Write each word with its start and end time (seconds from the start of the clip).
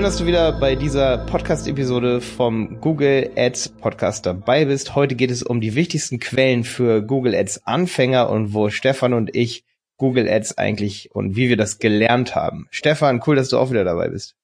Schön, 0.00 0.06
dass 0.06 0.16
du 0.16 0.24
wieder 0.24 0.52
bei 0.52 0.76
dieser 0.76 1.18
Podcast-Episode 1.18 2.22
vom 2.22 2.80
Google 2.80 3.32
Ads 3.36 3.68
Podcast 3.68 4.24
dabei 4.24 4.64
bist. 4.64 4.94
Heute 4.94 5.14
geht 5.14 5.30
es 5.30 5.42
um 5.42 5.60
die 5.60 5.74
wichtigsten 5.74 6.18
Quellen 6.18 6.64
für 6.64 7.02
Google 7.02 7.34
Ads 7.34 7.66
Anfänger 7.66 8.30
und 8.30 8.54
wo 8.54 8.70
Stefan 8.70 9.12
und 9.12 9.36
ich 9.36 9.62
Google 9.98 10.26
Ads 10.26 10.56
eigentlich 10.56 11.14
und 11.14 11.36
wie 11.36 11.50
wir 11.50 11.58
das 11.58 11.80
gelernt 11.80 12.34
haben. 12.34 12.66
Stefan, 12.70 13.22
cool, 13.26 13.36
dass 13.36 13.50
du 13.50 13.58
auch 13.58 13.68
wieder 13.68 13.84
dabei 13.84 14.08
bist. 14.08 14.36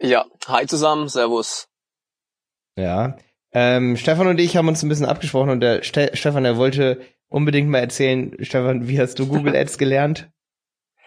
Ja, 0.00 0.24
hi 0.46 0.66
zusammen, 0.66 1.08
servus. 1.08 1.66
Ja, 2.78 3.16
ähm, 3.50 3.96
Stefan 3.96 4.28
und 4.28 4.38
ich 4.38 4.56
haben 4.56 4.68
uns 4.68 4.84
ein 4.84 4.88
bisschen 4.88 5.06
abgesprochen 5.06 5.50
und 5.50 5.58
der 5.58 5.82
Ste 5.82 6.12
Stefan, 6.14 6.44
der 6.44 6.58
wollte 6.58 7.00
unbedingt 7.26 7.68
mal 7.68 7.80
erzählen, 7.80 8.36
Stefan, 8.38 8.86
wie 8.86 9.00
hast 9.00 9.18
du 9.18 9.26
Google 9.26 9.56
Ads 9.56 9.78
gelernt? 9.78 10.30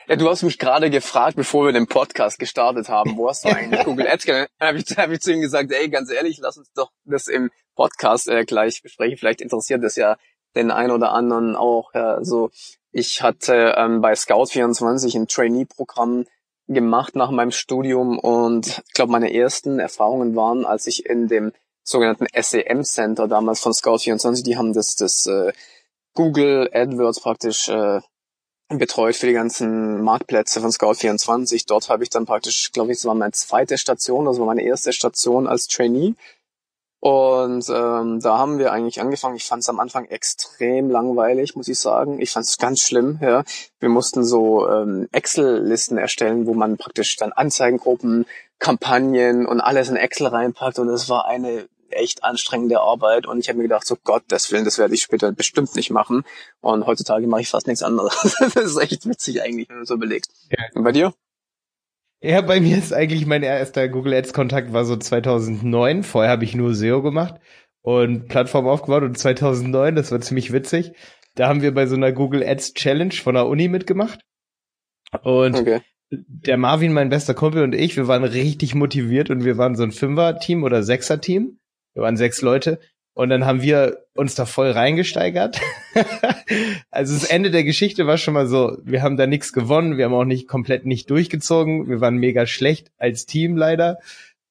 Ja, 0.10 0.16
du 0.16 0.28
hast 0.28 0.42
mich 0.42 0.58
gerade 0.58 0.90
gefragt, 0.90 1.36
bevor 1.36 1.66
wir 1.66 1.72
den 1.72 1.86
Podcast 1.86 2.40
gestartet 2.40 2.90
haben, 2.90 3.16
wo 3.16 3.30
hast 3.30 3.46
du 3.46 3.50
eigentlich 3.56 3.84
Google 3.84 4.08
Ads? 4.08 4.26
Dann 4.26 4.48
habe 4.60 4.80
ich, 4.80 4.98
hab 4.98 5.12
ich 5.12 5.20
zu 5.20 5.32
ihm 5.32 5.42
gesagt, 5.42 5.72
ey, 5.72 5.88
ganz 5.88 6.10
ehrlich, 6.10 6.40
lass 6.42 6.58
uns 6.58 6.74
doch 6.74 6.90
das 7.06 7.28
im 7.28 7.52
Podcast 7.76 8.28
äh, 8.28 8.44
gleich 8.44 8.82
besprechen. 8.82 9.20
Vielleicht 9.20 9.40
interessiert 9.40 9.84
das 9.84 9.98
ja 9.98 10.18
den 10.56 10.72
einen 10.72 10.90
oder 10.90 11.12
anderen 11.12 11.56
auch. 11.56 11.94
Ja, 11.94 12.24
so, 12.26 12.50
ich 12.92 13.22
hatte 13.22 13.76
ähm, 13.78 14.02
bei 14.02 14.14
Scout24 14.14 15.16
ein 15.16 15.28
Trainee-Programm 15.28 16.26
gemacht 16.68 17.16
nach 17.16 17.30
meinem 17.30 17.52
Studium 17.52 18.18
und 18.18 18.82
ich 18.88 18.94
glaube, 18.96 19.12
meine 19.12 19.32
ersten 19.32 19.78
Erfahrungen 19.78 20.36
waren, 20.36 20.66
als 20.66 20.88
ich 20.88 21.06
in 21.06 21.28
dem 21.28 21.54
sogenannten 21.84 22.26
SEM 22.36 22.84
Center 22.84 23.28
damals 23.28 23.60
von 23.60 23.74
Scout24, 23.74 24.44
die 24.44 24.58
haben 24.58 24.74
das, 24.74 24.96
das 24.96 25.28
äh, 25.28 25.54
Google 26.16 26.68
AdWords 26.74 27.20
praktisch 27.20 27.70
äh, 27.70 28.00
betreut 28.78 29.16
für 29.16 29.26
die 29.26 29.34
ganzen 29.34 30.02
Marktplätze 30.04 30.62
von 30.62 30.70
Scout24. 30.70 31.66
Dort 31.68 31.90
habe 31.90 32.04
ich 32.04 32.10
dann 32.10 32.26
praktisch, 32.26 32.72
glaube 32.72 32.92
ich, 32.92 33.00
das 33.00 33.06
war 33.06 33.16
meine 33.16 33.32
zweite 33.32 33.78
Station, 33.78 34.26
das 34.26 34.38
war 34.38 34.46
meine 34.46 34.64
erste 34.64 34.94
Station 34.94 35.48
als 35.48 35.68
Trainee. 35.68 36.14
Und 37.02 37.70
ähm, 37.70 38.20
da 38.20 38.38
haben 38.38 38.60
wir 38.60 38.74
eigentlich 38.74 39.00
angefangen. 39.00 39.38
Ich 39.38 39.46
fand 39.46 39.62
es 39.62 39.70
am 39.70 39.80
Anfang 39.80 40.06
extrem 40.06 40.90
langweilig, 40.90 41.56
muss 41.56 41.70
ich 41.70 41.80
sagen. 41.80 42.20
Ich 42.20 42.32
fand 42.32 42.46
es 42.46 42.58
ganz 42.58 42.82
schlimm. 42.82 43.20
Ja. 43.22 43.44
Wir 43.80 43.90
mussten 43.90 44.26
so 44.26 44.70
ähm, 44.70 45.08
Excel-Listen 45.14 45.98
erstellen, 45.98 46.46
wo 46.46 46.54
man 46.54 46.78
praktisch 46.78 47.16
dann 47.16 47.32
Anzeigengruppen, 47.32 48.26
Kampagnen 48.60 49.46
und 49.46 49.62
alles 49.62 49.88
in 49.88 49.96
Excel 49.96 50.28
reinpackt. 50.28 50.78
Und 50.78 50.90
es 50.90 51.08
war 51.08 51.26
eine 51.26 51.70
echt 51.92 52.24
anstrengende 52.24 52.80
Arbeit 52.80 53.26
und 53.26 53.40
ich 53.40 53.50
habe 53.50 53.58
mir 53.58 53.64
gedacht, 53.64 53.86
so 53.86 53.98
Gott, 54.04 54.24
das 54.28 54.52
Willen, 54.52 54.66
das 54.66 54.78
werde 54.78 54.94
ich 54.94 55.02
später 55.02 55.32
bestimmt 55.32 55.76
nicht 55.76 55.90
machen. 55.90 56.24
Und 56.62 56.86
heutzutage 56.86 57.28
mache 57.28 57.42
ich 57.42 57.50
fast 57.50 57.68
nichts 57.68 57.84
anderes. 57.84 58.38
das 58.40 58.56
ist 58.56 58.78
echt 58.78 59.08
witzig 59.08 59.42
eigentlich, 59.42 59.70
wenn 59.70 59.78
man 59.78 59.86
so 59.86 59.96
überlegt. 59.96 60.28
Ja. 60.50 60.66
Und 60.74 60.84
bei 60.84 60.92
dir? 60.92 61.14
Ja, 62.22 62.42
bei 62.42 62.60
mir 62.60 62.78
ist 62.78 62.94
eigentlich 62.94 63.26
mein 63.26 63.44
erster 63.44 63.88
Google 63.88 64.14
Ads 64.14 64.34
Kontakt 64.34 64.74
war 64.74 64.84
so 64.84 64.98
2009. 64.98 66.04
Vorher 66.04 66.32
habe 66.32 66.44
ich 66.44 66.54
nur 66.54 66.76
SEO 66.76 67.02
gemacht 67.02 67.36
und 67.82 68.28
Plattform 68.28 68.68
aufgebaut 68.68 69.04
und 69.04 69.18
2009, 69.18 69.96
das 69.96 70.12
war 70.12 70.20
ziemlich 70.20 70.52
witzig. 70.52 70.92
Da 71.36 71.48
haben 71.48 71.62
wir 71.62 71.74
bei 71.74 71.88
so 71.88 71.96
einer 71.96 72.12
Google 72.12 72.44
Ads 72.44 72.74
Challenge 72.74 73.14
von 73.14 73.36
der 73.36 73.48
Uni 73.48 73.70
mitgemacht. 73.70 74.20
Und 75.24 75.56
okay. 75.56 75.82
der 76.10 76.58
Marvin, 76.58 76.92
mein 76.92 77.10
bester 77.10 77.34
Kumpel 77.34 77.64
und 77.64 77.74
ich, 77.74 77.96
wir 77.96 78.08
waren 78.08 78.24
richtig 78.24 78.76
motiviert 78.76 79.30
und 79.30 79.46
wir 79.46 79.58
waren 79.58 79.76
so 79.76 79.84
ein 79.84 79.92
Fünfer-Team 79.92 80.64
oder 80.64 80.84
Sechser-Team. 80.84 81.59
Wir 81.94 82.04
waren 82.04 82.18
sechs 82.18 82.42
Leute 82.42 82.80
und 83.14 83.30
dann 83.30 83.46
haben 83.46 83.62
wir 83.62 84.06
uns 84.16 84.36
da 84.36 84.46
voll 84.46 84.72
reingesteigert. 84.72 85.60
also 86.90 87.14
das 87.14 87.30
Ende 87.30 87.52
der 87.52 87.64
Geschichte 87.64 88.08
war 88.08 88.18
schon 88.18 88.34
mal 88.34 88.48
so, 88.48 88.78
wir 88.84 89.02
haben 89.02 89.18
da 89.18 89.28
nichts 89.28 89.52
gewonnen, 89.52 89.98
wir 89.98 90.06
haben 90.06 90.14
auch 90.14 90.24
nicht 90.24 90.48
komplett 90.48 90.86
nicht 90.86 91.10
durchgezogen, 91.10 91.90
wir 91.90 92.00
waren 92.00 92.16
mega 92.16 92.46
schlecht 92.46 92.92
als 92.98 93.26
Team 93.26 93.58
leider, 93.58 94.00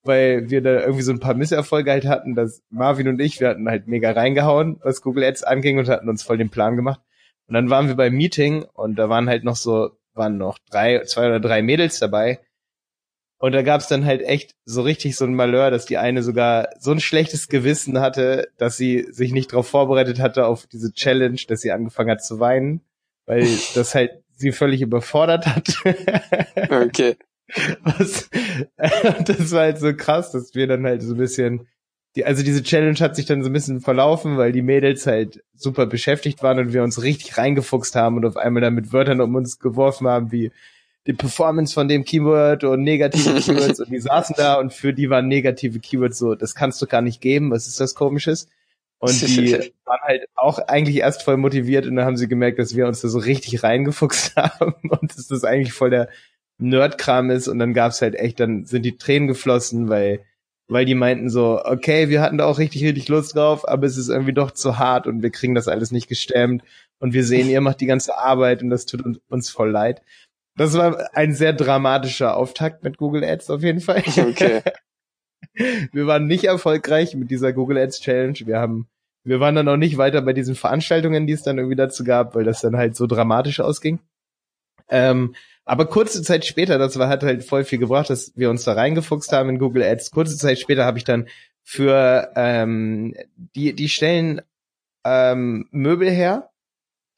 weil 0.02 0.50
wir 0.50 0.60
da 0.60 0.80
irgendwie 0.80 1.02
so 1.02 1.12
ein 1.12 1.20
paar 1.20 1.34
Misserfolge 1.34 1.90
halt 1.90 2.06
hatten, 2.06 2.34
dass 2.34 2.62
Marvin 2.68 3.08
und 3.08 3.20
ich, 3.20 3.40
wir 3.40 3.48
hatten 3.48 3.68
halt 3.68 3.86
mega 3.86 4.10
reingehauen, 4.10 4.78
was 4.82 5.00
Google 5.00 5.24
Ads 5.24 5.44
anging 5.44 5.78
und 5.78 5.88
hatten 5.88 6.08
uns 6.08 6.22
voll 6.22 6.36
den 6.36 6.50
Plan 6.50 6.76
gemacht. 6.76 7.00
Und 7.46 7.54
dann 7.54 7.70
waren 7.70 7.88
wir 7.88 7.94
beim 7.94 8.14
Meeting 8.14 8.64
und 8.74 8.96
da 8.96 9.08
waren 9.08 9.30
halt 9.30 9.44
noch 9.44 9.56
so, 9.56 9.92
waren 10.12 10.36
noch 10.36 10.58
drei, 10.70 11.04
zwei 11.04 11.26
oder 11.26 11.40
drei 11.40 11.62
Mädels 11.62 11.98
dabei 11.98 12.40
und 13.38 13.52
da 13.52 13.62
gab's 13.62 13.86
dann 13.86 14.04
halt 14.04 14.22
echt 14.22 14.56
so 14.64 14.82
richtig 14.82 15.16
so 15.16 15.24
ein 15.24 15.34
Malheur, 15.34 15.70
dass 15.70 15.86
die 15.86 15.96
eine 15.96 16.22
sogar 16.22 16.70
so 16.80 16.90
ein 16.90 17.00
schlechtes 17.00 17.48
Gewissen 17.48 18.00
hatte, 18.00 18.48
dass 18.58 18.76
sie 18.76 19.06
sich 19.10 19.32
nicht 19.32 19.52
darauf 19.52 19.68
vorbereitet 19.68 20.18
hatte 20.18 20.46
auf 20.46 20.66
diese 20.66 20.92
Challenge, 20.92 21.38
dass 21.46 21.60
sie 21.60 21.70
angefangen 21.70 22.10
hat 22.10 22.24
zu 22.24 22.40
weinen, 22.40 22.80
weil 23.26 23.46
das 23.74 23.94
halt 23.94 24.10
sie 24.36 24.52
völlig 24.52 24.82
überfordert 24.82 25.46
hat. 25.46 25.68
okay. 26.70 27.16
Was, 27.82 28.28
das 29.24 29.52
war 29.52 29.60
halt 29.60 29.78
so 29.78 29.94
krass, 29.94 30.32
dass 30.32 30.54
wir 30.54 30.66
dann 30.66 30.84
halt 30.84 31.02
so 31.02 31.14
ein 31.14 31.18
bisschen, 31.18 31.68
die, 32.16 32.24
also 32.24 32.42
diese 32.42 32.62
Challenge 32.64 32.98
hat 32.98 33.14
sich 33.14 33.26
dann 33.26 33.42
so 33.42 33.50
ein 33.50 33.52
bisschen 33.52 33.80
verlaufen, 33.80 34.36
weil 34.36 34.50
die 34.50 34.62
Mädels 34.62 35.06
halt 35.06 35.44
super 35.54 35.86
beschäftigt 35.86 36.42
waren 36.42 36.58
und 36.58 36.72
wir 36.72 36.82
uns 36.82 37.02
richtig 37.02 37.38
reingefuchst 37.38 37.94
haben 37.94 38.16
und 38.16 38.26
auf 38.26 38.36
einmal 38.36 38.62
dann 38.62 38.74
mit 38.74 38.92
Wörtern 38.92 39.20
um 39.20 39.34
uns 39.36 39.60
geworfen 39.60 40.08
haben 40.08 40.32
wie 40.32 40.50
die 41.06 41.12
Performance 41.12 41.72
von 41.72 41.88
dem 41.88 42.04
Keyword 42.04 42.64
und 42.64 42.82
negative 42.82 43.40
Keywords 43.40 43.80
und 43.80 43.90
die 43.90 44.00
saßen 44.00 44.34
da 44.36 44.54
und 44.54 44.72
für 44.72 44.92
die 44.92 45.08
waren 45.08 45.28
negative 45.28 45.78
Keywords 45.80 46.18
so, 46.18 46.34
das 46.34 46.54
kannst 46.54 46.82
du 46.82 46.86
gar 46.86 47.00
nicht 47.00 47.20
geben, 47.20 47.50
was 47.50 47.66
ist 47.66 47.80
das 47.80 47.94
komisches? 47.94 48.48
Und 48.98 49.20
die 49.26 49.72
waren 49.84 50.00
halt 50.02 50.26
auch 50.34 50.58
eigentlich 50.58 50.96
erst 50.96 51.22
voll 51.22 51.36
motiviert 51.36 51.86
und 51.86 51.96
dann 51.96 52.04
haben 52.04 52.16
sie 52.16 52.28
gemerkt, 52.28 52.58
dass 52.58 52.76
wir 52.76 52.86
uns 52.86 53.00
da 53.00 53.08
so 53.08 53.18
richtig 53.18 53.62
reingefuchst 53.62 54.36
haben 54.36 54.74
und 54.88 55.16
dass 55.16 55.28
das 55.28 55.44
eigentlich 55.44 55.72
voll 55.72 55.90
der 55.90 56.08
Nerdkram 56.58 57.30
ist 57.30 57.48
und 57.48 57.58
dann 57.58 57.72
gab's 57.72 58.02
halt 58.02 58.16
echt, 58.16 58.40
dann 58.40 58.64
sind 58.64 58.82
die 58.82 58.96
Tränen 58.96 59.28
geflossen, 59.28 59.88
weil 59.88 60.20
weil 60.68 60.84
die 60.84 60.94
meinten 60.94 61.30
so, 61.30 61.64
okay, 61.64 62.10
wir 62.10 62.20
hatten 62.20 62.36
da 62.36 62.44
auch 62.44 62.58
richtig, 62.58 62.84
richtig 62.84 63.08
Lust 63.08 63.34
drauf, 63.34 63.66
aber 63.66 63.86
es 63.86 63.96
ist 63.96 64.08
irgendwie 64.08 64.34
doch 64.34 64.50
zu 64.50 64.78
hart 64.78 65.06
und 65.06 65.22
wir 65.22 65.30
kriegen 65.30 65.54
das 65.54 65.66
alles 65.66 65.90
nicht 65.90 66.08
gestemmt 66.08 66.62
und 66.98 67.14
wir 67.14 67.24
sehen, 67.24 67.48
ihr 67.48 67.62
macht 67.62 67.80
die 67.80 67.86
ganze 67.86 68.18
Arbeit 68.18 68.62
und 68.62 68.68
das 68.68 68.84
tut 68.84 69.02
uns 69.28 69.50
voll 69.50 69.70
leid. 69.70 70.02
Das 70.58 70.74
war 70.74 71.08
ein 71.14 71.34
sehr 71.34 71.52
dramatischer 71.52 72.36
Auftakt 72.36 72.82
mit 72.82 72.98
Google 72.98 73.24
Ads 73.24 73.50
auf 73.50 73.62
jeden 73.62 73.80
Fall. 73.80 74.02
Okay. 74.18 74.62
Wir 75.92 76.06
waren 76.06 76.26
nicht 76.26 76.44
erfolgreich 76.44 77.14
mit 77.14 77.30
dieser 77.30 77.52
Google 77.52 77.78
Ads 77.78 78.00
Challenge. 78.00 78.38
Wir 78.44 78.58
haben, 78.58 78.88
wir 79.24 79.40
waren 79.40 79.54
dann 79.54 79.66
noch 79.66 79.76
nicht 79.76 79.96
weiter 79.96 80.20
bei 80.22 80.32
diesen 80.32 80.54
Veranstaltungen, 80.54 81.26
die 81.26 81.32
es 81.32 81.42
dann 81.42 81.58
irgendwie 81.58 81.76
dazu 81.76 82.04
gab, 82.04 82.34
weil 82.34 82.44
das 82.44 82.60
dann 82.60 82.76
halt 82.76 82.96
so 82.96 83.06
dramatisch 83.06 83.60
ausging. 83.60 83.98
Ähm, 84.88 85.34
aber 85.64 85.86
kurze 85.86 86.22
Zeit 86.22 86.44
später, 86.44 86.78
das 86.78 86.98
war, 86.98 87.08
hat 87.08 87.22
halt 87.22 87.44
voll 87.44 87.64
viel 87.64 87.78
gebracht, 87.78 88.10
dass 88.10 88.32
wir 88.36 88.50
uns 88.50 88.64
da 88.64 88.72
reingefuchst 88.72 89.32
haben 89.32 89.48
in 89.48 89.58
Google 89.58 89.82
Ads. 89.82 90.10
Kurze 90.10 90.36
Zeit 90.36 90.58
später 90.58 90.84
habe 90.84 90.98
ich 90.98 91.04
dann 91.04 91.28
für 91.62 92.32
ähm, 92.36 93.14
die, 93.54 93.74
die 93.74 93.88
stellen 93.88 94.40
ähm, 95.04 95.68
Möbel 95.70 96.10
her 96.10 96.50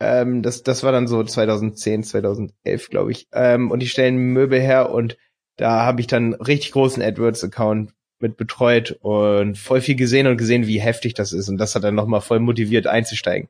ähm, 0.01 0.43
das, 0.43 0.63
das 0.63 0.83
war 0.83 0.93
dann 0.93 1.07
so 1.07 1.23
2010, 1.23 2.05
2011, 2.05 2.89
glaube 2.89 3.13
ich. 3.13 3.29
Ähm, 3.33 3.71
und 3.71 3.81
die 3.81 3.89
stellen 3.89 4.17
Möbel 4.17 4.61
her 4.61 4.91
und 4.91 5.17
da 5.57 5.85
habe 5.85 6.01
ich 6.01 6.07
dann 6.07 6.35
richtig 6.35 6.73
großen 6.73 7.03
AdWords-Account 7.03 7.93
mit 8.19 8.37
betreut 8.37 8.99
und 9.01 9.59
voll 9.59 9.81
viel 9.81 9.95
gesehen 9.95 10.27
und 10.27 10.37
gesehen, 10.37 10.67
wie 10.67 10.81
heftig 10.81 11.15
das 11.15 11.33
ist. 11.33 11.49
Und 11.49 11.59
das 11.59 11.75
hat 11.75 11.85
dann 11.85 11.95
nochmal 11.95 12.21
voll 12.21 12.41
motiviert 12.41 12.87
einzusteigen. 12.87 13.49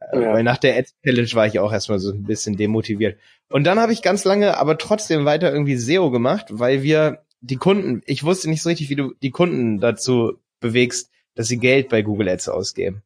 Äh, 0.00 0.20
ja. 0.20 0.32
Weil 0.32 0.42
nach 0.42 0.58
der 0.58 0.78
Ad-Challenge 0.78 1.32
war 1.34 1.46
ich 1.46 1.58
auch 1.58 1.72
erstmal 1.72 1.98
so 1.98 2.10
ein 2.10 2.24
bisschen 2.24 2.56
demotiviert. 2.56 3.18
Und 3.50 3.64
dann 3.64 3.78
habe 3.78 3.92
ich 3.92 4.02
ganz 4.02 4.24
lange 4.24 4.58
aber 4.58 4.78
trotzdem 4.78 5.24
weiter 5.24 5.52
irgendwie 5.52 5.76
SEO 5.76 6.10
gemacht, 6.10 6.46
weil 6.50 6.82
wir 6.82 7.22
die 7.40 7.56
Kunden, 7.56 8.02
ich 8.06 8.24
wusste 8.24 8.48
nicht 8.50 8.62
so 8.62 8.68
richtig, 8.68 8.88
wie 8.88 8.96
du 8.96 9.14
die 9.22 9.30
Kunden 9.30 9.78
dazu 9.78 10.38
bewegst, 10.60 11.10
dass 11.34 11.48
sie 11.48 11.58
Geld 11.58 11.88
bei 11.88 12.02
Google 12.02 12.28
Ads 12.28 12.48
ausgeben. 12.48 13.02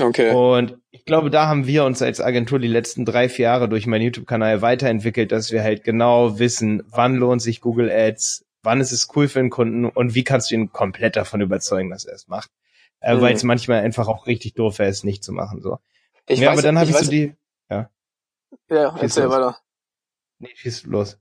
Okay. 0.00 0.32
Und 0.32 0.78
ich 0.90 1.04
glaube, 1.04 1.30
da 1.30 1.46
haben 1.46 1.66
wir 1.66 1.84
uns 1.84 2.02
als 2.02 2.20
Agentur 2.20 2.58
die 2.58 2.68
letzten 2.68 3.04
drei, 3.04 3.28
vier 3.28 3.44
Jahre 3.44 3.68
durch 3.68 3.86
meinen 3.86 4.02
YouTube-Kanal 4.02 4.60
weiterentwickelt, 4.60 5.32
dass 5.32 5.52
wir 5.52 5.62
halt 5.62 5.84
genau 5.84 6.38
wissen, 6.38 6.82
wann 6.90 7.16
lohnt 7.16 7.40
sich 7.40 7.60
Google 7.62 7.90
Ads, 7.90 8.44
wann 8.62 8.80
ist 8.80 8.92
es 8.92 9.08
cool 9.16 9.28
für 9.28 9.38
einen 9.38 9.50
Kunden 9.50 9.86
und 9.86 10.14
wie 10.14 10.24
kannst 10.24 10.50
du 10.50 10.54
ihn 10.54 10.70
komplett 10.70 11.16
davon 11.16 11.40
überzeugen, 11.40 11.90
dass 11.90 12.04
er 12.04 12.14
es 12.14 12.28
macht. 12.28 12.50
Äh, 13.00 13.14
mhm. 13.14 13.20
Weil 13.22 13.34
es 13.34 13.42
manchmal 13.42 13.82
einfach 13.82 14.08
auch 14.08 14.26
richtig 14.26 14.54
doof 14.54 14.78
wäre, 14.78 14.90
es 14.90 15.04
nicht 15.04 15.24
zu 15.24 15.32
machen. 15.32 15.62
So. 15.62 15.78
Ich 16.26 16.40
ja, 16.40 16.48
weiß, 16.48 16.54
aber 16.54 16.62
dann 16.62 16.78
habe 16.78 16.90
ich, 16.90 16.96
ich 16.96 17.02
so 17.02 17.10
die. 17.10 17.34
Ja. 17.70 17.90
Ja, 18.68 18.96
erzähl 19.00 19.30
weiter. 19.30 19.58
Nee, 20.38 20.50
schieß 20.54 20.84
los. 20.84 21.18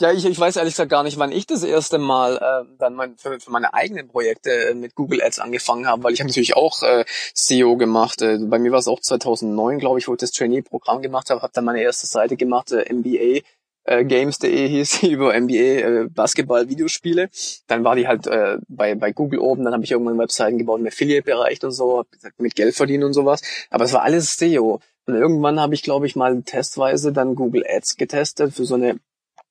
Ja, 0.00 0.10
ich, 0.10 0.24
ich 0.24 0.40
weiß 0.40 0.56
ehrlich 0.56 0.74
gesagt 0.74 0.90
gar 0.90 1.04
nicht, 1.04 1.18
wann 1.20 1.30
ich 1.30 1.46
das 1.46 1.62
erste 1.62 1.98
Mal 1.98 2.36
äh, 2.36 2.76
dann 2.78 2.94
mein, 2.94 3.16
für, 3.16 3.38
für 3.38 3.52
meine 3.52 3.74
eigenen 3.74 4.08
Projekte 4.08 4.50
äh, 4.50 4.74
mit 4.74 4.96
Google 4.96 5.22
Ads 5.22 5.38
angefangen 5.38 5.86
habe, 5.86 6.02
weil 6.02 6.12
ich 6.12 6.18
habe 6.18 6.28
natürlich 6.28 6.56
auch 6.56 6.82
äh, 6.82 7.04
SEO 7.32 7.76
gemacht. 7.76 8.20
Äh, 8.20 8.38
bei 8.40 8.58
mir 8.58 8.72
war 8.72 8.80
es 8.80 8.88
auch 8.88 8.98
2009, 8.98 9.78
glaube 9.78 10.00
ich, 10.00 10.08
wo 10.08 10.14
ich 10.14 10.18
das 10.18 10.32
Trainee-Programm 10.32 11.00
gemacht 11.00 11.30
habe, 11.30 11.42
habe 11.42 11.52
dann 11.54 11.64
meine 11.64 11.80
erste 11.80 12.08
Seite 12.08 12.36
gemacht, 12.36 12.72
äh, 12.72 12.92
MBA. 12.92 13.42
Äh, 13.84 14.04
Games.de 14.04 14.68
hieß 14.68 15.00
sie 15.00 15.12
über 15.12 15.38
NBA 15.38 15.54
äh, 15.54 16.08
Basketball-Videospiele. 16.10 17.28
Dann 17.68 17.84
war 17.84 17.94
die 17.94 18.08
halt 18.08 18.26
äh, 18.26 18.58
bei, 18.66 18.96
bei 18.96 19.12
Google 19.12 19.38
oben, 19.38 19.62
dann 19.62 19.74
habe 19.74 19.84
ich 19.84 19.92
irgendwann 19.92 20.18
Webseiten 20.18 20.58
gebaut 20.58 20.80
im 20.80 20.88
Affiliate-Bereich 20.88 21.62
und 21.62 21.70
so, 21.70 21.98
hab 21.98 22.10
gesagt, 22.10 22.40
mit 22.40 22.56
Geld 22.56 22.74
verdienen 22.74 23.04
und 23.04 23.12
sowas. 23.12 23.42
Aber 23.70 23.84
es 23.84 23.92
war 23.92 24.02
alles 24.02 24.34
SEO. 24.34 24.80
Und 25.06 25.14
irgendwann 25.14 25.60
habe 25.60 25.74
ich, 25.74 25.82
glaube 25.82 26.06
ich, 26.06 26.16
mal 26.16 26.42
testweise 26.42 27.12
dann 27.12 27.36
Google 27.36 27.64
Ads 27.64 27.96
getestet 27.96 28.54
für 28.54 28.64
so 28.64 28.74
eine 28.74 28.98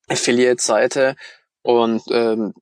Affiliate-Seite 0.07 1.15
Und 1.61 2.03
ähm, 2.11 2.53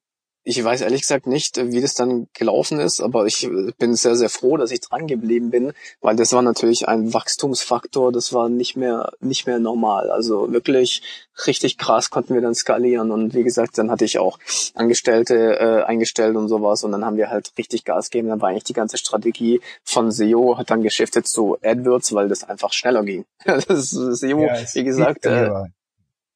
ich 0.43 0.63
weiß 0.63 0.81
ehrlich 0.81 1.01
gesagt 1.01 1.27
nicht, 1.27 1.57
wie 1.57 1.81
das 1.81 1.93
dann 1.93 2.27
gelaufen 2.33 2.79
ist, 2.79 2.99
aber 2.99 3.27
ich 3.27 3.47
bin 3.77 3.95
sehr, 3.95 4.15
sehr 4.15 4.29
froh, 4.29 4.57
dass 4.57 4.71
ich 4.71 4.81
dran 4.81 5.05
geblieben 5.05 5.51
bin, 5.51 5.73
weil 6.01 6.15
das 6.15 6.33
war 6.33 6.41
natürlich 6.41 6.87
ein 6.87 7.13
Wachstumsfaktor, 7.13 8.11
das 8.11 8.33
war 8.33 8.49
nicht 8.49 8.75
mehr, 8.75 9.11
nicht 9.19 9.45
mehr 9.45 9.59
normal. 9.59 10.09
Also 10.09 10.51
wirklich 10.51 11.03
richtig 11.45 11.77
krass 11.77 12.09
konnten 12.09 12.33
wir 12.33 12.41
dann 12.41 12.55
skalieren 12.55 13.11
und 13.11 13.35
wie 13.35 13.43
gesagt, 13.43 13.77
dann 13.77 13.91
hatte 13.91 14.05
ich 14.05 14.17
auch 14.17 14.39
Angestellte 14.73 15.59
äh, 15.59 15.83
eingestellt 15.83 16.35
und 16.35 16.47
sowas 16.47 16.83
und 16.83 16.91
dann 16.91 17.05
haben 17.05 17.17
wir 17.17 17.29
halt 17.29 17.51
richtig 17.59 17.85
Gas 17.85 18.09
gegeben. 18.09 18.29
Dann 18.29 18.41
war 18.41 18.49
eigentlich 18.49 18.63
die 18.63 18.73
ganze 18.73 18.97
Strategie 18.97 19.61
von 19.83 20.11
SEO 20.11 20.57
hat 20.57 20.71
dann 20.71 20.81
geschiftet 20.81 21.27
zu 21.27 21.57
AdWords, 21.61 22.13
weil 22.13 22.29
das 22.29 22.43
einfach 22.43 22.73
schneller 22.73 23.03
ging. 23.03 23.25
SEO, 23.45 24.41
ja, 24.41 24.55
wie 24.73 24.83
gesagt, 24.83 25.27
äh, 25.27 25.51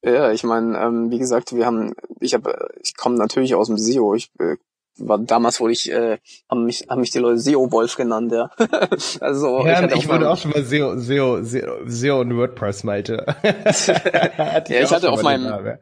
ja, 0.06 0.30
ich 0.30 0.44
meine, 0.44 0.78
ähm, 0.78 1.10
wie 1.10 1.18
gesagt, 1.18 1.54
wir 1.54 1.66
haben, 1.66 1.94
ich 2.20 2.34
habe, 2.34 2.68
ich 2.80 2.96
komme 2.96 3.16
natürlich 3.16 3.54
aus 3.54 3.66
dem 3.66 3.76
SEO. 3.76 4.14
Ich 4.14 4.30
äh, 4.38 4.56
war 4.98 5.18
damals 5.18 5.60
wurde 5.60 5.72
ich, 5.72 5.90
äh, 5.90 6.18
haben 6.48 6.64
mich, 6.64 6.86
haben 6.88 7.00
mich 7.00 7.10
die 7.10 7.18
Leute 7.18 7.38
SEO 7.38 7.70
Wolf 7.72 7.96
genannt, 7.96 8.32
ja. 8.32 8.50
also 9.20 9.66
ja, 9.66 9.84
ich, 9.84 9.96
ich 9.96 10.08
wurde 10.08 10.30
auch 10.30 10.38
schon 10.38 10.52
mal 10.52 10.64
SEO, 10.64 10.98
SEO, 10.98 11.42
SEO, 11.42 12.20
und 12.20 12.36
WordPress 12.36 12.84
Malte. 12.84 13.26
ja, 13.42 14.80
ich 14.80 14.90
hatte 14.92 15.10
auf 15.10 15.22
meinem 15.22 15.78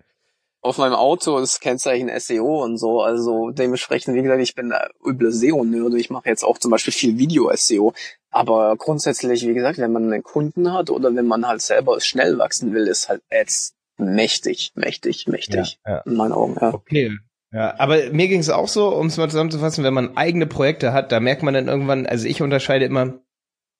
auf 0.62 0.79
meinem 0.79 0.94
Auto 0.94 1.38
das 1.38 1.61
Kennzeichen 1.61 2.11
SEO 2.19 2.65
und 2.65 2.79
so. 2.79 3.03
Also 3.03 3.50
dementsprechend, 3.50 4.15
wie 4.15 4.23
gesagt, 4.23 4.41
ich 4.41 4.55
bin 4.55 4.70
da 4.70 4.88
üble 5.05 5.31
SEO-Nerd. 5.31 5.93
Ich 5.94 6.09
mache 6.09 6.31
jetzt 6.31 6.43
auch 6.43 6.56
zum 6.56 6.70
Beispiel 6.70 6.94
viel 6.94 7.19
Video-SEO. 7.19 7.93
Aber 8.31 8.75
grundsätzlich, 8.77 9.47
wie 9.47 9.53
gesagt, 9.53 9.77
wenn 9.79 9.93
man 9.93 10.11
einen 10.11 10.23
Kunden 10.23 10.73
hat 10.73 10.88
oder 10.88 11.15
wenn 11.15 11.27
man 11.27 11.47
halt 11.47 11.61
selber 11.61 12.00
schnell 12.00 12.38
wachsen 12.38 12.73
will, 12.73 12.87
ist 12.87 13.11
halt 13.11 13.23
Ads 13.31 13.75
mächtig, 13.96 14.73
mächtig, 14.75 15.26
mächtig. 15.29 15.79
Ja, 15.87 15.93
ja. 15.93 15.99
In 16.00 16.14
meinen 16.14 16.32
Augen, 16.32 16.56
ja. 16.61 16.75
Okay. 16.75 17.17
Ja, 17.52 17.79
aber 17.79 18.11
mir 18.11 18.26
ging 18.26 18.41
es 18.41 18.50
auch 18.50 18.67
so, 18.67 18.88
um 18.88 19.06
es 19.06 19.17
mal 19.17 19.31
zusammenzufassen, 19.31 19.85
wenn 19.85 19.94
man 19.94 20.17
eigene 20.17 20.46
Projekte 20.46 20.93
hat, 20.93 21.12
da 21.12 21.20
merkt 21.20 21.44
man 21.44 21.55
dann 21.55 21.69
irgendwann, 21.69 22.05
also 22.05 22.26
ich 22.26 22.43
unterscheide 22.43 22.85
immer 22.85 23.20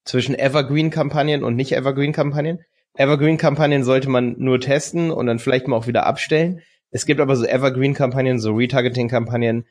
zwischen 0.05 0.39
Evergreen-Kampagnen 0.39 1.43
und 1.43 1.57
nicht 1.57 1.73
Evergreen-Kampagnen. 1.73 2.61
Evergreen-Kampagnen 2.97 3.83
sollte 3.83 4.09
man 4.09 4.37
nur 4.39 4.61
testen 4.61 5.11
und 5.11 5.27
dann 5.27 5.41
vielleicht 5.41 5.67
mal 5.67 5.77
auch 5.77 5.89
wieder 5.89 6.07
abstellen. 6.07 6.61
Es 6.91 7.07
gibt 7.07 7.21
aber 7.21 7.35
so 7.35 7.45
Evergreen-Kampagnen, 7.45 8.39
so 8.39 8.53
Retargeting-Kampagnen 8.53 9.67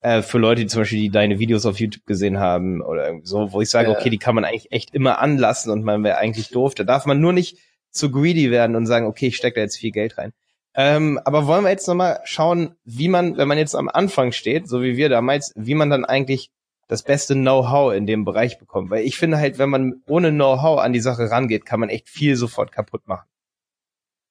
äh, 0.00 0.22
für 0.22 0.38
Leute, 0.38 0.62
die 0.62 0.66
zum 0.68 0.82
Beispiel 0.82 1.00
die 1.00 1.10
deine 1.10 1.40
Videos 1.40 1.66
auf 1.66 1.80
YouTube 1.80 2.06
gesehen 2.06 2.38
haben 2.38 2.80
oder 2.80 3.18
so, 3.24 3.52
wo 3.52 3.60
ich 3.60 3.70
sage, 3.70 3.90
ja. 3.90 3.98
okay, 3.98 4.10
die 4.10 4.18
kann 4.18 4.36
man 4.36 4.44
eigentlich 4.44 4.70
echt 4.70 4.94
immer 4.94 5.18
anlassen 5.18 5.72
und 5.72 5.82
man 5.82 6.04
wäre 6.04 6.18
eigentlich 6.18 6.50
doof. 6.50 6.76
Da 6.76 6.84
darf 6.84 7.06
man 7.06 7.20
nur 7.20 7.32
nicht 7.32 7.58
zu 7.90 8.10
greedy 8.10 8.50
werden 8.50 8.76
und 8.76 8.86
sagen, 8.86 9.06
okay, 9.06 9.28
ich 9.28 9.36
stecke 9.36 9.56
da 9.56 9.60
jetzt 9.62 9.78
viel 9.78 9.92
Geld 9.92 10.18
rein. 10.18 10.32
Ähm, 10.74 11.18
aber 11.24 11.46
wollen 11.46 11.64
wir 11.64 11.70
jetzt 11.70 11.88
nochmal 11.88 12.20
schauen, 12.24 12.76
wie 12.84 13.08
man, 13.08 13.36
wenn 13.36 13.48
man 13.48 13.58
jetzt 13.58 13.74
am 13.74 13.88
Anfang 13.88 14.32
steht, 14.32 14.68
so 14.68 14.82
wie 14.82 14.96
wir 14.96 15.08
damals, 15.08 15.52
wie 15.56 15.74
man 15.74 15.90
dann 15.90 16.04
eigentlich 16.04 16.50
das 16.86 17.02
beste 17.02 17.34
Know-how 17.34 17.92
in 17.92 18.06
dem 18.06 18.24
Bereich 18.24 18.58
bekommt. 18.58 18.90
Weil 18.90 19.04
ich 19.04 19.18
finde 19.18 19.38
halt, 19.38 19.58
wenn 19.58 19.70
man 19.70 20.02
ohne 20.06 20.30
Know-how 20.30 20.80
an 20.80 20.92
die 20.92 21.00
Sache 21.00 21.30
rangeht, 21.30 21.66
kann 21.66 21.80
man 21.80 21.88
echt 21.88 22.08
viel 22.08 22.36
sofort 22.36 22.72
kaputt 22.72 23.06
machen. 23.06 23.28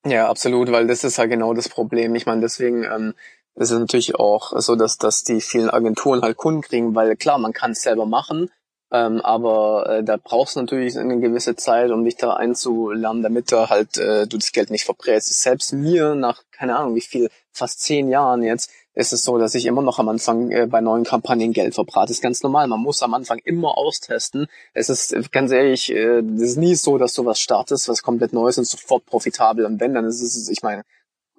Ja, 0.05 0.29
absolut, 0.29 0.71
weil 0.71 0.87
das 0.87 1.03
ist 1.03 1.17
halt 1.17 1.29
genau 1.29 1.53
das 1.53 1.69
Problem. 1.69 2.15
Ich 2.15 2.25
meine, 2.25 2.41
deswegen 2.41 2.83
ähm, 2.83 3.13
ist 3.55 3.71
es 3.71 3.79
natürlich 3.79 4.15
auch 4.15 4.53
so, 4.59 4.75
dass, 4.75 4.97
dass 4.97 5.23
die 5.23 5.41
vielen 5.41 5.69
Agenturen 5.69 6.21
halt 6.21 6.37
Kunden 6.37 6.61
kriegen, 6.61 6.95
weil 6.95 7.15
klar, 7.15 7.39
man 7.39 7.53
kann 7.53 7.71
es 7.71 7.81
selber 7.81 8.05
machen, 8.05 8.49
ähm, 8.91 9.21
aber 9.21 9.89
äh, 9.89 10.03
da 10.03 10.17
brauchst 10.17 10.55
du 10.55 10.61
natürlich 10.61 10.97
eine 10.97 11.19
gewisse 11.19 11.55
Zeit, 11.55 11.91
um 11.91 12.05
dich 12.05 12.15
da 12.15 12.33
einzulernen, 12.33 13.21
damit 13.21 13.51
du 13.51 13.69
halt 13.69 13.97
äh, 13.97 14.27
du 14.27 14.37
das 14.37 14.51
Geld 14.53 14.69
nicht 14.69 14.85
verbrätst. 14.85 15.41
Selbst 15.41 15.73
mir 15.73 16.15
nach, 16.15 16.43
keine 16.51 16.77
Ahnung 16.77 16.95
wie 16.95 17.01
viel, 17.01 17.29
fast 17.51 17.81
zehn 17.81 18.09
Jahren 18.09 18.43
jetzt, 18.43 18.71
ist 18.93 19.13
es 19.13 19.23
so, 19.23 19.37
dass 19.37 19.53
ich 19.55 19.65
immer 19.65 19.81
noch 19.81 19.99
am 19.99 20.09
Anfang 20.09 20.51
äh, 20.51 20.67
bei 20.67 20.81
neuen 20.81 21.03
Kampagnen 21.03 21.53
Geld 21.53 21.75
verbrate. 21.75 22.07
Das 22.07 22.17
ist 22.17 22.23
ganz 22.23 22.41
normal. 22.41 22.67
Man 22.67 22.79
muss 22.79 23.03
am 23.03 23.13
Anfang 23.13 23.39
immer 23.43 23.77
austesten. 23.77 24.47
Es 24.73 24.89
ist 24.89 25.13
äh, 25.13 25.21
ganz 25.31 25.51
ehrlich, 25.51 25.91
äh, 25.91 26.19
es 26.19 26.41
ist 26.41 26.57
nie 26.57 26.75
so, 26.75 26.97
dass 26.97 27.13
du 27.13 27.25
was 27.25 27.39
startest, 27.39 27.89
was 27.89 28.01
komplett 28.01 28.33
Neues 28.33 28.57
und 28.57 28.65
sofort 28.65 29.05
profitabel. 29.05 29.65
Und 29.65 29.79
wenn, 29.79 29.93
dann 29.93 30.05
ist 30.05 30.21
es, 30.21 30.49
ich 30.49 30.63
meine, 30.63 30.83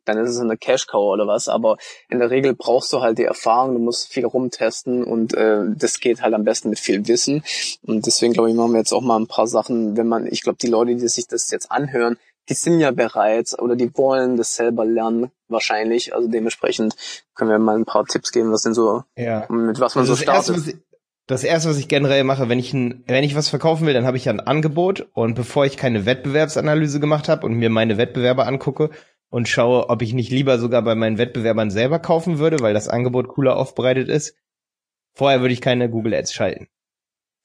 dann 0.08 0.18
ist 0.18 0.30
es 0.30 0.40
eine 0.40 0.56
Cash 0.56 0.86
Cow 0.86 1.12
oder 1.12 1.26
was. 1.26 1.48
Aber 1.48 1.76
in 2.08 2.18
der 2.18 2.30
Regel 2.30 2.54
brauchst 2.54 2.92
du 2.92 3.00
halt 3.00 3.18
die 3.18 3.24
Erfahrung, 3.24 3.74
du 3.74 3.80
musst 3.80 4.12
viel 4.12 4.24
rumtesten 4.24 5.04
und 5.04 5.34
äh, 5.34 5.62
das 5.76 6.00
geht 6.00 6.22
halt 6.22 6.34
am 6.34 6.44
besten 6.44 6.70
mit 6.70 6.80
viel 6.80 7.06
Wissen. 7.06 7.44
Und 7.82 8.06
deswegen 8.06 8.32
glaube 8.32 8.50
ich, 8.50 8.56
machen 8.56 8.72
wir 8.72 8.78
jetzt 8.78 8.92
auch 8.92 9.02
mal 9.02 9.18
ein 9.18 9.26
paar 9.26 9.46
Sachen, 9.46 9.96
wenn 9.96 10.08
man, 10.08 10.26
ich 10.26 10.42
glaube, 10.42 10.58
die 10.60 10.68
Leute, 10.68 10.96
die 10.96 11.08
sich 11.08 11.26
das 11.26 11.50
jetzt 11.50 11.70
anhören, 11.70 12.16
die 12.48 12.54
sind 12.54 12.80
ja 12.80 12.90
bereit 12.90 13.54
oder 13.58 13.76
die 13.76 13.94
wollen 13.96 14.36
das 14.36 14.54
selber 14.54 14.84
lernen, 14.84 15.30
wahrscheinlich. 15.48 16.14
Also 16.14 16.28
dementsprechend 16.28 16.96
können 17.34 17.50
wir 17.50 17.58
mal 17.58 17.76
ein 17.76 17.84
paar 17.84 18.06
Tipps 18.06 18.32
geben, 18.32 18.52
was 18.52 18.62
denn 18.62 18.74
so, 18.74 19.02
ja. 19.16 19.46
mit 19.50 19.80
was 19.80 19.94
man 19.94 20.02
also 20.02 20.14
so 20.14 20.22
startet. 20.22 20.56
Erste, 20.56 20.78
das 21.26 21.44
erste, 21.44 21.68
was 21.68 21.76
ich 21.76 21.88
generell 21.88 22.24
mache, 22.24 22.48
wenn 22.48 22.58
ich 22.58 22.72
ein, 22.72 23.04
wenn 23.06 23.22
ich 23.22 23.36
was 23.36 23.50
verkaufen 23.50 23.86
will, 23.86 23.92
dann 23.92 24.06
habe 24.06 24.16
ich 24.16 24.30
ein 24.30 24.40
Angebot 24.40 25.08
und 25.12 25.34
bevor 25.34 25.66
ich 25.66 25.76
keine 25.76 26.06
Wettbewerbsanalyse 26.06 27.00
gemacht 27.00 27.28
habe 27.28 27.44
und 27.44 27.52
mir 27.54 27.68
meine 27.68 27.98
Wettbewerber 27.98 28.46
angucke, 28.46 28.88
und 29.30 29.48
schaue, 29.48 29.88
ob 29.90 30.02
ich 30.02 30.14
nicht 30.14 30.30
lieber 30.30 30.58
sogar 30.58 30.82
bei 30.82 30.94
meinen 30.94 31.18
Wettbewerbern 31.18 31.70
selber 31.70 31.98
kaufen 31.98 32.38
würde, 32.38 32.60
weil 32.60 32.74
das 32.74 32.88
Angebot 32.88 33.28
cooler 33.28 33.56
aufbereitet 33.56 34.08
ist. 34.08 34.36
Vorher 35.12 35.40
würde 35.40 35.54
ich 35.54 35.60
keine 35.60 35.90
Google 35.90 36.14
Ads 36.14 36.32
schalten. 36.32 36.68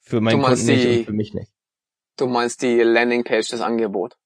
Für 0.00 0.20
meinen 0.20 0.42
Kunden 0.42 0.66
nicht 0.66 0.86
und 0.86 1.04
für 1.06 1.12
mich 1.12 1.34
nicht. 1.34 1.50
Du 2.16 2.26
meinst 2.26 2.62
die 2.62 2.80
Landingpage, 2.80 3.48
das 3.48 3.60
Angebot? 3.60 4.16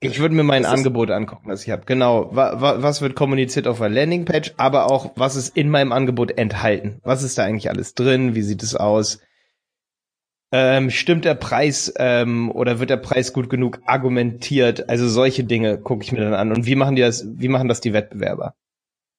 Ich 0.00 0.20
würde 0.20 0.34
mir 0.34 0.44
mein 0.44 0.66
Angebot 0.66 1.10
angucken, 1.10 1.48
was 1.48 1.64
ich 1.64 1.70
habe. 1.70 1.84
Genau, 1.84 2.28
wa 2.34 2.60
wa 2.60 2.82
was 2.82 3.00
wird 3.00 3.16
kommuniziert 3.16 3.66
auf 3.66 3.78
der 3.78 3.88
Landingpage, 3.88 4.54
aber 4.56 4.86
auch, 4.86 5.12
was 5.16 5.34
ist 5.34 5.56
in 5.56 5.68
meinem 5.68 5.90
Angebot 5.90 6.38
enthalten? 6.38 7.00
Was 7.02 7.24
ist 7.24 7.38
da 7.38 7.44
eigentlich 7.44 7.70
alles 7.70 7.94
drin? 7.94 8.34
Wie 8.36 8.42
sieht 8.42 8.62
es 8.62 8.76
aus? 8.76 9.20
Ähm, 10.52 10.90
stimmt 10.90 11.24
der 11.24 11.34
Preis 11.34 11.92
ähm, 11.96 12.50
oder 12.50 12.80
wird 12.80 12.90
der 12.90 12.96
Preis 12.96 13.32
gut 13.32 13.48
genug 13.48 13.80
argumentiert? 13.86 14.88
Also 14.88 15.08
solche 15.08 15.44
Dinge 15.44 15.78
gucke 15.78 16.02
ich 16.02 16.10
mir 16.10 16.20
dann 16.20 16.34
an. 16.34 16.52
Und 16.52 16.66
wie 16.66 16.74
machen 16.74 16.96
die 16.96 17.02
das? 17.02 17.24
Wie 17.26 17.48
machen 17.48 17.68
das 17.68 17.80
die 17.80 17.92
Wettbewerber? 17.92 18.54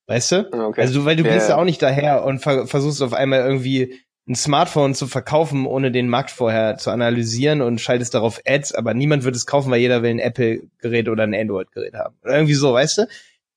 Weißt 0.08 0.32
du? 0.34 0.68
Okay. 0.68 0.82
Also 0.82 1.06
weil 1.06 1.16
du 1.16 1.24
yeah. 1.24 1.34
gehst 1.34 1.50
ja 1.50 1.58
auch 1.58 1.64
nicht 1.64 1.82
daher 1.82 2.26
und 2.26 2.40
ver 2.40 2.68
versuchst 2.68 3.02
auf 3.02 3.14
einmal 3.14 3.40
irgendwie 3.40 3.98
ein 4.28 4.36
Smartphone 4.36 4.94
zu 4.94 5.08
verkaufen, 5.08 5.66
ohne 5.66 5.92
den 5.92 6.10
Markt 6.10 6.32
vorher 6.32 6.78
zu 6.78 6.92
analysieren 6.92 7.62
und 7.62 7.80
schaltest 7.80 8.14
darauf 8.14 8.42
Ads, 8.46 8.74
aber 8.76 8.94
niemand 8.94 9.24
wird 9.24 9.36
es 9.36 9.46
kaufen, 9.46 9.72
weil 9.72 9.80
jeder 9.80 10.04
will 10.04 10.12
ein 10.12 10.20
Apple-Gerät 10.20 11.10
oder 11.10 11.24
ein 11.24 11.34
Android-Gerät 11.34 11.94
haben. 11.96 12.16
Oder 12.24 12.36
irgendwie 12.36 12.54
so, 12.54 12.74
weißt 12.74 13.00
du? 13.00 13.08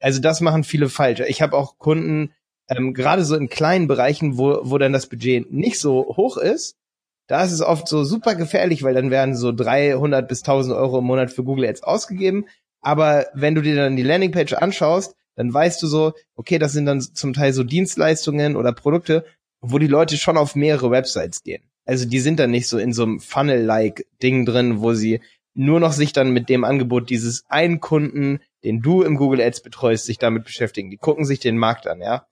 Also 0.01 0.21
das 0.21 0.41
machen 0.41 0.65
viele 0.65 0.89
falsch. 0.89 1.21
Ich 1.27 1.43
habe 1.43 1.57
auch 1.57 1.79
Kunden, 1.79 2.33
ähm, 2.69 2.95
gerade 2.95 3.25
so 3.25 3.37
in 3.37 3.49
kleinen 3.49 3.89
Bereichen, 3.89 4.39
wo, 4.39 4.61
wo 4.63 4.79
dann 4.79 4.93
das 4.93 5.07
Budget 5.07 5.53
nicht 5.53 5.79
so 5.79 6.17
hoch 6.17 6.39
ist, 6.39 6.77
da 7.27 7.43
ist 7.43 7.53
es 7.53 7.63
oft 7.63 7.89
so 7.89 8.05
super 8.05 8.35
gefährlich, 8.35 8.83
weil 8.83 8.95
dann 8.95 9.11
werden 9.11 9.35
so 9.35 9.53
300 9.53 10.29
bis 10.29 10.43
1000 10.43 10.77
Euro 10.77 10.99
im 10.99 11.05
Monat 11.05 11.33
für 11.33 11.45
Google 11.45 11.67
Ads 11.67 11.83
ausgegeben. 11.83 12.47
Aber 12.81 13.27
wenn 13.35 13.55
du 13.55 13.63
dir 13.63 13.77
dann 13.77 13.97
die 13.97 14.03
Landingpage 14.03 14.53
anschaust, 14.55 15.17
dann 15.37 15.53
weißt 15.53 15.83
du 15.83 15.87
so, 15.87 16.13
okay, 16.37 16.59
das 16.59 16.73
sind 16.73 16.87
dann 16.87 17.01
zum 17.01 17.33
Teil 17.33 17.53
so 17.53 17.65
Dienstleistungen 17.65 18.57
oder 18.57 18.73
Produkte, 18.73 19.25
wo 19.61 19.79
die 19.79 19.87
Leute 19.87 20.17
schon 20.17 20.37
auf 20.37 20.55
mehrere 20.55 20.91
Websites 20.91 21.43
gehen. 21.43 21.63
Also 21.87 22.07
die 22.07 22.21
sind 22.21 22.39
dann 22.39 22.51
nicht 22.51 22.69
so 22.69 22.79
in 22.79 22.93
so 22.93 23.03
einem 23.03 23.21
Funnel-like 23.21 24.07
Ding 24.23 24.47
drin, 24.47 24.81
wo 24.81 24.93
sie 24.93 25.21
nur 25.55 25.81
noch 25.81 25.93
sich 25.93 26.13
dann 26.13 26.33
mit 26.33 26.49
dem 26.49 26.65
Angebot 26.65 27.11
dieses 27.11 27.45
einen 27.49 27.81
Kunden, 27.81 28.41
den 28.65 28.81
du 28.81 29.03
im 29.03 29.17
Google 29.17 29.41
Ads 29.41 29.63
betreust, 29.63 30.05
sich 30.05 30.19
damit 30.19 30.45
beschäftigen. 30.45 30.91
Die 30.91 30.97
gucken 30.97 31.25
sich 31.25 31.41
den 31.41 31.59
Markt 31.59 31.87
an, 31.87 32.01
ja. 32.01 32.27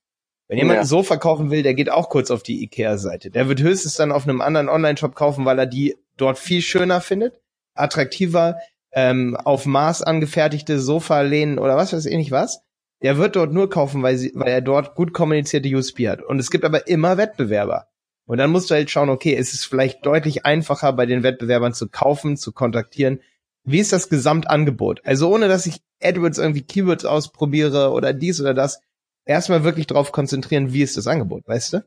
Wenn 0.52 0.58
jemand 0.58 0.80
ja. 0.80 0.84
so 0.84 1.02
verkaufen 1.02 1.50
will, 1.50 1.62
der 1.62 1.72
geht 1.72 1.88
auch 1.88 2.10
kurz 2.10 2.30
auf 2.30 2.42
die 2.42 2.62
IKEA-Seite. 2.64 3.30
Der 3.30 3.48
wird 3.48 3.62
höchstens 3.62 3.94
dann 3.94 4.12
auf 4.12 4.28
einem 4.28 4.42
anderen 4.42 4.68
Online-Shop 4.68 5.14
kaufen, 5.14 5.46
weil 5.46 5.58
er 5.58 5.64
die 5.64 5.96
dort 6.18 6.38
viel 6.38 6.60
schöner 6.60 7.00
findet, 7.00 7.40
attraktiver, 7.72 8.58
ähm, 8.92 9.34
auf 9.34 9.64
Maß 9.64 10.02
angefertigte 10.02 10.78
Sofa-Lehnen 10.78 11.58
oder 11.58 11.78
was 11.78 11.94
weiß 11.94 12.04
ich 12.04 12.16
nicht 12.18 12.32
was. 12.32 12.60
Der 13.00 13.16
wird 13.16 13.34
dort 13.34 13.54
nur 13.54 13.70
kaufen, 13.70 14.02
weil, 14.02 14.18
sie, 14.18 14.32
weil 14.34 14.48
er 14.48 14.60
dort 14.60 14.94
gut 14.94 15.14
kommunizierte 15.14 15.74
USP 15.74 16.06
hat. 16.06 16.20
Und 16.20 16.38
es 16.38 16.50
gibt 16.50 16.66
aber 16.66 16.86
immer 16.86 17.16
Wettbewerber. 17.16 17.86
Und 18.26 18.36
dann 18.36 18.50
musst 18.50 18.68
du 18.68 18.74
halt 18.74 18.90
schauen, 18.90 19.08
okay, 19.08 19.32
ist 19.32 19.54
es 19.54 19.64
vielleicht 19.64 20.04
deutlich 20.04 20.44
einfacher, 20.44 20.92
bei 20.92 21.06
den 21.06 21.22
Wettbewerbern 21.22 21.72
zu 21.72 21.88
kaufen, 21.88 22.36
zu 22.36 22.52
kontaktieren. 22.52 23.20
Wie 23.64 23.78
ist 23.78 23.94
das 23.94 24.10
Gesamtangebot? 24.10 25.00
Also 25.06 25.34
ohne, 25.34 25.48
dass 25.48 25.64
ich 25.64 25.80
AdWords 26.02 26.36
irgendwie 26.36 26.60
Keywords 26.60 27.06
ausprobiere 27.06 27.92
oder 27.92 28.12
dies 28.12 28.38
oder 28.38 28.52
das, 28.52 28.82
erstmal 29.24 29.64
wirklich 29.64 29.86
drauf 29.86 30.12
konzentrieren, 30.12 30.72
wie 30.72 30.82
ist 30.82 30.96
das 30.96 31.06
Angebot, 31.06 31.46
weißt 31.46 31.74
du? 31.74 31.84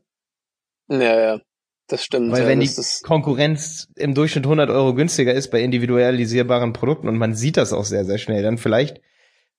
Ja, 0.88 1.20
ja. 1.20 1.40
Das 1.88 2.02
stimmt. 2.02 2.32
Weil 2.32 2.42
ja, 2.42 2.48
wenn 2.48 2.60
die 2.60 2.70
Konkurrenz 3.04 3.88
im 3.94 4.14
Durchschnitt 4.14 4.44
100 4.44 4.70
Euro 4.70 4.94
günstiger 4.94 5.32
ist 5.32 5.50
bei 5.50 5.60
individualisierbaren 5.60 6.72
Produkten 6.72 7.08
und 7.08 7.16
man 7.16 7.34
sieht 7.34 7.56
das 7.56 7.72
auch 7.72 7.84
sehr, 7.84 8.04
sehr 8.04 8.18
schnell, 8.18 8.42
dann 8.42 8.58
vielleicht 8.58 9.00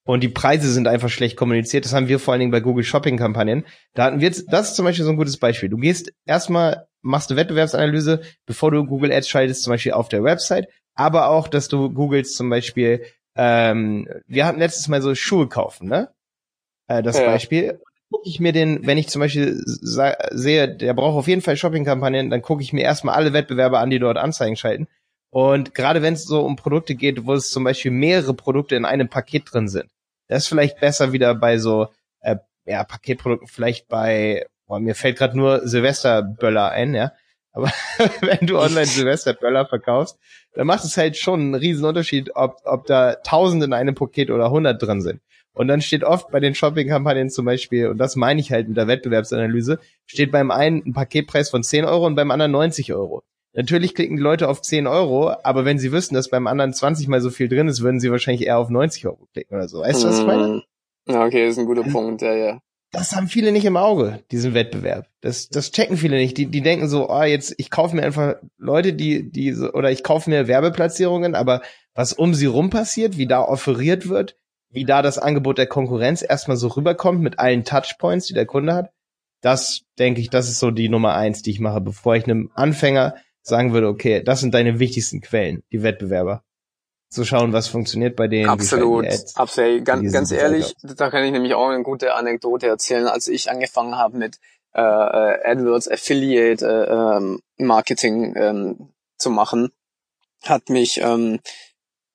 und 0.08 0.24
die 0.24 0.30
Preise 0.30 0.72
sind 0.72 0.88
einfach 0.88 1.10
schlecht 1.10 1.36
kommuniziert. 1.36 1.84
Das 1.84 1.94
haben 1.94 2.08
wir 2.08 2.20
vor 2.20 2.32
allen 2.32 2.40
Dingen 2.40 2.52
bei 2.52 2.62
Google 2.62 2.86
Shopping 2.86 3.18
Kampagnen. 3.18 3.66
Da 3.94 4.06
hatten 4.06 4.22
wir 4.22 4.28
jetzt, 4.28 4.46
das 4.52 4.70
ist 4.70 4.76
zum 4.78 4.86
Beispiel 4.86 5.04
so 5.04 5.12
ein 5.12 5.18
gutes 5.18 5.38
Beispiel. 5.38 5.68
Du 5.68 5.76
gehst 5.76 6.14
erstmal, 6.26 6.88
machst 7.02 7.30
eine 7.30 7.38
Wettbewerbsanalyse, 7.38 8.22
bevor 8.46 8.72
du 8.72 8.86
Google 8.86 9.12
Ads 9.12 9.28
schaltest, 9.28 9.64
zum 9.64 9.72
Beispiel 9.72 9.92
auf 9.92 10.08
der 10.08 10.24
Website, 10.24 10.70
aber 10.96 11.30
auch, 11.30 11.50
dass 11.50 11.68
du 11.68 11.90
googelst 11.92 12.38
zum 12.38 12.50
Beispiel, 12.50 13.04
ähm, 13.36 14.08
wir 14.28 14.46
hatten 14.46 14.60
letztes 14.60 14.88
Mal 14.88 15.02
so 15.02 15.14
Schuhe 15.14 15.50
kaufen, 15.50 15.90
ne? 15.90 16.10
Äh, 16.88 17.03
das 17.03 17.17
ja. 17.17 17.25
Beispiel. 17.25 17.79
gucke 18.12 18.27
ich 18.27 18.39
mir 18.39 18.53
den, 18.53 18.86
wenn 18.86 18.98
ich 18.98 19.10
zum 19.10 19.20
Beispiel 19.20 19.62
sehe, 19.65 20.75
der 20.75 20.94
braucht 20.94 21.17
auf 21.17 21.27
jeden 21.27 21.41
Fall 21.41 21.58
Shopping-Kampagnen, 21.58 22.29
dann 22.29 22.41
gucke 22.41 22.63
ich 22.63 22.74
mir 22.74 22.84
erstmal 22.84 23.15
alle 23.15 23.34
Wettbewerber 23.34 23.79
an, 23.79 23.89
die 23.89 24.00
dort 24.00 24.17
Anzeigen 24.17 24.56
schalten. 24.56 24.88
Und 25.29 25.75
gerade 25.75 26.01
wenn 26.01 26.13
es 26.13 26.24
so 26.24 26.41
um 26.41 26.56
Produkte 26.56 26.96
geht, 26.96 27.25
wo 27.25 27.34
es 27.34 27.51
zum 27.51 27.63
Beispiel 27.63 27.91
mehrere 27.91 28.34
Produkte 28.34 28.75
in 28.75 28.86
einem 28.86 29.10
Paket 29.10 29.51
drin 29.51 29.67
sind, 29.67 29.89
das 30.27 30.44
ist 30.44 30.48
vielleicht 30.48 30.79
besser 30.79 31.12
wieder 31.12 31.36
bei 31.36 31.58
so 31.58 31.88
äh, 32.22 32.38
ja, 32.65 32.84
Paketprodukten, 32.84 33.48
vielleicht 33.48 33.88
bei, 33.88 34.46
boah, 34.67 34.79
mir 34.79 34.96
fällt 34.96 35.17
gerade 35.17 35.38
nur 35.38 35.67
Silvesterböller 35.67 36.72
ein, 36.72 36.94
ja. 36.94 37.12
Aber 37.51 37.72
wenn 38.22 38.46
du 38.46 38.60
online 38.60 38.86
Silvesterböller 38.86 39.65
verkaufst, 39.65 40.17
dann 40.53 40.67
macht 40.67 40.84
es 40.84 40.98
halt 40.98 41.17
schon 41.17 41.39
einen 41.39 41.56
riesen 41.56 41.86
Unterschied, 41.86 42.36
ob, 42.36 42.58
ob 42.65 42.86
da 42.86 43.15
tausend 43.15 43.63
in 43.63 43.74
einem 43.74 43.96
Paket 43.96 44.29
oder 44.29 44.51
hundert 44.51 44.82
drin 44.82 45.01
sind. 45.01 45.22
Und 45.58 45.68
dann 45.68 45.82
steht 45.82 46.04
oft 46.04 46.30
bei 46.30 46.40
den 46.40 46.54
Shopping-Kampagnen 46.54 47.30
zum 47.30 47.46
Beispiel, 47.46 47.88
und 47.88 47.98
das 47.98 48.16
meine 48.16 48.40
ich 48.40 48.52
halt 48.52 48.68
mit 48.68 48.78
der 48.78 48.88
Wettbewerbsanalyse, 48.88 49.80
steht 50.06 50.32
beim 50.32 50.52
einen 50.52 50.84
ein 50.86 50.94
Paketpreis 50.94 51.50
von 51.50 51.64
10 51.64 51.86
Euro 51.86 52.06
und 52.06 52.16
beim 52.16 52.30
anderen 52.30 52.52
90 52.52 52.94
Euro. 52.94 53.24
Natürlich 53.54 53.96
klicken 53.96 54.18
die 54.18 54.22
Leute 54.22 54.50
auf 54.50 54.62
10 54.62 54.86
Euro, 54.86 55.34
aber 55.44 55.66
wenn 55.66 55.80
sie 55.80 55.92
wüssten, 55.92 56.14
dass 56.14 56.30
beim 56.30 56.46
anderen 56.46 56.74
20 56.74 57.08
mal 57.08 57.22
so 57.22 57.32
viel 57.32 57.50
drin 57.50 57.68
ist, 57.68 57.82
würden 57.82 58.00
sie 58.00 58.12
wahrscheinlich 58.12 58.46
eher 58.46 58.60
auf 58.60 58.70
90 58.70 59.08
Euro 59.08 59.28
klicken 59.34 59.56
oder 59.56 59.68
so. 59.68 59.80
Weißt 59.80 60.04
du, 60.04 60.08
was 60.10 60.20
ich 60.20 60.26
meine? 60.28 60.48
Mhm. 60.48 60.62
Ja, 61.08 61.26
okay, 61.26 61.46
das 61.46 61.54
ist 61.54 61.60
ein 61.60 61.66
guter 61.66 61.84
Punkt, 61.84 62.22
ja, 62.22 62.36
ja. 62.36 62.60
Das 62.92 63.16
haben 63.16 63.28
viele 63.28 63.52
nicht 63.52 63.66
im 63.66 63.76
Auge, 63.76 64.24
diesen 64.32 64.54
Wettbewerb. 64.54 65.08
Das, 65.22 65.50
das 65.50 65.72
checken 65.72 65.98
viele 65.98 66.18
nicht. 66.18 66.38
Die, 66.38 66.46
die 66.46 66.62
denken 66.62 66.88
so, 66.88 67.10
ah, 67.10 67.22
oh, 67.22 67.24
jetzt, 67.24 67.56
ich 67.58 67.70
kaufe 67.70 67.96
mir 67.96 68.04
einfach 68.04 68.36
Leute, 68.58 68.94
die, 68.94 69.30
die, 69.30 69.56
oder 69.56 69.92
ich 69.92 70.04
kaufe 70.04 70.30
mir 70.30 70.48
Werbeplatzierungen, 70.48 71.34
aber 71.34 71.62
was 71.96 72.14
um 72.14 72.34
sie 72.34 72.46
rum 72.46 72.70
passiert, 72.70 73.18
wie 73.18 73.28
da 73.28 73.42
offeriert 73.42 74.08
wird, 74.08 74.38
wie 74.70 74.86
da 74.86 75.02
das 75.02 75.18
Angebot 75.18 75.58
der 75.58 75.68
Konkurrenz 75.68 76.22
erstmal 76.22 76.58
so 76.58 76.68
rüberkommt 76.68 77.22
mit 77.22 77.40
allen 77.40 77.64
Touchpoints, 77.64 78.28
die 78.28 78.34
der 78.34 78.46
Kunde 78.46 78.74
hat, 78.74 78.92
das 79.42 79.82
denke 80.00 80.22
ich, 80.22 80.30
das 80.30 80.50
ist 80.50 80.60
so 80.60 80.72
die 80.72 80.90
Nummer 80.90 81.14
eins, 81.14 81.42
die 81.42 81.52
ich 81.52 81.60
mache, 81.60 81.82
bevor 81.82 82.16
ich 82.16 82.24
einem 82.24 82.52
Anfänger 82.56 83.16
sagen 83.42 83.74
würde, 83.74 83.88
okay, 83.88 84.24
das 84.24 84.42
sind 84.42 84.54
deine 84.54 84.80
wichtigsten 84.80 85.22
Quellen, 85.22 85.64
die 85.72 85.84
Wettbewerber. 85.84 86.44
Zu 87.10 87.24
schauen, 87.24 87.54
was 87.54 87.70
funktioniert 87.70 88.18
bei 88.18 88.28
denen. 88.28 88.50
Absolut, 88.50 89.08
absolut. 89.36 89.86
Ganz, 89.86 90.12
ganz 90.12 90.32
ehrlich, 90.32 90.76
da 90.82 91.10
kann 91.10 91.24
ich 91.24 91.32
nämlich 91.32 91.54
auch 91.54 91.70
eine 91.70 91.82
gute 91.82 92.14
Anekdote 92.14 92.68
erzählen. 92.68 93.08
Als 93.08 93.30
ich 93.30 93.50
angefangen 93.50 93.96
habe 93.96 94.18
mit 94.18 94.40
äh, 94.74 94.82
äh 94.82 95.52
AdWords 95.52 95.90
Affiliate 95.90 96.66
äh, 96.66 97.16
ähm, 97.18 97.40
Marketing 97.58 98.36
ähm, 98.36 98.94
zu 99.18 99.30
machen, 99.30 99.70
hat 100.44 100.70
mich 100.70 101.00
ähm, 101.02 101.40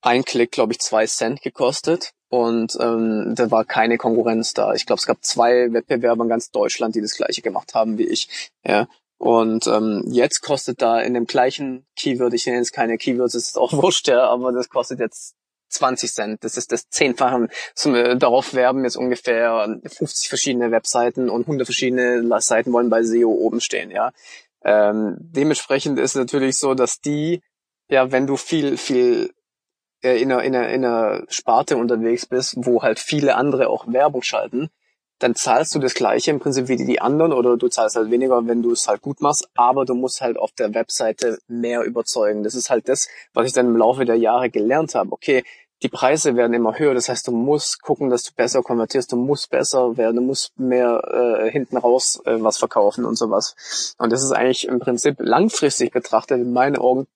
ein 0.03 0.25
Klick, 0.25 0.53
glaube 0.53 0.73
ich, 0.75 0.81
zwei 0.81 1.07
Cent 1.07 1.41
gekostet 1.41 2.13
und 2.33 2.79
ähm, 2.81 3.35
da 3.37 3.51
war 3.51 3.67
keine 3.67 3.99
Konkurrenz 3.99 4.55
da. 4.55 4.73
Ich 4.73 4.87
glaube, 4.87 5.01
es 5.01 5.07
gab 5.07 5.23
zwei 5.23 5.71
Wettbewerber 5.71 6.25
in 6.25 6.31
ganz 6.31 6.51
Deutschland, 6.51 6.95
die 6.95 7.03
das 7.03 7.15
gleiche 7.15 7.43
gemacht 7.43 7.75
haben 7.75 7.99
wie 7.99 8.09
ich. 8.09 8.51
Ja, 8.65 8.89
und 9.19 9.67
ähm, 9.67 10.03
jetzt 10.07 10.41
kostet 10.41 10.81
da 10.81 10.99
in 10.99 11.13
dem 11.13 11.27
gleichen 11.27 11.85
Keyword, 11.95 12.33
ich 12.33 12.47
nenne 12.47 12.57
jetzt 12.57 12.73
keine 12.73 12.97
Keywords, 12.97 13.35
ist 13.35 13.59
auch 13.59 13.73
wurscht, 13.83 14.09
ja, 14.09 14.25
aber 14.25 14.51
das 14.51 14.71
kostet 14.71 14.99
jetzt 14.99 15.35
20 15.69 16.11
Cent. 16.11 16.43
Das 16.43 16.57
ist 16.57 16.73
das 16.73 16.89
Zehnfache. 16.89 17.49
Äh, 17.85 18.17
darauf 18.17 18.55
werben 18.55 18.85
jetzt 18.85 18.97
ungefähr 18.97 19.79
50 19.87 20.31
verschiedene 20.31 20.71
Webseiten 20.71 21.29
und 21.29 21.43
100 21.43 21.67
verschiedene 21.67 22.41
Seiten 22.41 22.73
wollen 22.73 22.89
bei 22.89 23.03
SEO 23.03 23.29
oben 23.29 23.61
stehen, 23.61 23.91
ja. 23.91 24.11
Ähm, 24.65 25.19
dementsprechend 25.21 25.99
ist 25.99 26.15
natürlich 26.15 26.57
so, 26.57 26.73
dass 26.73 26.99
die, 26.99 27.43
ja, 27.91 28.11
wenn 28.11 28.27
du 28.27 28.39
viel, 28.39 28.79
viel 28.79 29.35
in, 30.03 30.33
einer, 30.33 30.43
in, 30.43 30.55
einer, 30.55 30.69
in 30.69 30.85
einer 30.85 31.25
Sparte 31.29 31.77
unterwegs 31.77 32.27
bist, 32.27 32.55
wo 32.57 32.83
halt 32.83 32.99
viele 32.99 33.37
andere 33.37 33.69
auch 33.69 33.87
Werbung 33.87 34.23
schalten, 34.23 34.71
dann 35.23 35.35
zahlst 35.35 35.75
du 35.75 35.79
das 35.79 35.95
gleiche 35.95 36.31
im 36.33 36.41
Prinzip 36.41 36.69
wie 36.69 36.77
die 36.77 37.01
anderen 37.01 37.33
oder 37.33 37.57
du 37.57 37.69
zahlst 37.69 37.97
halt 37.97 38.11
weniger, 38.11 38.47
wenn 38.47 38.63
du 38.63 38.73
es 38.73 38.89
halt 38.89 39.03
gut 39.03 39.21
machst, 39.21 39.49
aber 39.55 39.85
du 39.85 39.95
musst 39.95 40.21
halt 40.21 40.37
auf 40.37 40.51
der 40.53 40.75
Webseite 40.75 41.39
mehr 41.47 41.83
überzeugen. 41.83 42.43
Das 42.43 42.55
ist 42.55 42.71
halt 42.71 42.89
das, 42.89 43.09
was 43.33 43.47
ich 43.47 43.53
dann 43.53 43.67
im 43.67 43.77
Laufe 43.77 44.05
der 44.05 44.17
Jahre 44.17 44.51
gelernt 44.51 44.95
habe. 44.95 45.13
Okay, 45.13 45.45
die 45.83 45.89
Preise 45.89 46.37
werden 46.37 46.55
immer 46.55 46.79
höher, 46.79 46.95
das 46.95 47.09
heißt, 47.09 47.27
du 47.27 47.33
musst 47.33 47.83
gucken, 47.83 48.09
dass 48.09 48.23
du 48.23 48.33
besser 48.35 48.63
konvertierst, 48.63 49.11
du 49.13 49.17
musst 49.17 49.51
besser 49.51 49.97
werden, 49.97 50.17
du 50.17 50.23
musst 50.23 50.59
mehr 50.59 51.03
äh, 51.45 51.51
hinten 51.51 51.77
raus 51.77 52.21
äh, 52.25 52.37
was 52.39 52.59
verkaufen 52.59 53.05
und 53.05 53.17
sowas. 53.17 53.95
Und 53.99 54.13
das 54.13 54.23
ist 54.23 54.33
eigentlich 54.33 54.69
im 54.69 54.79
Prinzip 54.79 55.17
langfristig 55.19 55.93
betrachtet 55.93 56.41
in 56.41 56.53
meinen 56.53 56.77
Augen 56.77 57.07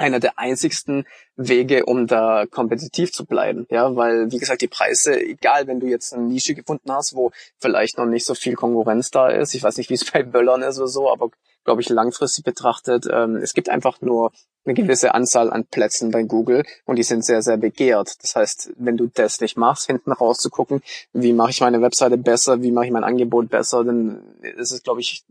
einer 0.00 0.20
der 0.20 0.38
einzigsten 0.38 1.06
Wege, 1.36 1.84
um 1.86 2.06
da 2.06 2.46
kompetitiv 2.46 3.12
zu 3.12 3.24
bleiben. 3.24 3.66
Ja, 3.70 3.94
weil, 3.96 4.30
wie 4.30 4.38
gesagt, 4.38 4.62
die 4.62 4.68
Preise, 4.68 5.20
egal, 5.20 5.66
wenn 5.66 5.80
du 5.80 5.86
jetzt 5.86 6.12
eine 6.12 6.24
Nische 6.24 6.54
gefunden 6.54 6.92
hast, 6.92 7.14
wo 7.14 7.32
vielleicht 7.58 7.98
noch 7.98 8.06
nicht 8.06 8.26
so 8.26 8.34
viel 8.34 8.54
Konkurrenz 8.54 9.10
da 9.10 9.28
ist, 9.28 9.54
ich 9.54 9.62
weiß 9.62 9.76
nicht, 9.76 9.90
wie 9.90 9.94
es 9.94 10.10
bei 10.12 10.22
Böllern 10.22 10.62
ist 10.62 10.78
oder 10.78 10.88
so, 10.88 11.10
aber 11.10 11.30
glaube 11.64 11.80
ich, 11.80 11.88
langfristig 11.88 12.44
betrachtet, 12.44 13.06
ähm, 13.10 13.36
es 13.36 13.54
gibt 13.54 13.70
einfach 13.70 14.00
nur 14.00 14.32
eine 14.64 14.74
gewisse 14.74 15.14
Anzahl 15.14 15.50
an 15.50 15.64
Plätzen 15.66 16.10
bei 16.10 16.22
Google 16.22 16.64
und 16.84 16.96
die 16.96 17.02
sind 17.02 17.24
sehr, 17.24 17.42
sehr 17.42 17.56
begehrt. 17.56 18.22
Das 18.22 18.36
heißt, 18.36 18.72
wenn 18.76 18.96
du 18.96 19.08
das 19.12 19.40
nicht 19.40 19.56
machst, 19.56 19.86
hinten 19.86 20.12
raus 20.12 20.38
zu 20.38 20.50
gucken, 20.50 20.82
wie 21.12 21.32
mache 21.32 21.50
ich 21.50 21.60
meine 21.60 21.82
Webseite 21.82 22.16
besser, 22.16 22.62
wie 22.62 22.72
mache 22.72 22.86
ich 22.86 22.92
mein 22.92 23.04
Angebot 23.04 23.50
besser, 23.50 23.84
dann 23.84 24.22
ist 24.42 24.72
es, 24.72 24.82
glaube 24.82 25.00
ich, 25.00 25.24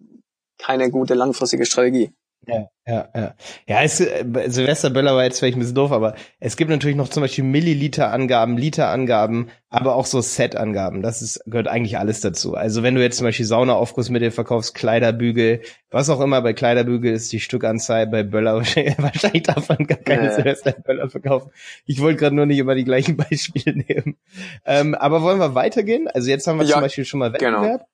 keine 0.58 0.92
gute 0.92 1.14
langfristige 1.14 1.66
Strategie. 1.66 2.12
Ja, 2.46 2.68
ja, 2.86 3.10
ja. 3.16 3.36
Ja, 3.68 3.84
es, 3.84 4.02
äh, 4.02 4.26
Silvester 4.48 4.90
Böller 4.90 5.16
war 5.16 5.24
jetzt 5.24 5.40
vielleicht 5.40 5.56
ein 5.56 5.62
bisschen 5.62 5.76
doof, 5.76 5.92
aber 5.92 6.16
es 6.40 6.58
gibt 6.58 6.70
natürlich 6.70 6.98
noch 6.98 7.08
zum 7.08 7.22
Beispiel 7.22 7.46
Milliliter-Angaben, 7.46 8.58
Liter-Angaben, 8.58 9.50
aber 9.70 9.96
auch 9.96 10.06
so 10.06 10.20
Set-Angaben. 10.20 11.02
Das 11.02 11.22
ist, 11.22 11.42
gehört 11.46 11.70
eigentlich 11.70 11.98
alles 11.98 12.20
dazu. 12.20 12.56
Also 12.56 12.84
wenn 12.84 12.96
du 12.96 13.02
jetzt 13.02 13.18
zum 13.18 13.26
Beispiel 13.26 13.46
Saunaaufgussmittel 13.46 14.32
verkaufst, 14.32 14.76
Kleiderbügel, 14.76 15.62
was 15.90 16.10
auch 16.10 16.20
immer, 16.20 16.42
bei 16.42 16.54
Kleiderbügel 16.54 17.14
ist 17.14 17.32
die 17.32 17.40
Stückanzahl, 17.40 18.08
bei 18.08 18.24
Böller 18.24 18.56
wahrscheinlich, 18.98 19.44
darf 19.44 19.70
man 19.70 19.88
gar 19.88 20.00
keine 20.00 20.26
ja. 20.26 20.34
Silvester 20.34 20.74
Böller 20.74 21.10
verkaufen. 21.10 21.52
Ich 21.86 22.02
wollte 22.02 22.20
gerade 22.20 22.36
nur 22.36 22.46
nicht 22.46 22.60
immer 22.60 22.76
die 22.76 22.84
gleichen 22.84 23.16
Beispiele 23.30 23.78
nehmen. 23.78 24.18
Ähm, 24.66 24.96
aber 24.96 25.22
wollen 25.22 25.40
wir 25.40 25.56
weitergehen? 25.56 26.10
Also 26.10 26.30
jetzt 26.30 26.46
haben 26.48 26.60
wir 26.60 26.66
ja, 26.66 26.74
zum 26.74 26.82
Beispiel 26.82 27.06
schon 27.06 27.22
mal 27.22 27.32
genau. 27.32 27.62
Wettbewerb. 27.62 27.80
Genau. 27.80 27.90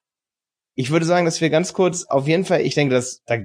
Ich 0.76 0.92
würde 0.92 1.06
sagen, 1.06 1.26
dass 1.26 1.42
wir 1.42 1.50
ganz 1.50 1.74
kurz, 1.74 2.06
auf 2.06 2.28
jeden 2.28 2.46
Fall, 2.46 2.62
ich 2.62 2.74
denke, 2.74 2.96
dass 2.96 3.22
da 3.26 3.36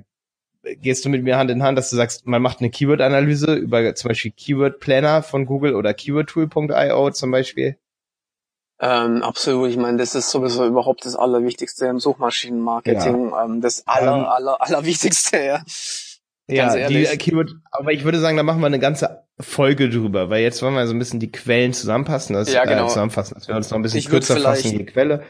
gehst 0.80 1.04
du 1.04 1.08
mit 1.08 1.22
mir 1.22 1.36
Hand 1.36 1.50
in 1.50 1.62
Hand, 1.62 1.78
dass 1.78 1.90
du 1.90 1.96
sagst, 1.96 2.26
man 2.26 2.42
macht 2.42 2.60
eine 2.60 2.70
Keyword-Analyse 2.70 3.54
über 3.54 3.94
zum 3.94 4.08
Beispiel 4.08 4.32
Keyword 4.32 4.80
Planner 4.80 5.22
von 5.22 5.46
Google 5.46 5.74
oder 5.74 5.94
keywordtool.io 5.94 7.10
zum 7.10 7.30
Beispiel? 7.30 7.76
Ähm, 8.80 9.22
absolut. 9.22 9.70
Ich 9.70 9.76
meine, 9.76 9.98
das 9.98 10.14
ist 10.14 10.30
sowieso 10.30 10.66
überhaupt 10.66 11.04
das 11.06 11.16
Allerwichtigste 11.16 11.86
im 11.86 12.00
Suchmaschinenmarketing. 12.00 13.30
Ja. 13.30 13.44
Ähm, 13.44 13.60
das 13.60 13.86
Aller, 13.86 14.16
ähm, 14.16 14.24
Aller, 14.24 14.60
Allerwichtigste, 14.60 15.38
ja. 15.38 15.62
Ganz 16.46 16.74
ja, 16.74 16.76
ehrlich. 16.76 17.10
die 17.10 17.16
Keyword, 17.16 17.54
aber 17.70 17.92
ich 17.92 18.04
würde 18.04 18.20
sagen, 18.20 18.36
da 18.36 18.42
machen 18.42 18.60
wir 18.60 18.66
eine 18.66 18.78
ganze 18.78 19.24
Folge 19.40 19.88
drüber, 19.88 20.28
weil 20.28 20.42
jetzt 20.42 20.62
wollen 20.62 20.74
wir 20.74 20.86
so 20.86 20.92
ein 20.92 20.98
bisschen 20.98 21.18
die 21.18 21.32
Quellen 21.32 21.72
zusammenpassen, 21.72 22.34
das, 22.34 22.52
ja, 22.52 22.64
genau. 22.64 22.84
äh, 22.84 22.88
zusammenfassen, 22.88 23.34
dass 23.34 23.48
wir 23.48 23.56
uns 23.56 23.70
noch 23.70 23.78
ein 23.78 23.82
bisschen 23.82 24.00
ich 24.00 24.10
kürzer 24.10 24.38
fassen, 24.38 24.76
die 24.76 24.84
Quelle. 24.84 25.24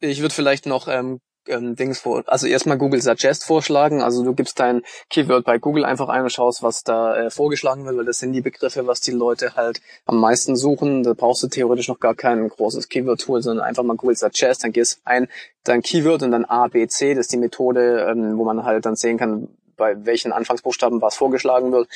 Ich 0.00 0.22
würde 0.22 0.34
vielleicht 0.34 0.64
noch 0.64 0.88
ähm, 0.88 1.20
ähm, 1.48 1.76
Dings 1.76 2.00
vor, 2.00 2.22
also 2.26 2.46
erstmal 2.46 2.78
Google 2.78 3.00
Suggest 3.00 3.44
vorschlagen. 3.44 4.02
Also 4.02 4.24
du 4.24 4.34
gibst 4.34 4.58
dein 4.60 4.82
Keyword 5.10 5.44
bei 5.44 5.58
Google 5.58 5.84
einfach 5.84 6.08
ein 6.08 6.22
und 6.22 6.30
schaust, 6.30 6.62
was 6.62 6.84
da 6.84 7.16
äh, 7.16 7.30
vorgeschlagen 7.30 7.84
wird, 7.84 7.96
weil 7.96 8.04
das 8.04 8.18
sind 8.18 8.32
die 8.32 8.40
Begriffe, 8.40 8.86
was 8.86 9.00
die 9.00 9.12
Leute 9.12 9.56
halt 9.56 9.80
am 10.06 10.18
meisten 10.18 10.56
suchen. 10.56 11.02
Da 11.02 11.14
brauchst 11.14 11.42
du 11.42 11.48
theoretisch 11.48 11.88
noch 11.88 12.00
gar 12.00 12.14
kein 12.14 12.48
großes 12.48 12.88
Keyword-Tool, 12.88 13.42
sondern 13.42 13.64
einfach 13.64 13.82
mal 13.82 13.96
Google 13.96 14.16
Suggest, 14.16 14.64
dann 14.64 14.72
gehst 14.72 15.00
ein 15.04 15.28
dein 15.64 15.82
Keyword 15.82 16.22
und 16.22 16.30
dann 16.30 16.44
A, 16.44 16.68
B, 16.68 16.86
C, 16.86 17.14
das 17.14 17.22
ist 17.22 17.32
die 17.32 17.38
Methode, 17.38 18.06
ähm, 18.10 18.36
wo 18.38 18.44
man 18.44 18.64
halt 18.64 18.84
dann 18.86 18.96
sehen 18.96 19.18
kann, 19.18 19.48
bei 19.76 20.04
welchen 20.04 20.32
Anfangsbuchstaben 20.32 21.00
was 21.00 21.16
vorgeschlagen 21.16 21.72
wird. 21.72 21.88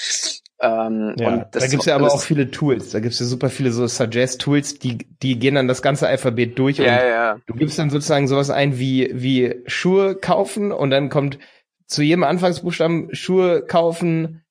Ähm, 0.61 1.15
ja, 1.19 1.45
da 1.50 1.67
gibt's 1.69 1.87
ja 1.87 1.95
aber 1.95 2.12
auch 2.12 2.21
viele 2.21 2.50
Tools. 2.50 2.91
Da 2.91 2.99
gibt's 2.99 3.21
ja 3.21 3.27
super 3.27 3.49
viele 3.49 3.71
so 3.71 3.87
Suggest-Tools, 3.87 4.81
die, 4.81 4.99
die 5.23 5.38
gehen 5.38 5.55
dann 5.55 5.69
das 5.69 5.83
ganze 5.83 6.09
Alphabet 6.09 6.59
durch 6.59 6.79
ja, 6.79 6.85
und 6.85 7.09
ja. 7.09 7.41
du 7.47 7.55
gibst 7.55 7.79
dann 7.79 7.91
sozusagen 7.91 8.27
sowas 8.27 8.50
ein 8.50 8.79
wie, 8.79 9.11
wie 9.12 9.62
Schuhe 9.67 10.17
kaufen 10.17 10.73
und 10.73 10.91
dann 10.91 11.11
kommt 11.11 11.38
zu 11.87 12.03
jedem 12.03 12.25
Anfangsbuchstaben 12.25 13.15
Schuhe 13.15 13.65
kaufen, 13.65 14.43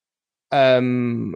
ähm, 0.52 1.36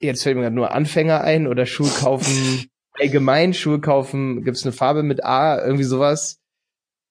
jetzt 0.00 0.24
fällt 0.24 0.36
mir 0.36 0.42
gerade 0.42 0.56
nur 0.56 0.72
Anfänger 0.72 1.20
ein 1.22 1.46
oder 1.46 1.64
Schuhe 1.64 1.90
kaufen 2.00 2.68
allgemein, 2.92 3.54
Schuhe 3.54 3.80
kaufen, 3.80 4.44
gibt's 4.44 4.64
eine 4.64 4.72
Farbe 4.72 5.02
mit 5.04 5.24
A, 5.24 5.64
irgendwie 5.64 5.84
sowas 5.84 6.43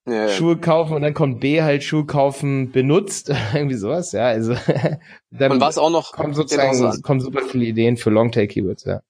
ja, 0.06 0.28
Schuhe 0.28 0.58
kaufen 0.58 0.94
und 0.94 1.02
dann 1.02 1.14
kommt 1.14 1.40
B 1.40 1.62
halt 1.62 1.84
Schuhe 1.84 2.06
kaufen 2.06 2.72
benutzt, 2.72 3.30
irgendwie 3.54 3.76
sowas, 3.76 4.12
ja, 4.12 4.28
also 4.28 4.56
dann 5.32 5.52
und 5.52 5.62
was 5.62 5.78
auch 5.78 5.90
noch 5.90 6.12
kommen 6.12 6.34
sozusagen 6.34 7.02
kommen 7.02 7.20
super 7.22 7.42
viele 7.42 7.66
Ideen 7.66 7.98
für 7.98 8.10
Longtail 8.10 8.48
Keywords, 8.48 8.86
ja. 8.86 9.02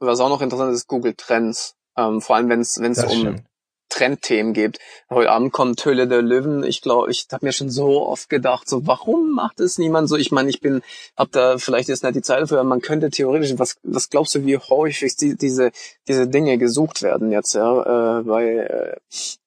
Was 0.00 0.20
auch 0.20 0.28
noch 0.28 0.42
interessant 0.42 0.72
ist, 0.72 0.88
Google 0.88 1.14
Trends, 1.16 1.76
ähm, 1.96 2.20
vor 2.20 2.36
allem 2.36 2.48
wenn 2.48 2.60
es 2.60 2.80
wenn 2.80 2.92
es 2.92 3.04
um 3.04 3.10
stimmt. 3.10 3.44
Trendthemen 3.92 4.54
gibt. 4.54 4.78
Heute 5.10 5.30
Abend 5.30 5.52
kommt 5.52 5.84
Höhle 5.84 6.08
der 6.08 6.22
Löwen. 6.22 6.64
Ich 6.64 6.80
glaube, 6.80 7.10
ich 7.10 7.26
habe 7.30 7.44
mir 7.44 7.52
schon 7.52 7.68
so 7.68 8.06
oft 8.06 8.30
gedacht, 8.30 8.68
so 8.68 8.86
warum 8.86 9.32
macht 9.32 9.60
es 9.60 9.76
niemand 9.76 10.08
so? 10.08 10.16
Ich 10.16 10.32
meine, 10.32 10.48
ich 10.48 10.60
bin, 10.60 10.82
hab 11.16 11.30
da 11.32 11.58
vielleicht 11.58 11.88
jetzt 11.88 12.02
nicht 12.02 12.16
die 12.16 12.22
Zeit 12.22 12.40
dafür, 12.40 12.60
aber 12.60 12.68
man 12.68 12.80
könnte 12.80 13.10
theoretisch, 13.10 13.52
was, 13.58 13.76
was 13.82 14.08
glaubst 14.08 14.34
du, 14.34 14.46
wie 14.46 14.56
häufig 14.56 15.16
die, 15.16 15.36
diese 15.36 15.72
diese 16.08 16.26
Dinge 16.26 16.56
gesucht 16.56 17.02
werden 17.02 17.30
jetzt 17.30 17.54
ja 17.54 18.20
äh, 18.20 18.22
bei 18.22 18.44
äh, 18.44 18.96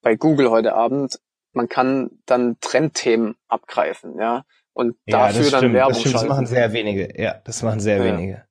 bei 0.00 0.14
Google 0.14 0.50
heute 0.50 0.74
Abend? 0.74 1.18
Man 1.52 1.68
kann 1.68 2.10
dann 2.26 2.56
Trendthemen 2.60 3.34
abgreifen, 3.48 4.18
ja 4.18 4.44
und 4.76 4.94
ja, 5.06 5.28
dafür 5.28 5.50
dann 5.50 5.72
Werbung 5.72 5.92
das 5.94 6.00
stimmt, 6.00 6.14
Das 6.14 6.28
machen 6.28 6.46
sehr 6.46 6.72
wenige. 6.72 7.20
Ja, 7.20 7.40
das 7.44 7.62
machen 7.62 7.80
sehr 7.80 7.96
ja. 7.96 8.04
wenige. 8.04 8.44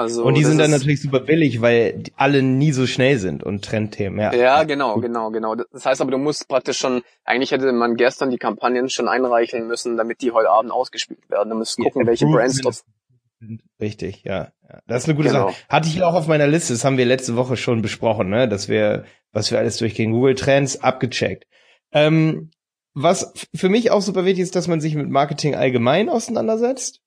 Also, 0.00 0.24
und 0.24 0.32
die 0.32 0.44
sind 0.44 0.56
dann 0.56 0.70
natürlich 0.70 1.02
super 1.02 1.20
billig, 1.20 1.60
weil 1.60 2.04
alle 2.16 2.40
nie 2.40 2.72
so 2.72 2.86
schnell 2.86 3.18
sind 3.18 3.42
und 3.42 3.62
Trendthemen, 3.62 4.18
ja. 4.18 4.32
Ja, 4.32 4.62
genau, 4.64 4.98
genau, 4.98 5.30
genau. 5.30 5.54
Das 5.54 5.84
heißt 5.84 6.00
aber, 6.00 6.10
du 6.10 6.16
musst 6.16 6.48
praktisch 6.48 6.78
schon, 6.78 7.02
eigentlich 7.24 7.50
hätte 7.50 7.70
man 7.72 7.96
gestern 7.96 8.30
die 8.30 8.38
Kampagnen 8.38 8.88
schon 8.88 9.08
einreichen 9.08 9.66
müssen, 9.66 9.98
damit 9.98 10.22
die 10.22 10.32
heute 10.32 10.48
Abend 10.48 10.72
ausgespielt 10.72 11.28
werden. 11.28 11.50
Du 11.50 11.56
musst 11.56 11.76
gucken, 11.76 12.00
ja, 12.00 12.06
welche 12.06 12.24
Brands 12.24 12.62
das 12.62 12.82
Richtig, 13.78 14.24
ja. 14.24 14.52
ja. 14.68 14.80
Das 14.86 15.02
ist 15.02 15.08
eine 15.08 15.16
gute 15.16 15.28
genau. 15.28 15.48
Sache. 15.48 15.56
Hatte 15.68 15.88
ich 15.88 16.02
auch 16.02 16.14
auf 16.14 16.26
meiner 16.26 16.46
Liste, 16.46 16.72
das 16.72 16.84
haben 16.84 16.96
wir 16.96 17.04
letzte 17.04 17.36
Woche 17.36 17.58
schon 17.58 17.82
besprochen, 17.82 18.30
ne, 18.30 18.48
dass 18.48 18.70
wir, 18.70 19.04
was 19.32 19.50
wir 19.50 19.58
alles 19.58 19.76
durchgehen, 19.76 20.12
Google 20.12 20.34
Trends 20.34 20.82
abgecheckt. 20.82 21.46
Ähm, 21.92 22.50
was 22.94 23.34
für 23.54 23.68
mich 23.68 23.90
auch 23.90 24.00
super 24.00 24.24
wichtig 24.24 24.44
ist, 24.44 24.56
dass 24.56 24.66
man 24.66 24.80
sich 24.80 24.94
mit 24.94 25.10
Marketing 25.10 25.54
allgemein 25.54 26.08
auseinandersetzt. 26.08 27.00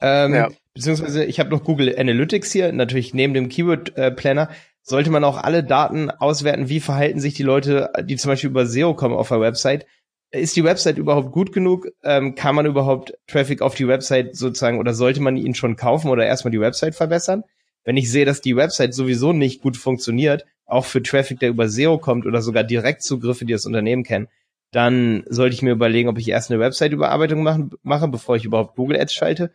Ähm, 0.00 0.34
ja. 0.34 0.48
Beziehungsweise 0.74 1.24
ich 1.24 1.40
habe 1.40 1.50
noch 1.50 1.64
Google 1.64 1.94
Analytics 1.98 2.52
hier, 2.52 2.72
natürlich 2.72 3.14
neben 3.14 3.34
dem 3.34 3.48
Keyword 3.48 3.96
äh, 3.96 4.10
Planner 4.10 4.48
sollte 4.88 5.10
man 5.10 5.24
auch 5.24 5.36
alle 5.36 5.62
Daten 5.62 6.10
auswerten, 6.10 6.68
wie 6.68 6.80
verhalten 6.80 7.20
sich 7.20 7.34
die 7.34 7.42
Leute, 7.42 7.90
die 8.04 8.16
zum 8.16 8.30
Beispiel 8.30 8.50
über 8.50 8.64
SEO 8.64 8.94
kommen 8.94 9.14
auf 9.14 9.28
der 9.28 9.40
Website. 9.40 9.86
Ist 10.30 10.56
die 10.56 10.64
Website 10.64 10.98
überhaupt 10.98 11.32
gut 11.32 11.52
genug? 11.52 11.88
Ähm, 12.02 12.34
kann 12.34 12.54
man 12.54 12.66
überhaupt 12.66 13.14
Traffic 13.26 13.60
auf 13.60 13.74
die 13.74 13.88
Website 13.88 14.34
sozusagen 14.36 14.78
oder 14.78 14.94
sollte 14.94 15.20
man 15.20 15.36
ihn 15.36 15.54
schon 15.54 15.76
kaufen 15.76 16.10
oder 16.10 16.26
erstmal 16.26 16.52
die 16.52 16.60
Website 16.60 16.94
verbessern? 16.94 17.44
Wenn 17.84 17.96
ich 17.96 18.10
sehe, 18.10 18.24
dass 18.24 18.40
die 18.40 18.56
Website 18.56 18.94
sowieso 18.94 19.32
nicht 19.32 19.62
gut 19.62 19.76
funktioniert, 19.76 20.44
auch 20.66 20.84
für 20.84 21.02
Traffic, 21.02 21.40
der 21.40 21.48
über 21.50 21.68
SEO 21.68 21.98
kommt 21.98 22.26
oder 22.26 22.42
sogar 22.42 22.64
Direktzugriffe, 22.64 23.44
die 23.44 23.52
das 23.52 23.66
Unternehmen 23.66 24.04
kennen, 24.04 24.28
dann 24.72 25.24
sollte 25.28 25.54
ich 25.54 25.62
mir 25.62 25.72
überlegen, 25.72 26.08
ob 26.08 26.18
ich 26.18 26.28
erst 26.28 26.50
eine 26.50 26.60
Website-Überarbeitung 26.60 27.42
machen, 27.42 27.70
mache, 27.82 28.08
bevor 28.08 28.36
ich 28.36 28.44
überhaupt 28.44 28.76
Google 28.76 29.00
Ads 29.00 29.14
schalte. 29.14 29.52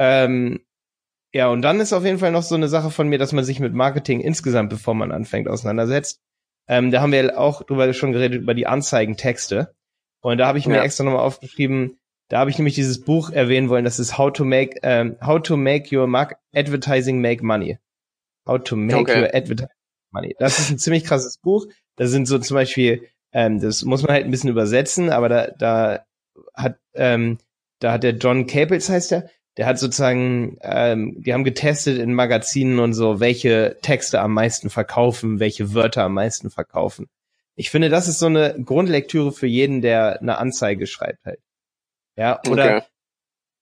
Ähm, 0.00 0.60
ja, 1.32 1.48
und 1.48 1.62
dann 1.62 1.78
ist 1.78 1.92
auf 1.92 2.04
jeden 2.04 2.18
Fall 2.18 2.32
noch 2.32 2.42
so 2.42 2.56
eine 2.56 2.68
Sache 2.68 2.90
von 2.90 3.08
mir, 3.08 3.18
dass 3.18 3.32
man 3.32 3.44
sich 3.44 3.60
mit 3.60 3.74
Marketing 3.74 4.20
insgesamt, 4.20 4.70
bevor 4.70 4.94
man 4.94 5.12
anfängt, 5.12 5.46
auseinandersetzt. 5.46 6.20
Ähm, 6.66 6.90
da 6.90 7.00
haben 7.00 7.12
wir 7.12 7.38
auch 7.38 7.62
drüber 7.62 7.92
schon 7.92 8.12
geredet, 8.12 8.42
über 8.42 8.54
die 8.54 8.66
Anzeigentexte. 8.66 9.74
Und 10.22 10.38
da 10.38 10.46
habe 10.48 10.58
ich 10.58 10.66
mir 10.66 10.76
ja. 10.76 10.82
extra 10.82 11.04
nochmal 11.04 11.24
aufgeschrieben, 11.24 11.98
da 12.28 12.38
habe 12.38 12.50
ich 12.50 12.58
nämlich 12.58 12.74
dieses 12.74 13.00
Buch 13.00 13.30
erwähnen 13.30 13.68
wollen, 13.68 13.84
das 13.84 13.98
ist 13.98 14.16
How 14.16 14.32
to 14.32 14.44
Make, 14.44 14.78
ähm, 14.82 15.16
How 15.24 15.42
to 15.42 15.56
Make 15.56 15.96
Your 15.96 16.06
Mark 16.06 16.36
Advertising 16.54 17.20
Make 17.20 17.44
Money. 17.44 17.78
How 18.46 18.62
to 18.62 18.76
Make 18.76 18.98
okay. 18.98 19.22
Your 19.22 19.34
Advertising 19.34 19.74
Money. 20.12 20.36
Das 20.38 20.58
ist 20.58 20.70
ein 20.70 20.78
ziemlich 20.78 21.04
krasses 21.04 21.38
Buch. 21.38 21.66
Da 21.96 22.06
sind 22.06 22.26
so 22.26 22.38
zum 22.38 22.54
Beispiel 22.54 23.08
ähm, 23.32 23.60
das 23.60 23.84
muss 23.84 24.02
man 24.02 24.12
halt 24.12 24.24
ein 24.24 24.30
bisschen 24.30 24.50
übersetzen, 24.50 25.10
aber 25.10 25.28
da, 25.28 25.46
da 25.58 26.04
hat, 26.54 26.78
ähm, 26.94 27.38
da 27.78 27.92
hat 27.92 28.02
der 28.02 28.16
John 28.16 28.46
Capels 28.46 28.88
heißt 28.88 29.12
der, 29.12 29.30
der 29.56 29.66
hat 29.66 29.78
sozusagen, 29.78 30.56
ähm, 30.62 31.16
die 31.18 31.32
haben 31.32 31.44
getestet 31.44 31.98
in 31.98 32.14
Magazinen 32.14 32.78
und 32.78 32.94
so, 32.94 33.20
welche 33.20 33.78
Texte 33.82 34.20
am 34.20 34.32
meisten 34.32 34.70
verkaufen, 34.70 35.40
welche 35.40 35.74
Wörter 35.74 36.04
am 36.04 36.14
meisten 36.14 36.50
verkaufen. 36.50 37.08
Ich 37.56 37.70
finde, 37.70 37.88
das 37.88 38.08
ist 38.08 38.18
so 38.18 38.26
eine 38.26 38.56
Grundlektüre 38.62 39.32
für 39.32 39.46
jeden, 39.46 39.82
der 39.82 40.20
eine 40.20 40.38
Anzeige 40.38 40.86
schreibt 40.86 41.24
halt. 41.26 41.40
Ja, 42.16 42.40
oder 42.48 42.76
okay. 42.76 42.86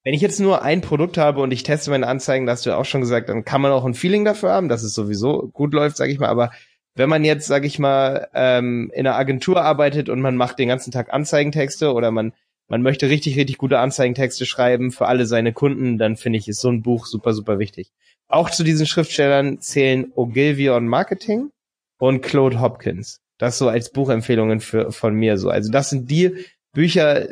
wenn 0.04 0.14
ich 0.14 0.20
jetzt 0.20 0.40
nur 0.40 0.62
ein 0.62 0.82
Produkt 0.82 1.16
habe 1.18 1.40
und 1.40 1.50
ich 1.52 1.62
teste 1.62 1.90
meine 1.90 2.06
Anzeigen, 2.06 2.46
da 2.46 2.52
hast 2.52 2.66
du 2.66 2.70
ja 2.70 2.76
auch 2.76 2.84
schon 2.84 3.00
gesagt, 3.00 3.28
dann 3.28 3.44
kann 3.44 3.60
man 3.60 3.72
auch 3.72 3.84
ein 3.84 3.94
Feeling 3.94 4.24
dafür 4.24 4.50
haben, 4.50 4.68
dass 4.68 4.82
es 4.82 4.94
sowieso 4.94 5.48
gut 5.48 5.72
läuft, 5.74 5.96
sag 5.96 6.10
ich 6.10 6.18
mal, 6.18 6.28
aber 6.28 6.50
wenn 6.94 7.08
man 7.08 7.24
jetzt, 7.24 7.46
sag 7.46 7.64
ich 7.64 7.78
mal, 7.78 8.28
ähm, 8.34 8.90
in 8.92 9.06
einer 9.06 9.16
Agentur 9.16 9.62
arbeitet 9.62 10.08
und 10.08 10.20
man 10.20 10.36
macht 10.36 10.58
den 10.58 10.68
ganzen 10.68 10.90
Tag 10.90 11.12
Anzeigentexte 11.12 11.92
oder 11.92 12.10
man 12.10 12.32
man 12.68 12.82
möchte 12.82 13.08
richtig, 13.08 13.36
richtig 13.36 13.58
gute 13.58 13.78
Anzeigentexte 13.78 14.46
schreiben 14.46 14.92
für 14.92 15.06
alle 15.06 15.26
seine 15.26 15.52
Kunden, 15.52 15.98
dann 15.98 16.16
finde 16.16 16.38
ich, 16.38 16.48
ist 16.48 16.60
so 16.60 16.68
ein 16.68 16.82
Buch 16.82 17.06
super, 17.06 17.32
super 17.32 17.58
wichtig. 17.58 17.90
Auch 18.28 18.50
zu 18.50 18.62
diesen 18.62 18.86
Schriftstellern 18.86 19.60
zählen 19.60 20.12
Ogilvy 20.14 20.70
on 20.70 20.86
Marketing 20.86 21.50
und 21.98 22.20
Claude 22.20 22.60
Hopkins. 22.60 23.20
Das 23.38 23.58
so 23.58 23.68
als 23.68 23.90
Buchempfehlungen 23.90 24.60
für, 24.60 24.92
von 24.92 25.14
mir 25.14 25.38
so. 25.38 25.48
Also 25.48 25.70
das 25.70 25.90
sind 25.90 26.10
die 26.10 26.44
Bücher, 26.72 27.28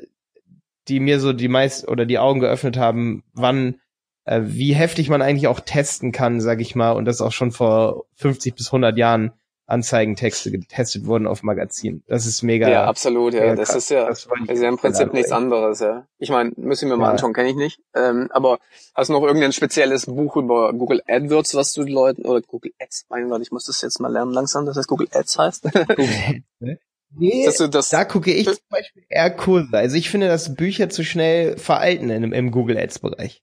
die 0.89 1.01
mir 1.01 1.21
so 1.21 1.33
die 1.33 1.49
meist 1.49 1.87
oder 1.87 2.07
die 2.07 2.19
Augen 2.19 2.41
geöffnet 2.41 2.79
haben, 2.79 3.23
wann 3.35 3.81
äh, 4.25 4.43
wie 4.45 4.75
heftig 4.75 5.09
man 5.09 5.23
eigentlich 5.23 5.49
auch 5.49 5.61
testen 5.61 6.13
kann, 6.13 6.41
sag 6.41 6.61
ich 6.61 6.75
mal, 6.75 6.93
und 6.93 7.05
das 7.05 7.21
auch 7.21 7.33
schon 7.33 7.53
vor 7.53 8.07
50 8.17 8.55
bis 8.55 8.69
100 8.69 8.97
Jahren 8.97 9.33
Anzeigentexte 9.67 10.53
getestet 10.53 11.07
wurden 11.07 11.27
auf 11.27 11.43
Magazinen. 11.43 12.05
Das 12.07 12.25
ist 12.27 12.43
mega. 12.43 12.69
Ja, 12.69 12.85
absolut, 12.85 13.35
ja. 13.35 13.55
Das 13.57 13.75
ist 13.75 13.91
ja, 13.91 14.07
das 14.07 14.29
ist 14.49 14.63
ja 14.63 14.69
im 14.69 14.77
Prinzip 14.77 15.13
nichts 15.13 15.33
anderes, 15.33 15.81
ja. 15.81 16.07
Ich 16.19 16.31
meine, 16.31 16.53
müssen 16.57 16.89
wir 16.89 16.97
mal 16.97 17.07
ja. 17.07 17.11
anschauen, 17.13 17.33
kenne 17.33 17.51
ich 17.51 17.57
nicht. 17.57 17.81
Ähm, 17.95 18.29
aber 18.31 18.61
hast 18.95 19.09
du 19.09 19.13
noch 19.13 19.23
irgendein 19.23 19.53
spezielles 19.53 20.07
Buch 20.07 20.37
über 20.37 20.73
Google 20.73 21.03
AdWords, 21.09 21.57
was 21.57 21.73
du 21.73 21.83
den 21.83 21.95
Leuten, 21.95 22.25
oder 22.25 22.43
Google 22.43 22.73
Ads, 22.81 23.07
mein 23.09 23.29
Gott, 23.29 23.43
ich 23.43 23.51
muss 23.51 23.65
das 23.65 23.83
jetzt 23.83 24.01
mal 24.01 24.13
lernen 24.13 24.33
langsam, 24.33 24.67
dass 24.67 24.77
das 24.77 24.87
Google 24.87 25.09
Ads 25.13 25.39
heißt. 25.39 25.63
Google 25.65 26.09
Ads, 26.29 26.45
ne? 26.61 26.79
Nee, 27.19 27.47
das, 27.47 27.89
da 27.89 28.05
gucke 28.05 28.33
ich 28.33 28.45
zum 28.45 28.57
Beispiel 28.69 29.05
eher 29.09 29.31
Kurse. 29.31 29.71
Also 29.73 29.97
ich 29.97 30.11
finde, 30.11 30.29
dass 30.29 30.55
Bücher 30.55 30.91
zu 30.91 31.03
schnell 31.03 31.57
veralten 31.57 32.11
im, 32.11 32.33
im 32.33 32.51
Google 32.51 32.77
Ads 32.77 32.99
Bereich. 32.99 33.43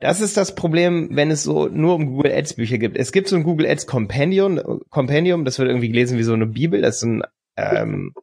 Das 0.00 0.20
ist 0.20 0.36
das 0.36 0.54
Problem, 0.54 1.08
wenn 1.12 1.30
es 1.30 1.42
so 1.42 1.66
nur 1.66 1.94
um 1.96 2.06
Google 2.06 2.32
Ads 2.32 2.54
Bücher 2.54 2.78
gibt. 2.78 2.96
Es 2.96 3.10
gibt 3.10 3.28
so 3.28 3.36
ein 3.36 3.42
Google 3.42 3.66
Ads 3.66 3.86
Compendium, 3.86 4.82
Compendium, 4.90 5.44
das 5.44 5.58
wird 5.58 5.68
irgendwie 5.68 5.88
gelesen 5.88 6.18
wie 6.18 6.22
so 6.22 6.34
eine 6.34 6.46
Bibel. 6.46 6.80
Das 6.80 6.98
ist 6.98 7.02
ein, 7.02 7.22
ähm, 7.56 8.14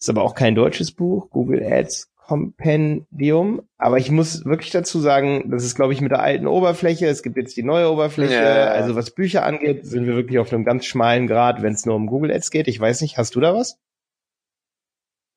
ist 0.00 0.10
aber 0.10 0.22
auch 0.22 0.34
kein 0.34 0.56
deutsches 0.56 0.90
Buch. 0.90 1.30
Google 1.30 1.64
Ads 1.64 2.10
Compendium. 2.16 3.62
Aber 3.78 3.98
ich 3.98 4.10
muss 4.10 4.44
wirklich 4.44 4.72
dazu 4.72 4.98
sagen, 4.98 5.50
das 5.50 5.64
ist, 5.64 5.76
glaube 5.76 5.92
ich, 5.92 6.00
mit 6.00 6.10
der 6.10 6.22
alten 6.22 6.48
Oberfläche. 6.48 7.06
Es 7.06 7.22
gibt 7.22 7.36
jetzt 7.36 7.56
die 7.56 7.62
neue 7.62 7.90
Oberfläche. 7.90 8.34
Ja. 8.34 8.66
Also 8.66 8.96
was 8.96 9.12
Bücher 9.12 9.44
angeht, 9.46 9.86
sind 9.86 10.06
wir 10.06 10.16
wirklich 10.16 10.40
auf 10.40 10.52
einem 10.52 10.64
ganz 10.64 10.84
schmalen 10.86 11.28
Grad, 11.28 11.62
wenn 11.62 11.74
es 11.74 11.86
nur 11.86 11.94
um 11.94 12.08
Google 12.08 12.32
Ads 12.32 12.50
geht. 12.50 12.66
Ich 12.66 12.80
weiß 12.80 13.02
nicht, 13.02 13.16
hast 13.18 13.36
du 13.36 13.40
da 13.40 13.54
was? 13.54 13.78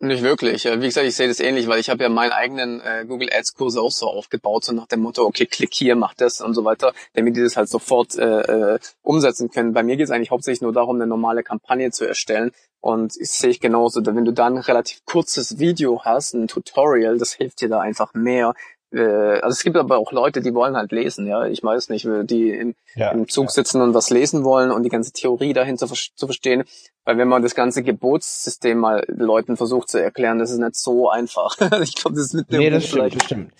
Nicht 0.02 0.24
wirklich. 0.24 0.64
Wie 0.64 0.80
gesagt, 0.80 1.08
ich 1.08 1.16
sehe 1.16 1.28
das 1.28 1.42
ähnlich, 1.42 1.68
weil 1.68 1.82
ich 1.82 1.90
habe 1.90 2.04
ja 2.04 2.10
meinen 2.10 2.32
eigenen 2.32 2.80
äh, 2.80 3.04
Google 3.06 3.30
Ads 3.34 3.54
Kurse 3.54 3.82
auch 3.82 3.92
so 3.92 4.08
aufgebaut, 4.08 4.64
so 4.64 4.72
nach 4.72 4.88
dem 4.88 5.02
Motto, 5.02 5.26
okay, 5.26 5.46
klick 5.46 5.74
hier, 5.74 5.98
mach 5.98 6.14
das 6.14 6.40
und 6.40 6.54
so 6.54 6.64
weiter, 6.64 6.94
damit 7.14 7.36
die 7.36 7.42
das 7.42 7.58
halt 7.58 7.68
sofort 7.68 8.18
äh, 8.18 8.76
äh, 8.76 8.80
umsetzen 9.02 9.52
können. 9.52 9.74
Bei 9.74 9.84
mir 9.84 9.98
geht 9.98 10.06
es 10.06 10.12
eigentlich 10.12 10.32
hauptsächlich 10.32 10.62
nur 10.62 10.72
darum, 10.72 10.96
eine 10.96 11.08
normale 11.08 11.44
Kampagne 11.44 11.92
zu 11.92 12.06
erstellen. 12.06 12.52
Und 12.80 13.18
ich 13.18 13.30
sehe 13.30 13.50
ich 13.50 13.60
genauso, 13.60 14.06
wenn 14.06 14.24
du 14.24 14.32
dann 14.32 14.54
ein 14.56 14.64
relativ 14.64 15.04
kurzes 15.04 15.60
Video 15.60 16.02
hast, 16.06 16.34
ein 16.34 16.48
Tutorial, 16.48 17.18
das 17.18 17.34
hilft 17.34 17.60
dir 17.60 17.68
da 17.68 17.82
einfach 17.82 18.14
mehr, 18.14 18.54
äh, 18.92 19.40
also 19.40 19.50
es 19.50 19.64
gibt 19.64 19.78
aber 19.78 19.98
auch 19.98 20.12
Leute, 20.12 20.42
die 20.42 20.54
wollen 20.54 20.76
halt 20.76 20.92
lesen, 20.92 21.28
ja. 21.28 21.46
Ich 21.46 21.64
weiß 21.64 21.90
nicht, 21.90 22.08
die 22.24 22.50
im, 22.50 22.76
ja, 22.96 23.12
im 23.12 23.28
Zug 23.28 23.46
ja. 23.46 23.52
sitzen 23.52 23.82
und 23.82 23.94
was 23.94 24.10
lesen 24.10 24.44
wollen 24.44 24.72
und 24.72 24.84
die 24.84 24.90
ganze 24.90 25.12
Theorie 25.12 25.54
dahinter 25.54 25.88
zu 25.88 26.26
verstehen. 26.26 26.64
Weil 27.06 27.18
wenn 27.18 27.28
man 27.28 27.42
das 27.42 27.56
ganze 27.56 27.84
Gebotssystem 27.84 28.78
mal 28.78 29.04
Leuten 29.08 29.58
versucht 29.58 29.90
zu 29.90 30.02
erklären, 30.02 30.40
das 30.40 30.52
ist 30.52 30.60
nicht 30.60 30.76
so 30.76 31.10
einfach. 31.10 31.58
ich 31.82 31.96
glaube, 31.96 32.16
das 32.16 32.28
ist 32.28 32.34
mit 32.34 32.52
dem 32.52 32.60
nee, 32.60 32.70
das 32.70 32.88
stimmt, 32.88 33.16
das 33.16 33.24
stimmt. 33.24 33.54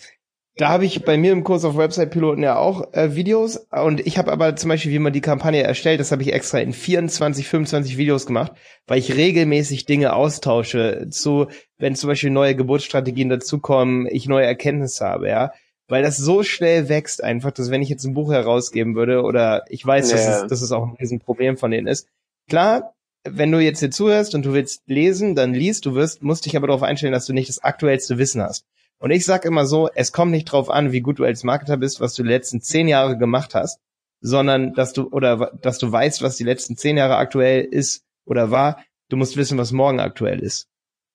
Da 0.56 0.68
habe 0.68 0.84
ich 0.84 1.04
bei 1.04 1.16
mir 1.16 1.32
im 1.32 1.44
Kurs 1.44 1.64
auf 1.64 1.76
Website-Piloten 1.76 2.42
ja 2.42 2.56
auch 2.56 2.92
äh, 2.92 3.14
Videos 3.14 3.56
und 3.70 4.04
ich 4.06 4.18
habe 4.18 4.32
aber 4.32 4.56
zum 4.56 4.68
Beispiel, 4.68 4.92
wie 4.92 4.98
man 4.98 5.12
die 5.12 5.20
Kampagne 5.20 5.62
erstellt, 5.62 6.00
das 6.00 6.12
habe 6.12 6.22
ich 6.22 6.32
extra 6.32 6.58
in 6.58 6.72
24, 6.72 7.48
25 7.48 7.96
Videos 7.96 8.26
gemacht, 8.26 8.52
weil 8.86 8.98
ich 8.98 9.16
regelmäßig 9.16 9.86
Dinge 9.86 10.12
austausche 10.12 11.06
zu, 11.08 11.46
wenn 11.78 11.94
zum 11.94 12.08
Beispiel 12.08 12.30
neue 12.30 12.56
Geburtsstrategien 12.56 13.28
dazukommen, 13.28 14.06
ich 14.10 14.26
neue 14.26 14.46
Erkenntnisse 14.46 15.06
habe, 15.06 15.28
ja. 15.28 15.52
Weil 15.88 16.02
das 16.02 16.16
so 16.16 16.42
schnell 16.42 16.88
wächst 16.88 17.22
einfach, 17.22 17.50
dass 17.52 17.70
wenn 17.70 17.82
ich 17.82 17.88
jetzt 17.88 18.04
ein 18.04 18.14
Buch 18.14 18.30
herausgeben 18.30 18.94
würde 18.94 19.22
oder 19.22 19.64
ich 19.68 19.84
weiß, 19.84 20.12
yeah. 20.12 20.16
dass, 20.16 20.42
es, 20.42 20.48
dass 20.48 20.62
es 20.62 20.72
auch 20.72 20.86
ein 20.86 20.96
Riesenproblem 21.00 21.56
von 21.56 21.70
denen 21.70 21.86
ist. 21.86 22.06
Klar, 22.48 22.94
wenn 23.24 23.50
du 23.50 23.58
jetzt 23.58 23.80
hier 23.80 23.90
zuhörst 23.90 24.34
und 24.34 24.44
du 24.44 24.52
willst 24.52 24.82
lesen, 24.86 25.34
dann 25.34 25.54
liest, 25.54 25.86
du 25.86 25.94
wirst, 25.94 26.22
musst 26.22 26.46
dich 26.46 26.56
aber 26.56 26.68
darauf 26.68 26.82
einstellen, 26.82 27.12
dass 27.12 27.26
du 27.26 27.32
nicht 27.32 27.48
das 27.48 27.62
aktuellste 27.62 28.18
Wissen 28.18 28.42
hast. 28.42 28.66
Und 29.00 29.10
ich 29.10 29.24
sag 29.24 29.46
immer 29.46 29.66
so, 29.66 29.88
es 29.94 30.12
kommt 30.12 30.30
nicht 30.30 30.44
drauf 30.44 30.68
an, 30.68 30.92
wie 30.92 31.00
gut 31.00 31.18
du 31.18 31.24
als 31.24 31.42
Marketer 31.42 31.78
bist, 31.78 32.00
was 32.00 32.14
du 32.14 32.22
die 32.22 32.28
letzten 32.28 32.60
zehn 32.60 32.86
Jahre 32.86 33.16
gemacht 33.16 33.54
hast, 33.54 33.80
sondern 34.20 34.74
dass 34.74 34.92
du 34.92 35.08
oder 35.10 35.52
dass 35.62 35.78
du 35.78 35.90
weißt, 35.90 36.22
was 36.22 36.36
die 36.36 36.44
letzten 36.44 36.76
zehn 36.76 36.98
Jahre 36.98 37.16
aktuell 37.16 37.64
ist 37.64 38.04
oder 38.26 38.50
war. 38.50 38.84
Du 39.08 39.16
musst 39.16 39.38
wissen, 39.38 39.56
was 39.56 39.72
morgen 39.72 40.00
aktuell 40.00 40.40
ist. 40.40 40.68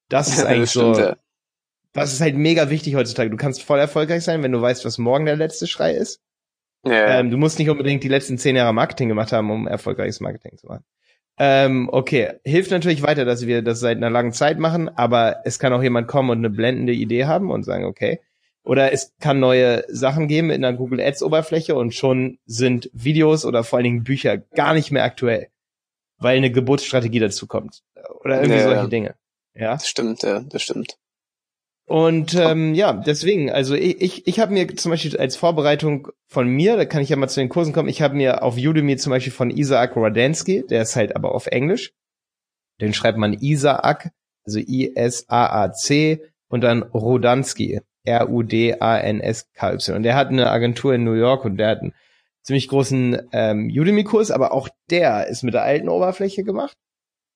Das 0.09 0.29
ist 0.29 0.43
eigentlich 0.45 0.73
das 0.73 0.95
so. 0.95 0.99
Ja. 0.99 1.15
Das 1.93 2.11
ist 2.11 2.21
halt 2.21 2.35
mega 2.35 2.69
wichtig 2.69 2.95
heutzutage. 2.95 3.29
Du 3.29 3.37
kannst 3.37 3.61
voll 3.61 3.79
erfolgreich 3.79 4.23
sein, 4.23 4.41
wenn 4.43 4.51
du 4.51 4.61
weißt, 4.61 4.83
was 4.83 4.97
morgen 4.97 5.25
der 5.25 5.37
letzte 5.37 5.67
Schrei 5.67 5.93
ist. 5.93 6.19
Ja. 6.83 7.19
Ähm, 7.19 7.29
du 7.29 7.37
musst 7.37 7.59
nicht 7.59 7.69
unbedingt 7.69 8.03
die 8.03 8.09
letzten 8.09 8.37
zehn 8.37 8.55
Jahre 8.55 8.73
Marketing 8.73 9.09
gemacht 9.09 9.31
haben, 9.31 9.49
um 9.51 9.67
erfolgreiches 9.67 10.19
Marketing 10.21 10.57
zu 10.57 10.67
machen. 10.67 10.83
Ähm, 11.37 11.89
okay, 11.91 12.33
hilft 12.43 12.71
natürlich 12.71 13.01
weiter, 13.01 13.25
dass 13.25 13.45
wir 13.45 13.61
das 13.61 13.79
seit 13.79 13.97
einer 13.97 14.09
langen 14.09 14.31
Zeit 14.31 14.57
machen, 14.57 14.89
aber 14.89 15.41
es 15.43 15.59
kann 15.59 15.73
auch 15.73 15.83
jemand 15.83 16.07
kommen 16.07 16.29
und 16.29 16.37
eine 16.37 16.49
blendende 16.49 16.93
Idee 16.93 17.25
haben 17.25 17.51
und 17.51 17.63
sagen, 17.63 17.85
okay. 17.85 18.21
Oder 18.63 18.93
es 18.93 19.13
kann 19.19 19.39
neue 19.39 19.83
Sachen 19.89 20.27
geben 20.27 20.49
in 20.49 20.61
der 20.61 20.73
Google 20.73 20.99
Ads 20.99 21.21
Oberfläche 21.23 21.75
und 21.75 21.93
schon 21.93 22.39
sind 22.45 22.89
Videos 22.93 23.45
oder 23.45 23.63
vor 23.63 23.77
allen 23.77 23.83
Dingen 23.83 24.03
Bücher 24.03 24.37
gar 24.37 24.73
nicht 24.73 24.91
mehr 24.91 25.03
aktuell, 25.03 25.49
weil 26.17 26.37
eine 26.37 26.51
Geburtsstrategie 26.51 27.19
dazu 27.19 27.47
kommt. 27.47 27.83
Oder 28.21 28.37
irgendwie 28.37 28.59
Ja, 28.59 28.63
solche 28.63 28.81
ja. 28.81 28.87
Dinge. 28.87 29.15
Ja. 29.53 29.73
Das 29.73 29.87
stimmt, 29.87 30.23
ja, 30.23 30.39
das 30.39 30.61
stimmt. 30.63 30.97
Und 31.87 32.33
ähm, 32.33 32.73
ja, 32.73 32.93
deswegen, 32.93 33.51
also 33.51 33.75
ich, 33.75 34.01
ich, 34.01 34.27
ich 34.27 34.39
habe 34.39 34.53
mir 34.53 34.75
zum 34.75 34.89
Beispiel 34.89 35.15
als 35.17 35.35
Vorbereitung 35.35 36.07
von 36.27 36.47
mir, 36.47 36.77
da 36.77 36.85
kann 36.85 37.03
ich 37.03 37.09
ja 37.09 37.15
mal 37.15 37.27
zu 37.27 37.39
den 37.39 37.49
Kursen 37.49 37.73
kommen, 37.73 37.89
ich 37.89 38.01
habe 38.01 38.15
mir 38.15 38.41
auf 38.41 38.57
Udemy 38.57 38.97
zum 38.97 39.11
Beispiel 39.11 39.31
von 39.31 39.51
Isaac 39.51 39.95
Radansky, 39.95 40.65
der 40.67 40.81
ist 40.81 40.95
halt 40.95 41.15
aber 41.15 41.35
auf 41.35 41.45
Englisch, 41.45 41.93
den 42.81 42.93
schreibt 42.93 43.19
man 43.19 43.33
Isaac, 43.33 44.09
also 44.45 44.59
I-S-A-A-C 44.59 46.21
und 46.47 46.61
dann 46.61 46.81
Rodansky, 46.81 47.81
R-U-D-A-N-S-K-Y. 48.03 49.95
Und 49.95 50.03
der 50.03 50.15
hat 50.15 50.29
eine 50.29 50.49
Agentur 50.49 50.93
in 50.95 51.03
New 51.03 51.13
York 51.13 51.45
und 51.45 51.57
der 51.57 51.69
hat 51.69 51.81
einen 51.81 51.93
ziemlich 52.41 52.67
großen 52.67 53.29
ähm, 53.31 53.67
Udemy-Kurs, 53.67 54.31
aber 54.31 54.53
auch 54.53 54.69
der 54.89 55.27
ist 55.27 55.43
mit 55.43 55.53
der 55.53 55.63
alten 55.63 55.89
Oberfläche 55.89 56.43
gemacht. 56.43 56.77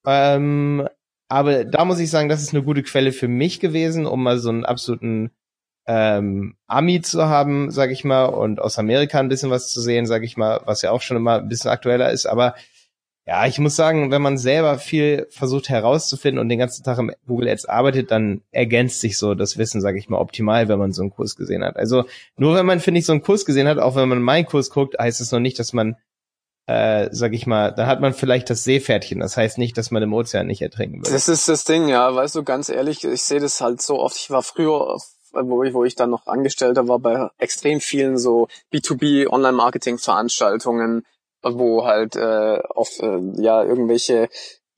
Ähm, 0.06 0.88
aber 1.30 1.64
da 1.64 1.86
muss 1.86 2.00
ich 2.00 2.10
sagen, 2.10 2.28
das 2.28 2.42
ist 2.42 2.54
eine 2.54 2.64
gute 2.64 2.84
Quelle 2.84 3.12
für 3.12 3.28
mich 3.28 3.60
gewesen, 3.60 4.06
um 4.06 4.24
mal 4.24 4.40
so 4.40 4.50
einen 4.50 4.66
absoluten 4.66 5.32
ähm, 5.88 6.56
Ami 6.68 7.02
zu 7.02 7.28
haben, 7.28 7.72
sag 7.72 7.92
ich 7.92 8.04
mal, 8.04 8.26
und 8.26 8.60
aus 8.60 8.78
Amerika 8.78 9.20
ein 9.20 9.30
bisschen 9.30 9.52
was 9.52 9.70
zu 9.70 9.80
sehen, 9.80 10.06
sag 10.06 10.24
ich 10.24 10.38
mal, 10.38 10.62
was 10.66 10.82
ja 10.82 10.92
auch 10.92 11.02
schon 11.02 11.18
immer 11.18 11.40
ein 11.40 11.48
bisschen 11.48 11.72
aktueller 11.72 12.12
ist. 12.12 12.26
Aber 12.26 12.56
ja, 13.28 13.46
ich 13.46 13.60
muss 13.60 13.76
sagen, 13.76 14.10
wenn 14.10 14.24
man 14.24 14.40
selber 14.40 14.80
viel 14.80 15.28
versucht 15.30 15.70
herauszufinden 15.70 16.40
und 16.40 16.50
den 16.50 16.58
ganzen 16.58 16.84
Tag 16.84 16.98
im 16.98 17.12
Google 17.28 17.50
Ads 17.50 17.66
arbeitet, 17.66 18.10
dann 18.10 18.42
ergänzt 18.50 19.02
sich 19.02 19.20
so 19.20 19.36
das 19.36 19.58
Wissen, 19.60 19.82
sag 19.82 19.96
ich 19.98 20.10
mal, 20.10 20.18
optimal, 20.18 20.68
wenn 20.68 20.80
man 20.80 20.94
so 20.94 21.04
einen 21.04 21.12
Kurs 21.12 21.36
gesehen 21.36 21.64
hat. 21.64 21.78
Also 21.78 22.06
nur 22.38 22.56
wenn 22.56 22.66
man, 22.66 22.80
finde 22.80 23.00
ich, 23.00 23.06
so 23.06 23.12
einen 23.12 23.22
Kurs 23.22 23.46
gesehen 23.46 23.68
hat, 23.68 23.78
auch 23.78 23.96
wenn 23.96 24.10
man 24.10 24.22
meinen 24.22 24.48
Kurs 24.48 24.72
guckt, 24.72 24.98
heißt 24.98 25.22
es 25.22 25.32
noch 25.32 25.40
nicht, 25.40 25.60
dass 25.60 25.74
man 25.74 25.96
äh, 26.70 27.10
sag 27.12 27.34
ich 27.34 27.48
mal, 27.48 27.72
dann 27.72 27.88
hat 27.88 28.00
man 28.00 28.14
vielleicht 28.14 28.52
das 28.52 28.64
Seepferdchen. 28.64 29.20
Das 29.22 29.36
heißt 29.36 29.58
nicht, 29.58 29.76
dass 29.76 29.90
man 29.90 30.04
im 30.04 30.14
Ozean 30.14 30.46
nicht 30.46 30.62
ertrinken 30.62 31.00
würde. 31.00 31.12
Das 31.12 31.28
ist 31.28 31.50
das 31.50 31.64
Ding, 31.64 31.88
ja, 31.88 32.14
weißt 32.14 32.36
du, 32.36 32.44
ganz 32.44 32.70
ehrlich, 32.70 33.04
ich 33.04 33.24
sehe 33.24 33.40
das 33.40 33.60
halt 33.60 33.82
so 33.82 33.98
oft. 33.98 34.16
Ich 34.18 34.30
war 34.30 34.44
früher, 34.44 35.00
wo 35.32 35.64
ich, 35.64 35.74
wo 35.74 35.84
ich 35.84 35.96
dann 35.96 36.12
noch 36.12 36.28
Angestellter 36.28 36.88
war, 36.88 37.00
bei 37.00 37.28
extrem 37.40 37.80
vielen 37.80 38.20
so 38.20 38.50
B2B 38.72 39.28
Online-Marketing-Veranstaltungen, 39.32 41.08
wo 41.42 41.86
halt 41.86 42.16
äh, 42.16 42.60
auf 42.70 43.00
äh, 43.00 43.20
ja 43.42 43.64
irgendwelche 43.64 44.30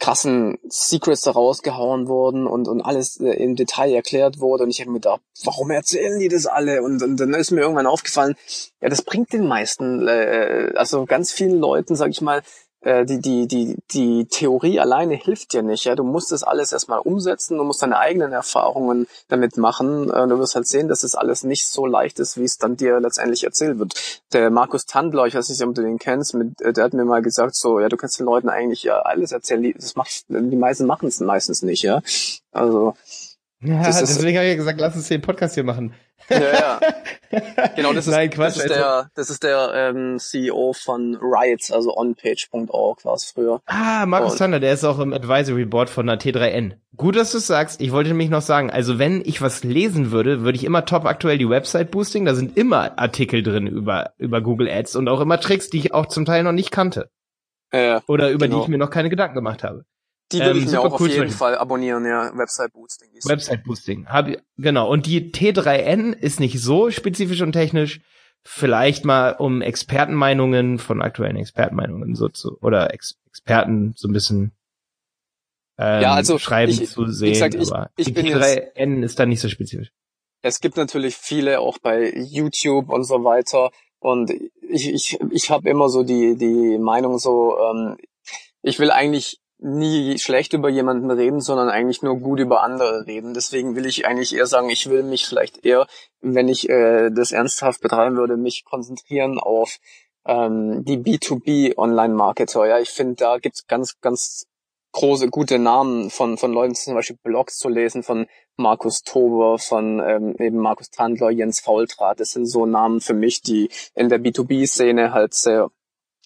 krassen 0.02 0.58
Secrets 0.68 1.22
da 1.22 1.32
rausgehauen 1.32 2.08
wurden 2.08 2.48
und, 2.48 2.68
und 2.68 2.82
alles 2.82 3.20
äh, 3.22 3.30
im 3.34 3.56
Detail 3.56 3.94
erklärt 3.94 4.40
wurde. 4.40 4.64
Und 4.64 4.72
ich 4.72 4.82
habe 4.82 4.90
mir 4.90 4.98
gedacht, 4.98 5.22
warum 5.46 5.70
erzählen 5.70 6.20
die 6.20 6.28
das 6.28 6.48
alle? 6.48 6.82
Und, 6.82 7.04
und 7.04 7.18
dann 7.18 7.34
ist 7.36 7.52
mir 7.52 7.62
irgendwann 7.62 7.86
aufgefallen, 7.86 8.36
ja, 8.82 8.90
das 8.90 9.04
bringt 9.04 9.32
den 9.32 9.48
meisten, 9.48 10.08
äh, 10.08 10.74
also 10.76 11.06
ganz 11.06 11.32
vielen 11.32 11.60
Leuten, 11.60 11.96
sag 11.96 12.10
ich 12.10 12.22
mal, 12.22 12.42
äh, 12.82 13.06
die, 13.06 13.20
die, 13.20 13.48
die, 13.48 13.78
die 13.92 14.26
Theorie 14.26 14.80
alleine 14.80 15.16
hilft 15.16 15.54
dir 15.54 15.62
nicht. 15.62 15.86
Ja? 15.86 15.96
Du 15.96 16.04
musst 16.04 16.32
das 16.32 16.44
alles 16.44 16.72
erstmal 16.72 17.00
umsetzen, 17.00 17.58
du 17.58 17.64
musst 17.64 17.82
deine 17.82 17.98
eigenen 18.00 18.32
Erfahrungen 18.34 19.08
damit 19.28 19.58
machen. 19.58 20.10
Äh, 20.10 20.28
du 20.28 20.40
wirst 20.40 20.56
halt 20.56 20.68
sehen, 20.68 20.88
dass 20.88 21.04
es 21.04 21.16
alles 21.16 21.44
nicht 21.44 21.66
so 21.68 21.86
leicht 21.86 22.20
ist, 22.20 22.38
wie 22.38 22.44
es 22.44 22.58
dann 22.58 22.76
dir 22.78 23.00
letztendlich 23.00 23.44
erzählt 23.44 23.80
wird. 23.80 24.22
Der 24.34 24.50
Markus 24.50 24.86
Tandler, 24.86 25.26
ich 25.28 25.36
weiß 25.36 25.50
nicht, 25.50 25.62
ob 25.64 25.76
du 25.76 25.82
den 25.82 26.00
kennst, 26.00 26.34
mit, 26.34 26.60
äh, 26.62 26.74
der 26.74 26.84
hat 26.86 26.94
mir 26.94 27.06
mal 27.06 27.22
gesagt, 27.22 27.56
so, 27.56 27.80
ja, 27.80 27.88
du 27.90 27.98
kannst 27.98 28.20
den 28.20 28.26
Leuten 28.26 28.50
eigentlich 28.50 28.84
ja 28.84 29.00
alles 29.00 29.32
erzählen. 29.32 29.62
Die, 29.62 29.74
das 29.74 29.96
macht, 29.96 30.26
die 30.30 30.56
meisten 30.56 30.86
machen 30.86 31.08
es 31.08 31.20
meistens 31.20 31.62
nicht, 31.62 31.84
ja. 31.84 32.02
Also, 32.52 32.96
Ja, 33.62 33.84
das 33.84 34.02
ist- 34.02 34.18
deswegen 34.18 34.38
habe 34.38 34.48
ich 34.48 34.54
ja 34.54 34.58
gesagt, 34.58 34.80
lass 34.82 34.96
uns 34.96 35.08
den 35.08 35.22
Podcast 35.22 35.54
hier 35.54 35.64
machen. 35.64 35.94
Ja, 36.30 36.40
ja. 36.40 36.80
Genau, 37.76 37.94
das 37.94 38.08
ist, 38.08 38.14
Nein, 38.14 38.30
Quatsch. 38.30 38.58
das 38.58 38.66
ist 38.66 38.72
also- 38.72 38.74
der, 38.76 39.10
das 39.16 39.30
ist 39.30 39.44
der 39.44 39.72
ähm, 39.74 40.18
CEO 40.20 40.74
von 40.74 41.16
Riots, 41.22 41.72
also 41.72 41.96
onpage.org 41.96 43.06
war 43.06 43.14
es 43.14 43.26
früher. 43.26 43.62
Ah, 43.66 44.06
Markus 44.06 44.36
Zander, 44.38 44.60
der 44.60 44.74
ist 44.74 44.84
auch 44.84 45.00
im 45.00 45.14
Advisory 45.14 45.66
Board 45.66 45.90
von 45.90 46.08
der 46.08 46.20
T3N. 46.20 46.74
Gut, 46.98 47.16
dass 47.16 47.32
du 47.32 47.38
es 47.38 47.48
sagst. 47.48 47.80
Ich 47.82 47.92
wollte 47.92 48.10
nämlich 48.10 48.30
noch 48.30 48.42
sagen, 48.42 48.70
also 48.70 49.00
wenn 49.00 49.22
ich 49.26 49.42
was 49.42 49.64
lesen 49.64 50.12
würde, 50.12 50.42
würde 50.42 50.58
ich 50.58 50.66
immer 50.66 50.86
top 50.86 51.06
aktuell 51.06 51.38
die 51.38 51.50
Website 51.50 51.90
boosting. 51.92 52.26
Da 52.26 52.36
sind 52.36 52.58
immer 52.58 53.00
Artikel 53.00 53.44
drin 53.44 53.66
über, 53.68 54.12
über 54.18 54.42
Google 54.42 54.70
Ads 54.70 54.98
und 54.98 55.08
auch 55.08 55.22
immer 55.22 55.40
Tricks, 55.40 55.70
die 55.70 55.78
ich 55.80 55.94
auch 55.94 56.06
zum 56.08 56.26
Teil 56.26 56.44
noch 56.44 56.52
nicht 56.52 56.72
kannte. 56.72 57.10
Äh, 57.72 58.02
Oder 58.08 58.30
über 58.32 58.48
Genau. 58.48 58.58
die 58.60 58.64
ich 58.64 58.68
mir 58.68 58.78
noch 58.78 58.90
keine 58.90 59.10
Gedanken 59.10 59.36
gemacht 59.36 59.64
habe. 59.64 59.86
Die 60.34 60.40
würde 60.40 60.52
Ähm, 60.52 60.58
ich 60.60 60.66
mir 60.66 60.72
super 60.72 60.82
auch 60.88 60.94
auf 60.94 61.02
cool 61.02 61.10
jeden 61.10 61.30
zu- 61.30 61.38
Fall 61.38 61.58
abonnieren, 61.58 62.06
ja, 62.06 62.32
Website 62.38 62.74
Boosting. 62.74 63.10
Die 63.14 63.28
Website 63.30 63.64
Boosting. 63.64 64.08
Hab, 64.08 64.28
ich- 64.30 64.40
genau. 64.58 64.90
Und 64.90 65.06
die 65.06 65.32
T3N 65.32 66.14
ist 66.14 66.40
nicht 66.40 66.60
so 66.62 66.90
spezifisch 66.92 67.42
und 67.42 67.52
technisch. 67.54 68.02
Vielleicht 68.44 69.06
mal 69.06 69.34
um 69.34 69.62
Expertenmeinungen 69.62 70.80
von 70.80 71.02
aktuellen 71.02 71.36
Expertenmeinungen 71.36 72.16
so 72.16 72.28
zu, 72.30 72.58
oder 72.62 72.94
Ex 72.94 73.16
Experten 73.28 73.94
so 73.96 74.08
ein 74.08 74.14
bisschen 74.14 74.52
ähm, 75.78 76.02
Ja, 76.02 76.14
also 76.14 76.38
schreiben 76.38 76.72
ich- 76.72 76.90
zu 76.90 77.08
wie 77.08 77.12
sehen. 77.12 77.34
gesagt, 77.34 77.56
ich- 77.56 77.72
aber 77.72 77.90
ich 77.96 78.08
die 78.08 78.12
bin 78.14 78.26
T3N 78.28 79.04
ist 79.04 79.20
da 79.20 79.26
nicht 79.26 79.40
so 79.42 79.48
spezifisch. 79.50 79.92
Es 80.42 80.60
gibt 80.60 80.76
natürlich 80.78 81.16
viele 81.18 81.60
auch 81.60 81.78
bei 81.80 82.12
YouTube 82.16 82.90
und 82.90 83.04
so 83.04 83.24
weiter. 83.24 83.70
Und 84.00 84.32
ich, 84.70 84.90
ich, 84.90 85.20
ich 85.32 85.50
habe 85.52 85.70
immer 85.70 85.88
so 85.90 86.04
die, 86.04 86.36
die 86.36 86.80
Meinung 86.80 87.20
so, 87.20 87.58
ähm, 87.60 87.98
ich 88.64 88.80
will 88.80 88.90
eigentlich 88.90 89.40
nie 89.62 90.18
schlecht 90.18 90.54
über 90.54 90.70
jemanden 90.70 91.12
reden, 91.12 91.40
sondern 91.40 91.70
eigentlich 91.70 92.02
nur 92.02 92.18
gut 92.18 92.40
über 92.40 92.64
andere 92.64 93.06
reden. 93.06 93.34
Deswegen 93.34 93.76
will 93.76 93.86
ich 93.86 94.08
eigentlich 94.08 94.36
eher 94.36 94.48
sagen, 94.48 94.70
ich 94.70 94.90
will 94.90 95.04
mich 95.04 95.28
vielleicht 95.28 95.64
eher, 95.64 95.88
wenn 96.20 96.48
ich 96.48 96.68
äh, 96.68 97.12
das 97.12 97.32
ernsthaft 97.32 97.82
betreiben 97.82 98.18
würde, 98.18 98.38
mich 98.38 98.66
konzentrieren 98.66 99.38
auf 99.40 99.78
ähm, 100.26 100.84
die 100.84 100.98
B2B 100.98 101.78
Online-Marketer. 101.78 102.68
Ja, 102.68 102.80
ich 102.80 102.90
finde, 102.90 103.16
da 103.16 103.38
gibt's 103.38 103.68
ganz, 103.68 104.00
ganz 104.02 104.48
große, 104.94 105.30
gute 105.30 105.60
Namen 105.60 106.10
von, 106.10 106.38
von 106.38 106.52
Leuten, 106.52 106.74
zum 106.74 106.96
Beispiel 106.96 107.18
Blogs 107.24 107.58
zu 107.58 107.70
lesen, 107.70 108.02
von 108.02 108.26
Markus 108.58 109.04
Tober, 109.04 109.60
von 109.60 110.00
ähm, 110.00 110.36
eben 110.40 110.58
Markus 110.58 110.90
Tandler, 110.90 111.30
Jens 111.30 111.60
Faultrat. 111.60 112.20
Das 112.20 112.32
sind 112.32 112.48
so 112.48 112.66
Namen 112.66 113.00
für 113.00 113.14
mich, 113.14 113.42
die 113.42 113.70
in 113.94 114.10
der 114.10 114.20
B2B-Szene 114.20 115.14
halt 115.14 115.36
sehr 115.36 115.70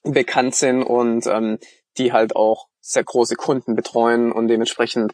bekannt 0.04 0.56
sind 0.56 0.84
und 0.84 1.28
ähm, 1.28 1.60
die 1.98 2.13
halt 2.13 2.36
auch 2.36 2.67
sehr 2.88 3.04
große 3.04 3.36
Kunden 3.36 3.76
betreuen 3.76 4.32
und 4.32 4.48
dementsprechend 4.48 5.13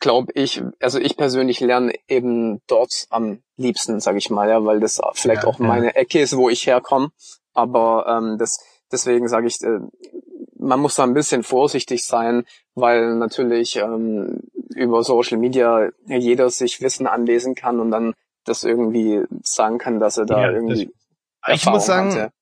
glaube 0.00 0.32
ich, 0.34 0.62
also 0.80 0.98
ich 0.98 1.16
persönlich 1.16 1.60
lerne 1.60 1.92
eben 2.08 2.60
dort 2.66 3.06
am 3.10 3.42
liebsten, 3.56 4.00
sage 4.00 4.18
ich 4.18 4.30
mal, 4.30 4.48
ja, 4.48 4.64
weil 4.64 4.80
das 4.80 5.00
vielleicht 5.14 5.42
Ja, 5.44 5.48
auch 5.48 5.58
ja. 5.60 5.66
meine 5.66 5.94
Ecke 5.94 6.20
ist, 6.20 6.36
wo 6.36 6.48
ich 6.48 6.66
herkomme. 6.66 7.10
Aber 7.52 8.06
ähm, 8.08 8.38
das, 8.38 8.58
deswegen 8.90 9.28
sage 9.28 9.46
ich, 9.46 9.60
äh, 9.62 9.78
man 10.58 10.80
muss 10.80 10.96
da 10.96 11.04
ein 11.04 11.14
bisschen 11.14 11.42
vorsichtig 11.42 12.04
sein, 12.04 12.44
weil 12.74 13.14
natürlich 13.16 13.76
ähm, 13.76 14.40
über 14.74 15.04
Social 15.04 15.38
Media 15.38 15.90
jeder 16.06 16.48
sich 16.50 16.80
Wissen 16.80 17.06
anlesen 17.06 17.54
kann 17.54 17.78
und 17.78 17.90
dann 17.90 18.14
das 18.44 18.64
irgendwie 18.64 19.22
sagen 19.44 19.78
kann, 19.78 20.00
dass 20.00 20.16
er 20.16 20.24
da 20.26 20.40
Ja, 20.40 20.46
das- 20.50 20.56
irgendwie 20.56 20.82
Ich 20.84 20.92
Erfahrung 21.46 21.76
muss 21.76 21.86
sagen, 21.86 22.10
hatte. 22.14 22.32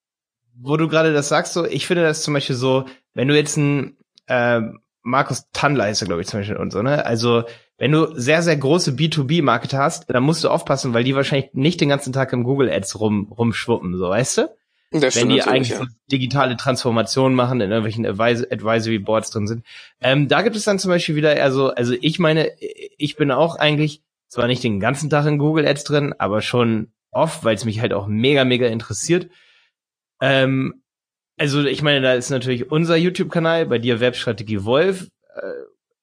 wo 0.62 0.76
du 0.76 0.88
gerade 0.88 1.12
das 1.12 1.28
sagst, 1.28 1.52
so, 1.54 1.64
ich 1.66 1.86
finde 1.86 2.04
das 2.04 2.22
zum 2.22 2.32
Beispiel 2.34 2.56
so, 2.56 2.84
wenn 3.14 3.28
du 3.28 3.34
jetzt 3.36 3.56
ein 3.58 3.96
äh, 4.30 4.62
Markus 5.02 5.50
Tandler 5.52 5.90
ist 5.90 6.02
er, 6.02 6.06
glaube 6.06 6.22
ich, 6.22 6.28
zum 6.28 6.40
Beispiel 6.40 6.56
und 6.56 6.72
so, 6.72 6.82
ne? 6.82 7.04
Also, 7.04 7.44
wenn 7.78 7.92
du 7.92 8.14
sehr, 8.14 8.42
sehr 8.42 8.56
große 8.56 8.92
B2B-Marketer 8.92 9.78
hast, 9.78 10.10
dann 10.10 10.22
musst 10.22 10.44
du 10.44 10.48
aufpassen, 10.48 10.92
weil 10.92 11.04
die 11.04 11.14
wahrscheinlich 11.14 11.50
nicht 11.54 11.80
den 11.80 11.88
ganzen 11.88 12.12
Tag 12.12 12.32
im 12.32 12.44
Google 12.44 12.70
Ads 12.70 13.00
rum, 13.00 13.32
rumschwuppen, 13.32 13.96
so, 13.96 14.08
weißt 14.08 14.38
du? 14.38 14.48
Das 14.92 15.14
wenn 15.16 15.28
die 15.28 15.42
eigentlich 15.42 15.70
ja. 15.70 15.78
so 15.78 15.86
digitale 16.10 16.56
Transformationen 16.56 17.34
machen, 17.34 17.60
in 17.60 17.70
irgendwelchen 17.70 18.04
Advis 18.04 18.44
Advisory 18.50 18.98
Boards 18.98 19.30
drin 19.30 19.46
sind. 19.46 19.64
Ähm, 20.00 20.26
da 20.26 20.42
gibt 20.42 20.56
es 20.56 20.64
dann 20.64 20.80
zum 20.80 20.90
Beispiel 20.90 21.14
wieder 21.14 21.36
eher 21.36 21.52
so, 21.52 21.68
also 21.68 21.94
ich 22.00 22.18
meine, 22.18 22.50
ich 22.58 23.16
bin 23.16 23.30
auch 23.30 23.56
eigentlich 23.56 24.02
zwar 24.26 24.48
nicht 24.48 24.64
den 24.64 24.80
ganzen 24.80 25.08
Tag 25.08 25.26
in 25.26 25.38
Google 25.38 25.66
Ads 25.66 25.84
drin, 25.84 26.14
aber 26.18 26.42
schon 26.42 26.92
oft, 27.12 27.44
weil 27.44 27.54
es 27.54 27.64
mich 27.64 27.80
halt 27.80 27.92
auch 27.92 28.08
mega, 28.08 28.44
mega 28.44 28.66
interessiert. 28.66 29.28
Ähm, 30.20 30.82
also 31.40 31.64
ich 31.64 31.80
meine, 31.82 32.02
da 32.02 32.12
ist 32.12 32.28
natürlich 32.30 32.70
unser 32.70 32.96
YouTube-Kanal, 32.96 33.64
bei 33.64 33.78
dir 33.78 33.98
Webstrategie 33.98 34.64
Wolf, 34.64 35.08
äh, 35.34 35.40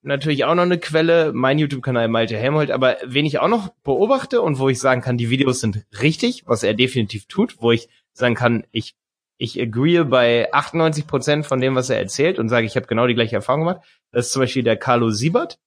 natürlich 0.02 0.46
auch 0.46 0.56
noch 0.56 0.64
eine 0.64 0.80
Quelle, 0.80 1.32
mein 1.32 1.60
YouTube-Kanal 1.60 2.08
Malte 2.08 2.36
Helmholt, 2.38 2.72
aber 2.72 2.98
wen 3.06 3.26
ich 3.26 3.38
auch 3.38 3.48
noch 3.48 3.70
beobachte 3.84 4.42
und 4.42 4.58
wo 4.58 4.68
ich 4.68 4.80
sagen 4.80 5.02
kann, 5.02 5.18
die 5.18 5.30
Videos 5.30 5.60
sind 5.60 5.86
richtig, 6.02 6.44
was 6.48 6.64
er 6.64 6.74
definitiv 6.74 7.28
tut, 7.28 7.62
wo 7.62 7.72
ich 7.72 7.88
sagen 8.14 8.34
kann, 8.36 8.66
ich 8.72 8.96
ich 9.38 9.62
agree 9.62 10.04
bei 10.04 10.52
98 10.52 11.06
Prozent 11.06 11.46
von 11.46 11.62
dem, 11.62 11.76
was 11.76 11.92
er 11.92 12.00
erzählt 12.00 12.40
und 12.40 12.50
sage, 12.50 12.66
ich 12.66 12.76
habe 12.76 12.88
genau 12.88 13.06
die 13.06 13.14
gleiche 13.14 13.36
Erfahrung 13.36 13.62
gemacht. 13.62 13.82
Das 14.12 14.26
ist 14.26 14.32
zum 14.32 14.42
Beispiel 14.42 14.64
der 14.64 14.78
Carlo 14.78 15.12
Siebert. 15.12 15.60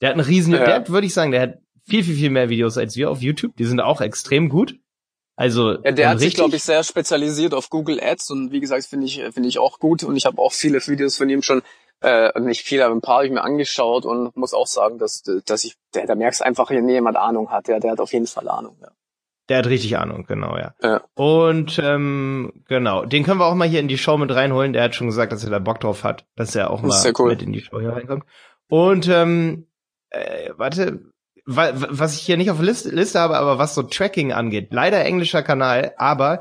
Der 0.00 0.08
hat 0.08 0.16
einen 0.16 0.24
riesen, 0.24 0.54
Ja. 0.54 0.64
der 0.64 0.74
hat, 0.76 0.88
würde 0.88 1.06
ich 1.06 1.12
sagen, 1.12 1.30
der 1.30 1.42
hat 1.42 1.58
viel, 1.86 2.02
viel, 2.02 2.14
viel 2.14 2.30
mehr 2.30 2.48
Videos 2.48 2.78
als 2.78 2.96
wir 2.96 3.10
auf 3.10 3.20
YouTube. 3.20 3.56
Die 3.58 3.66
sind 3.66 3.80
auch 3.80 4.00
extrem 4.00 4.48
gut. 4.48 4.76
Also 5.36 5.72
Ja, 5.82 5.92
der 5.92 6.08
hat 6.10 6.20
sich, 6.20 6.34
glaube 6.34 6.56
ich, 6.56 6.62
sehr 6.62 6.84
spezialisiert 6.84 7.54
auf 7.54 7.70
Google 7.70 8.00
Ads 8.02 8.30
und 8.30 8.52
wie 8.52 8.60
gesagt, 8.60 8.84
finde 8.84 9.06
ich, 9.06 9.22
finde 9.32 9.48
ich 9.48 9.58
auch 9.58 9.78
gut 9.78 10.04
und 10.04 10.16
ich 10.16 10.26
habe 10.26 10.40
auch 10.40 10.52
viele 10.52 10.78
Videos 10.86 11.16
von 11.16 11.28
ihm 11.28 11.42
schon 11.42 11.62
Äh, 12.00 12.38
nicht 12.40 12.66
viel, 12.66 12.82
aber 12.82 12.94
ein 12.94 13.00
paar 13.00 13.16
habe 13.16 13.26
ich 13.26 13.32
mir 13.32 13.42
angeschaut 13.42 14.04
und 14.04 14.36
muss 14.36 14.52
auch 14.52 14.66
sagen, 14.66 14.98
dass, 14.98 15.22
dass 15.46 15.64
ich, 15.64 15.76
der, 15.94 16.06
da 16.06 16.14
merkst 16.14 16.42
einfach, 16.42 16.68
wenn 16.68 16.86
jemand 16.86 17.16
Ahnung 17.16 17.48
hat, 17.50 17.66
ja, 17.68 17.78
der 17.78 17.92
hat 17.92 18.00
auf 18.00 18.12
jeden 18.12 18.26
Fall 18.26 18.46
Ahnung, 18.48 18.76
ja. 18.82 18.88
Der 19.48 19.58
hat 19.58 19.66
richtig 19.66 19.96
Ahnung, 19.96 20.26
genau, 20.26 20.56
ja. 20.56 20.74
ja. 20.82 21.02
Und 21.14 21.78
ähm, 21.82 22.64
genau, 22.68 23.06
den 23.06 23.24
können 23.24 23.40
wir 23.40 23.46
auch 23.46 23.54
mal 23.54 23.68
hier 23.68 23.80
in 23.80 23.88
die 23.88 23.96
Show 23.96 24.18
mit 24.18 24.34
reinholen. 24.34 24.74
Der 24.74 24.82
hat 24.82 24.94
schon 24.94 25.06
gesagt, 25.06 25.32
dass 25.32 25.44
er 25.44 25.50
da 25.50 25.60
Bock 25.60 25.80
drauf 25.80 26.04
hat, 26.04 26.26
dass 26.36 26.54
er 26.54 26.70
auch 26.70 26.82
mal 26.82 27.12
cool. 27.18 27.30
mit 27.30 27.42
in 27.42 27.52
die 27.52 27.60
Show 27.60 27.80
hier 27.80 27.92
reinkommt. 27.92 28.24
Und 28.68 29.08
ähm, 29.08 29.66
äh, 30.10 30.50
warte, 30.56 30.92
wa 30.96 31.12
was 31.46 32.14
ich 32.14 32.22
hier 32.22 32.36
nicht 32.36 32.50
auf 32.50 32.56
der 32.56 32.66
Liste, 32.66 32.90
Liste 32.90 33.20
habe, 33.20 33.36
aber 33.36 33.58
was 33.58 33.74
so 33.74 33.82
Tracking 33.82 34.32
angeht, 34.32 34.68
leider 34.70 35.04
englischer 35.04 35.42
Kanal, 35.42 35.92
aber 35.96 36.40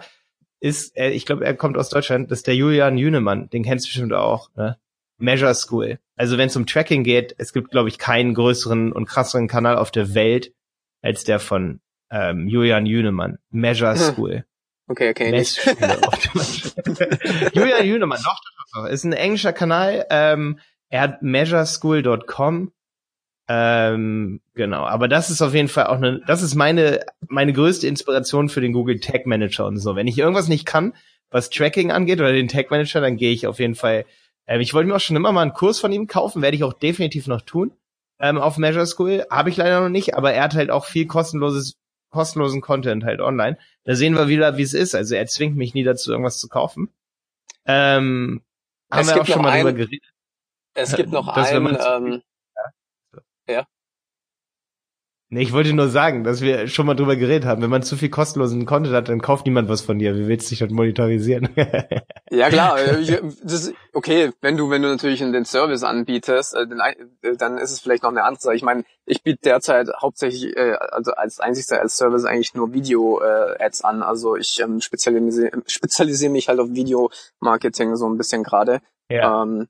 ist, 0.59 0.95
äh, 0.95 1.09
ich 1.09 1.25
glaube, 1.25 1.45
er 1.45 1.55
kommt 1.55 1.77
aus 1.77 1.89
Deutschland, 1.89 2.31
das 2.31 2.39
ist 2.39 2.47
der 2.47 2.55
Julian 2.55 2.97
Jünemann, 2.97 3.49
den 3.49 3.63
kennst 3.63 3.85
du 3.85 3.89
bestimmt 3.89 4.13
auch, 4.13 4.49
ne? 4.55 4.77
Measure 5.17 5.53
School. 5.55 5.99
Also 6.15 6.37
wenn 6.37 6.47
es 6.47 6.55
um 6.55 6.65
Tracking 6.65 7.03
geht, 7.03 7.35
es 7.37 7.53
gibt, 7.53 7.71
glaube 7.71 7.89
ich, 7.89 7.97
keinen 7.97 8.33
größeren 8.33 8.91
und 8.91 9.05
krasseren 9.05 9.47
Kanal 9.47 9.77
auf 9.77 9.91
der 9.91 10.15
Welt 10.15 10.53
als 11.01 11.23
der 11.23 11.39
von 11.39 11.81
ähm, 12.09 12.47
Julian 12.47 12.85
Jünemann. 12.85 13.39
Measure 13.49 13.95
School. 13.97 14.45
Okay, 14.87 15.09
okay. 15.11 15.29
Julian 17.53 17.85
Jünemann, 17.85 18.19
doch, 18.23 18.39
doch, 18.39 18.83
doch, 18.83 18.85
ist 18.85 19.05
ein 19.05 19.13
englischer 19.13 19.53
Kanal. 19.53 20.05
Ähm, 20.09 20.59
er 20.89 21.01
hat 21.01 21.21
measureschool.com. 21.21 22.71
Ähm, 23.49 24.39
genau, 24.53 24.83
aber 24.85 25.07
das 25.07 25.29
ist 25.29 25.41
auf 25.41 25.53
jeden 25.53 25.67
Fall 25.67 25.87
auch 25.87 25.97
eine, 25.97 26.21
das 26.25 26.41
ist 26.41 26.55
meine, 26.55 27.05
meine 27.27 27.51
größte 27.51 27.87
Inspiration 27.87 28.47
für 28.47 28.61
den 28.61 28.71
Google 28.71 28.99
Tag 28.99 29.25
Manager 29.25 29.65
und 29.65 29.77
so. 29.77 29.95
Wenn 29.95 30.07
ich 30.07 30.17
irgendwas 30.17 30.47
nicht 30.47 30.65
kann, 30.65 30.93
was 31.29 31.49
Tracking 31.49 31.91
angeht 31.91 32.19
oder 32.19 32.31
den 32.31 32.47
Tag 32.47 32.71
Manager, 32.71 33.01
dann 33.01 33.17
gehe 33.17 33.33
ich 33.33 33.47
auf 33.47 33.59
jeden 33.59 33.75
Fall. 33.75 34.05
Ähm, 34.47 34.61
ich 34.61 34.73
wollte 34.73 34.87
mir 34.87 34.95
auch 34.95 35.01
schon 35.01 35.17
immer 35.17 35.31
mal 35.31 35.41
einen 35.41 35.53
Kurs 35.53 35.79
von 35.79 35.91
ihm 35.91 36.07
kaufen, 36.07 36.41
werde 36.41 36.55
ich 36.55 36.63
auch 36.63 36.73
definitiv 36.73 37.27
noch 37.27 37.41
tun. 37.41 37.73
Ähm, 38.19 38.37
auf 38.37 38.57
Measure 38.57 38.85
School 38.85 39.25
habe 39.29 39.49
ich 39.49 39.57
leider 39.57 39.81
noch 39.81 39.89
nicht, 39.89 40.15
aber 40.15 40.31
er 40.31 40.43
hat 40.43 40.53
halt 40.53 40.69
auch 40.69 40.85
viel 40.85 41.05
kostenloses, 41.05 41.75
kostenlosen 42.11 42.61
Content 42.61 43.03
halt 43.03 43.19
online. 43.19 43.57
Da 43.83 43.95
sehen 43.95 44.15
wir 44.15 44.29
wieder, 44.29 44.55
wie 44.55 44.61
es 44.61 44.73
ist. 44.73 44.95
Also 44.95 45.15
er 45.15 45.25
zwingt 45.25 45.57
mich 45.57 45.73
nie 45.73 45.83
dazu, 45.83 46.11
irgendwas 46.11 46.39
zu 46.39 46.47
kaufen. 46.47 46.93
Ähm, 47.65 48.41
haben 48.89 49.07
wir 49.07 49.21
auch 49.21 49.25
schon 49.25 49.41
mal 49.41 49.51
ein, 49.51 49.65
drüber 49.65 49.73
geredet. 49.73 50.13
Es 50.75 50.95
gibt 50.95 51.11
noch 51.11 51.27
einen, 51.27 51.77
ähm, 51.85 52.21
ja. 53.47 53.65
Nee, 55.33 55.41
ich 55.41 55.51
wollte 55.51 55.73
nur 55.73 55.89
sagen, 55.89 56.23
dass 56.23 56.41
wir 56.41 56.67
schon 56.67 56.85
mal 56.85 56.93
drüber 56.93 57.15
geredet 57.15 57.45
haben. 57.45 57.63
Wenn 57.63 57.69
man 57.71 57.81
zu 57.81 57.97
viel 57.97 58.09
kostenlosen 58.09 58.67
Content 58.67 58.93
hat, 58.93 59.09
dann 59.09 59.19
kauft 59.19 59.47
niemand 59.47 59.67
was 59.67 59.81
von 59.81 59.97
dir. 59.97 60.15
Wie 60.15 60.27
willst 60.27 60.45
du 60.45 60.49
dich 60.49 60.59
dann 60.59 60.71
monetarisieren? 60.71 61.49
ja, 62.29 62.49
klar. 62.49 62.79
Äh, 62.79 63.19
das, 63.41 63.73
okay, 63.93 64.29
wenn 64.41 64.57
du, 64.57 64.69
wenn 64.69 64.83
du 64.83 64.89
natürlich 64.89 65.21
den 65.21 65.43
Service 65.43 65.81
anbietest, 65.81 66.53
äh, 66.53 66.67
dann 67.35 67.57
ist 67.57 67.71
es 67.71 67.79
vielleicht 67.79 68.03
noch 68.03 68.11
eine 68.11 68.25
andere 68.25 68.43
Sache. 68.43 68.55
Ich 68.55 68.61
meine, 68.61 68.83
ich 69.07 69.23
biete 69.23 69.39
derzeit 69.43 69.87
hauptsächlich, 69.99 70.55
äh, 70.55 70.77
also 70.91 71.13
als 71.13 71.39
einzigster 71.39 71.81
als 71.81 71.97
Service 71.97 72.25
eigentlich 72.25 72.53
nur 72.53 72.71
Video-Ads 72.71 73.83
an. 73.83 74.03
Also 74.03 74.35
ich 74.35 74.59
ähm, 74.59 74.81
spezialisiere, 74.81 76.29
mich 76.31 76.47
halt 76.47 76.59
auf 76.59 76.69
Video-Marketing 76.69 77.95
so 77.95 78.07
ein 78.07 78.19
bisschen 78.19 78.43
gerade. 78.43 78.81
Ja. 79.09 79.41
Ähm, 79.41 79.67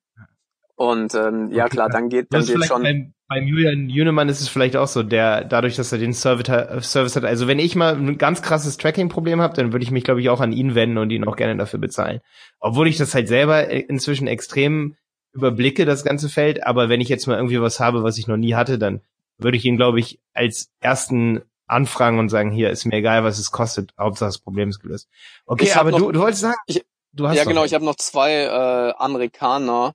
und 0.75 1.15
ähm, 1.15 1.51
ja 1.51 1.69
klar, 1.69 1.87
dann 1.87 2.09
geht, 2.09 2.27
dann 2.31 2.45
geht 2.45 2.65
schon. 2.65 2.83
Beim, 2.83 3.13
beim 3.33 3.47
Julian 3.47 3.89
Jünemann 3.89 4.29
ist 4.29 4.41
es 4.41 4.47
vielleicht 4.47 4.75
auch 4.75 4.87
so, 4.87 5.01
der 5.01 5.43
dadurch, 5.43 5.75
dass 5.75 5.91
er 5.91 5.97
den 5.97 6.13
Service, 6.13 6.45
Service 6.87 7.15
hat. 7.15 7.25
Also 7.25 7.47
wenn 7.47 7.57
ich 7.57 7.75
mal 7.75 7.95
ein 7.95 8.19
ganz 8.19 8.43
krasses 8.43 8.77
Tracking-Problem 8.77 9.41
habe, 9.41 9.55
dann 9.55 9.73
würde 9.73 9.83
ich 9.83 9.89
mich, 9.89 10.03
glaube 10.03 10.21
ich, 10.21 10.29
auch 10.29 10.39
an 10.39 10.51
ihn 10.51 10.75
wenden 10.75 10.99
und 10.99 11.09
ihn 11.09 11.27
auch 11.27 11.35
gerne 11.35 11.57
dafür 11.57 11.79
bezahlen. 11.79 12.21
Obwohl 12.59 12.87
ich 12.87 12.97
das 12.97 13.15
halt 13.15 13.27
selber 13.27 13.67
inzwischen 13.69 14.27
extrem 14.27 14.95
überblicke, 15.33 15.85
das 15.85 16.03
ganze 16.03 16.29
Feld. 16.29 16.63
Aber 16.67 16.89
wenn 16.89 17.01
ich 17.01 17.09
jetzt 17.09 17.25
mal 17.25 17.37
irgendwie 17.37 17.59
was 17.59 17.79
habe, 17.79 18.03
was 18.03 18.19
ich 18.19 18.27
noch 18.27 18.37
nie 18.37 18.53
hatte, 18.53 18.77
dann 18.77 19.01
würde 19.39 19.57
ich 19.57 19.65
ihn, 19.65 19.77
glaube 19.77 19.99
ich, 19.99 20.19
als 20.33 20.69
ersten 20.79 21.41
anfragen 21.65 22.19
und 22.19 22.29
sagen, 22.29 22.51
hier 22.51 22.69
ist 22.69 22.85
mir 22.85 22.97
egal, 22.97 23.23
was 23.23 23.39
es 23.39 23.49
kostet, 23.49 23.93
Hauptsache 23.97 24.27
das 24.27 24.37
Problem 24.37 24.69
ist 24.69 24.79
gelöst. 24.79 25.09
Okay, 25.47 25.71
aber 25.73 25.89
noch, 25.89 25.97
du, 25.97 26.11
du 26.11 26.19
wolltest 26.19 26.41
sagen, 26.41 26.57
ich, 26.67 26.85
du 27.13 27.27
hast 27.27 27.37
ja 27.37 27.45
genau, 27.45 27.63
ich 27.63 27.73
habe 27.73 27.85
noch 27.85 27.95
zwei 27.95 28.31
äh, 28.43 28.93
Amerikaner, 28.95 29.93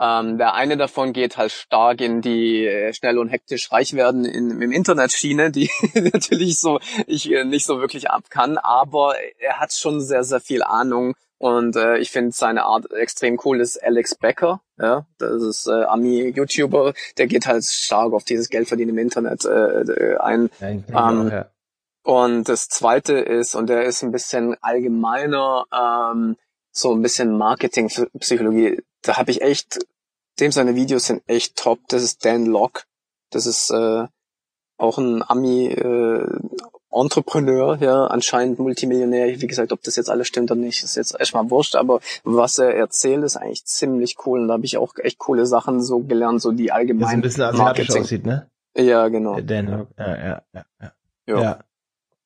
ähm, 0.00 0.38
der 0.38 0.54
eine 0.54 0.76
davon 0.76 1.12
geht 1.12 1.36
halt 1.36 1.52
stark 1.52 2.00
in 2.00 2.20
die 2.20 2.66
äh, 2.66 2.92
schnell 2.92 3.18
und 3.18 3.28
hektisch 3.28 3.72
reich 3.72 3.94
werden 3.94 4.24
in, 4.24 4.60
im 4.60 4.72
Internetschiene, 4.72 5.50
die 5.50 5.70
natürlich 5.94 6.58
so 6.58 6.80
ich 7.06 7.30
äh, 7.30 7.44
nicht 7.44 7.66
so 7.66 7.80
wirklich 7.80 8.10
ab 8.10 8.24
kann, 8.28 8.58
aber 8.58 9.14
er 9.38 9.58
hat 9.58 9.72
schon 9.72 10.00
sehr, 10.00 10.24
sehr 10.24 10.40
viel 10.40 10.62
Ahnung 10.62 11.14
und 11.38 11.76
äh, 11.76 11.98
ich 11.98 12.10
finde 12.10 12.32
seine 12.32 12.64
Art 12.64 12.90
extrem 12.92 13.38
cool 13.44 13.60
ist 13.60 13.82
Alex 13.82 14.14
Becker, 14.14 14.60
ja, 14.78 15.06
das 15.18 15.42
ist 15.42 15.66
äh, 15.66 15.84
Ami-YouTuber, 15.84 16.94
der 17.18 17.26
geht 17.26 17.46
halt 17.46 17.64
stark 17.64 18.12
auf 18.12 18.24
dieses 18.24 18.48
Geldverdienen 18.48 18.96
im 18.96 18.98
Internet 18.98 19.44
äh, 19.44 20.16
ein. 20.18 20.50
Ja, 20.60 20.68
ähm, 20.68 20.86
auch, 20.88 21.30
ja. 21.30 21.50
Und 22.06 22.48
das 22.48 22.68
zweite 22.68 23.14
ist, 23.14 23.56
und 23.56 23.68
der 23.68 23.82
ist 23.84 24.02
ein 24.02 24.12
bisschen 24.12 24.56
allgemeiner, 24.60 25.64
ähm, 25.72 26.36
so 26.70 26.94
ein 26.94 27.02
bisschen 27.02 27.36
Marketingpsychologie. 27.36 28.80
Da 29.06 29.16
habe 29.16 29.30
ich 29.30 29.40
echt, 29.40 29.78
dem 30.40 30.52
seine 30.52 30.74
Videos 30.74 31.06
sind 31.06 31.22
echt 31.26 31.56
top. 31.56 31.78
Das 31.88 32.02
ist 32.02 32.24
Dan 32.24 32.46
Locke. 32.46 32.82
Das 33.30 33.46
ist 33.46 33.70
äh, 33.70 34.06
auch 34.78 34.98
ein 34.98 35.22
Ami 35.22 35.68
äh, 35.68 36.26
Entrepreneur, 36.90 37.76
ja, 37.80 38.06
anscheinend 38.06 38.58
Multimillionär. 38.58 39.40
Wie 39.40 39.46
gesagt, 39.46 39.72
ob 39.72 39.82
das 39.82 39.96
jetzt 39.96 40.08
alles 40.08 40.28
stimmt 40.28 40.50
oder 40.50 40.60
nicht, 40.60 40.82
ist 40.82 40.96
jetzt 40.96 41.18
erstmal 41.18 41.50
wurscht, 41.50 41.76
aber 41.76 42.00
was 42.24 42.58
er 42.58 42.74
erzählt, 42.74 43.22
ist 43.22 43.36
eigentlich 43.36 43.64
ziemlich 43.64 44.16
cool. 44.24 44.40
Und 44.40 44.48
da 44.48 44.54
habe 44.54 44.64
ich 44.64 44.78
auch 44.78 44.94
echt 45.02 45.18
coole 45.18 45.46
Sachen 45.46 45.82
so 45.82 46.00
gelernt, 46.00 46.40
so 46.40 46.52
die 46.52 46.72
allgemeinen. 46.72 47.18
ein 47.18 47.20
bisschen 47.20 47.42
asiatisch 47.42 47.88
Marketing. 47.88 48.02
aussieht, 48.02 48.26
ne? 48.26 48.50
Ja, 48.76 49.08
genau. 49.08 49.40
Dan 49.40 49.66
Locke, 49.66 49.94
ja, 49.98 50.16
ja, 50.16 50.42
ja. 50.52 50.64
ja. 50.80 50.92
ja. 51.26 51.42
ja. 51.42 51.64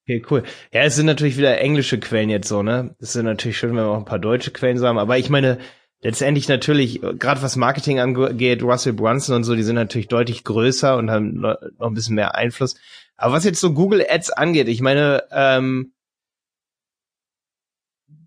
Okay, 0.05 0.25
cool. 0.31 0.43
Ja, 0.73 0.83
es 0.83 0.97
sind 0.97 1.07
natürlich 1.07 1.37
wieder 1.37 1.59
englische 1.59 1.99
Quellen 2.01 2.31
jetzt 2.31 2.49
so, 2.49 2.63
ne? 2.63 2.95
Es 3.01 3.13
sind 3.13 3.27
natürlich 3.27 3.59
schön, 3.59 3.71
wenn 3.71 3.85
wir 3.85 3.91
auch 3.91 3.99
ein 3.99 4.05
paar 4.05 4.19
deutsche 4.19 4.51
Quellen 4.51 4.81
haben, 4.83 4.99
aber 4.99 5.19
ich 5.19 5.31
meine, 5.31 5.59
letztendlich 6.03 6.49
natürlich, 6.49 7.01
gerade 7.01 7.43
was 7.43 7.57
Marketing 7.57 8.01
angeht, 8.01 8.63
Russell 8.63 8.93
Brunson 8.93 9.37
und 9.37 9.45
so, 9.45 9.55
die 9.55 9.63
sind 9.63 9.75
natürlich 9.75 10.09
deutlich 10.09 10.45
größer 10.45 10.97
und 10.97 11.11
haben 11.11 11.41
noch 11.41 11.57
ein 11.81 11.95
bisschen 11.95 12.15
mehr 12.15 12.35
Einfluss. 12.35 12.77
Aber 13.17 13.35
was 13.35 13.45
jetzt 13.45 13.61
so 13.61 13.75
Google 13.75 14.07
Ads 14.09 14.31
angeht, 14.31 14.69
ich 14.69 14.81
meine, 14.81 15.25
ähm, 15.31 15.93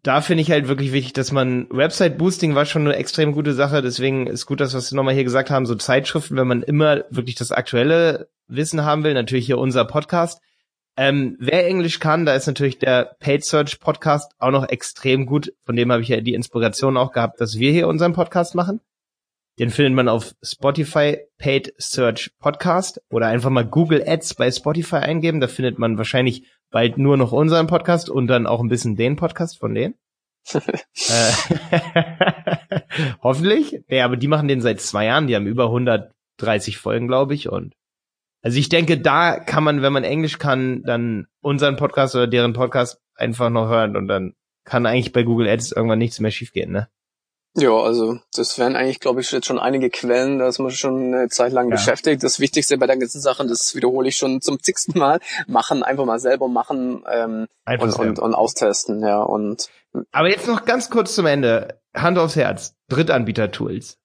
da 0.04 0.22
finde 0.22 0.42
ich 0.42 0.52
halt 0.52 0.68
wirklich 0.68 0.92
wichtig, 0.92 1.14
dass 1.14 1.32
man 1.32 1.68
Website 1.70 2.18
Boosting 2.18 2.56
war 2.56 2.66
schon 2.66 2.84
eine 2.84 2.98
extrem 2.98 3.32
gute 3.32 3.54
Sache. 3.54 3.82
Deswegen 3.82 4.28
ist 4.28 4.46
gut, 4.46 4.60
dass 4.60 4.74
wir 4.74 4.80
es 4.80 4.92
nochmal 4.92 5.14
hier 5.14 5.24
gesagt 5.24 5.50
haben, 5.50 5.66
so 5.66 5.76
Zeitschriften, 5.76 6.36
wenn 6.36 6.48
man 6.48 6.62
immer 6.62 7.06
wirklich 7.10 7.36
das 7.36 7.54
aktuelle 7.54 8.30
Wissen 8.48 8.84
haben 8.84 9.04
will, 9.06 9.14
natürlich 9.14 9.46
hier 9.46 9.58
unser 9.58 9.86
Podcast. 9.86 10.42
Ähm, 10.96 11.38
wer 11.40 11.66
Englisch 11.68 12.00
kann, 12.00 12.26
da 12.26 12.36
ist 12.36 12.46
natürlich 12.46 12.78
der 12.78 13.16
Paid 13.20 13.44
Search 13.44 13.80
Podcast 13.80 14.34
auch 14.38 14.52
noch 14.52 14.70
extrem 14.70 15.26
gut. 15.26 15.54
Von 15.66 15.76
dem 15.76 15.92
habe 15.92 16.04
ich 16.04 16.10
ja 16.10 16.22
die 16.22 16.36
Inspiration 16.36 16.98
auch 16.98 17.12
gehabt, 17.12 17.42
dass 17.42 17.58
wir 17.58 17.72
hier 17.72 17.88
unseren 17.88 18.14
Podcast 18.14 18.54
machen. 18.54 18.80
Den 19.60 19.70
findet 19.70 19.94
man 19.94 20.08
auf 20.08 20.34
Spotify 20.42 21.20
Paid 21.38 21.74
Search 21.78 22.32
Podcast 22.40 23.02
oder 23.10 23.28
einfach 23.28 23.50
mal 23.50 23.66
Google 23.66 24.04
Ads 24.06 24.36
bei 24.36 24.50
Spotify 24.52 24.98
eingeben. 24.98 25.42
Da 25.42 25.48
findet 25.48 25.78
man 25.78 25.98
wahrscheinlich 25.98 26.48
bald 26.72 26.98
nur 26.98 27.18
noch 27.18 27.32
unseren 27.32 27.68
Podcast 27.68 28.10
und 28.10 28.28
dann 28.28 28.48
auch 28.48 28.62
ein 28.62 28.70
bisschen 28.70 28.96
den 28.96 29.16
Podcast 29.16 29.60
von 29.60 29.76
denen. 29.76 29.96
äh, 30.54 31.32
hoffentlich. 33.22 33.82
Ja, 33.88 34.06
aber 34.06 34.18
die 34.18 34.28
machen 34.28 34.48
den 34.48 34.62
seit 34.62 34.82
zwei 34.82 35.06
Jahren. 35.06 35.28
Die 35.28 35.36
haben 35.36 35.48
über 35.48 35.66
130 35.66 36.78
Folgen, 36.78 37.08
glaube 37.08 37.34
ich. 37.36 37.48
Und 37.50 37.76
also 38.44 38.60
ich 38.60 38.70
denke, 38.70 39.00
da 39.00 39.40
kann 39.40 39.64
man, 39.64 39.82
wenn 39.82 39.94
man 39.94 40.04
Englisch 40.04 40.38
kann, 40.38 40.84
dann 40.84 41.28
unseren 41.42 41.78
Podcast 41.78 42.14
oder 42.14 42.28
deren 42.28 42.54
Podcast 42.54 43.02
einfach 43.16 43.50
noch 43.50 43.70
hören 43.70 43.96
und 43.96 44.08
dann 44.08 44.34
kann 44.66 44.86
eigentlich 44.86 45.14
bei 45.14 45.24
Google 45.24 45.48
Ads 45.48 45.72
irgendwann 45.72 46.00
nichts 46.00 46.20
mehr 46.20 46.32
schiefgehen, 46.32 46.72
ne? 46.72 46.90
Ja, 47.56 47.72
also 47.72 48.18
das 48.34 48.58
wären 48.58 48.76
eigentlich, 48.76 49.00
glaube 49.00 49.22
ich, 49.22 49.32
jetzt 49.32 49.46
schon 49.46 49.60
einige 49.60 49.92
Quellen, 49.92 50.40
da 50.40 50.48
ist 50.48 50.58
man 50.58 50.72
schon 50.72 51.14
eine 51.14 51.30
Zeit 51.30 51.54
lang 51.54 51.70
ja. 51.70 51.76
beschäftigt. 51.76 52.24
Das 52.24 52.40
Wichtigste 52.40 52.78
bei 52.80 52.88
der 52.88 52.98
ganzen 52.98 53.22
Sache, 53.22 53.46
das 53.46 53.76
wiederhole 53.76 54.10
ich 54.10 54.16
schon 54.16 54.42
zum 54.42 54.62
zigsten 54.62 54.98
Mal, 54.98 55.20
machen, 55.48 55.84
einfach 55.84 56.06
mal 56.06 56.20
selber 56.20 56.48
machen 56.48 57.04
ähm, 57.12 57.48
und, 57.80 58.00
und, 58.00 58.20
und 58.20 58.34
austesten, 58.34 59.02
ja. 59.02 59.22
Und 59.22 59.70
Aber 60.12 60.30
jetzt 60.30 60.48
noch 60.48 60.66
ganz 60.66 60.90
kurz 60.90 61.14
zum 61.14 61.28
Ende. 61.28 61.80
Hand 61.94 62.18
aufs 62.18 62.36
Herz. 62.36 62.76
Drittanbieter-Tools. 62.90 64.00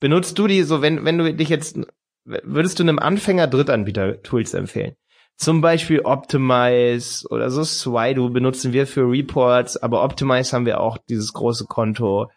Benutzt 0.00 0.36
du 0.36 0.48
die 0.48 0.64
so, 0.64 0.82
wenn, 0.82 1.04
wenn 1.04 1.18
du 1.18 1.32
dich 1.32 1.48
jetzt 1.48 1.78
würdest 2.26 2.78
du 2.78 2.82
einem 2.82 2.98
Anfänger 2.98 3.46
Drittanbieter-Tools 3.46 4.54
empfehlen? 4.54 4.96
Zum 5.36 5.60
Beispiel 5.60 6.00
Optimize 6.00 7.26
oder 7.28 7.50
so 7.50 7.62
Swido 7.62 8.30
benutzen 8.30 8.72
wir 8.72 8.86
für 8.86 9.02
Reports, 9.02 9.76
aber 9.76 10.02
Optimize 10.02 10.54
haben 10.54 10.66
wir 10.66 10.80
auch 10.80 10.98
dieses 11.08 11.32
große 11.32 11.66
Konto. 11.66 12.30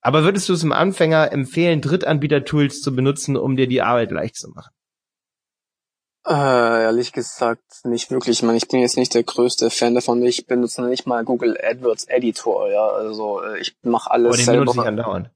Aber 0.00 0.24
würdest 0.24 0.48
du 0.48 0.54
es 0.54 0.62
einem 0.62 0.72
Anfänger 0.72 1.30
empfehlen, 1.30 1.80
Drittanbieter-Tools 1.80 2.80
zu 2.80 2.94
benutzen, 2.94 3.36
um 3.36 3.56
dir 3.56 3.68
die 3.68 3.82
Arbeit 3.82 4.10
leicht 4.10 4.36
zu 4.36 4.50
machen? 4.50 4.72
Äh, 6.26 6.82
ehrlich 6.84 7.12
gesagt 7.12 7.84
nicht 7.84 8.10
wirklich. 8.10 8.38
Ich 8.38 8.42
meine, 8.44 8.56
ich 8.56 8.68
bin 8.68 8.80
jetzt 8.80 8.96
nicht 8.96 9.12
der 9.14 9.24
größte 9.24 9.70
Fan 9.70 9.94
davon. 9.94 10.22
Ich 10.22 10.46
benutze 10.46 10.82
nicht 10.82 11.06
mal 11.06 11.24
Google 11.24 11.58
AdWords 11.60 12.04
Editor. 12.04 12.70
Ja, 12.70 12.88
also 12.88 13.42
äh, 13.42 13.58
ich 13.58 13.76
mache 13.82 14.10
alles 14.10 14.28
Aber 14.28 14.36
den 14.36 14.44
selber. 14.44 14.60
benutze 14.60 14.80
ich 14.80 14.86
andauernd. 14.86 15.30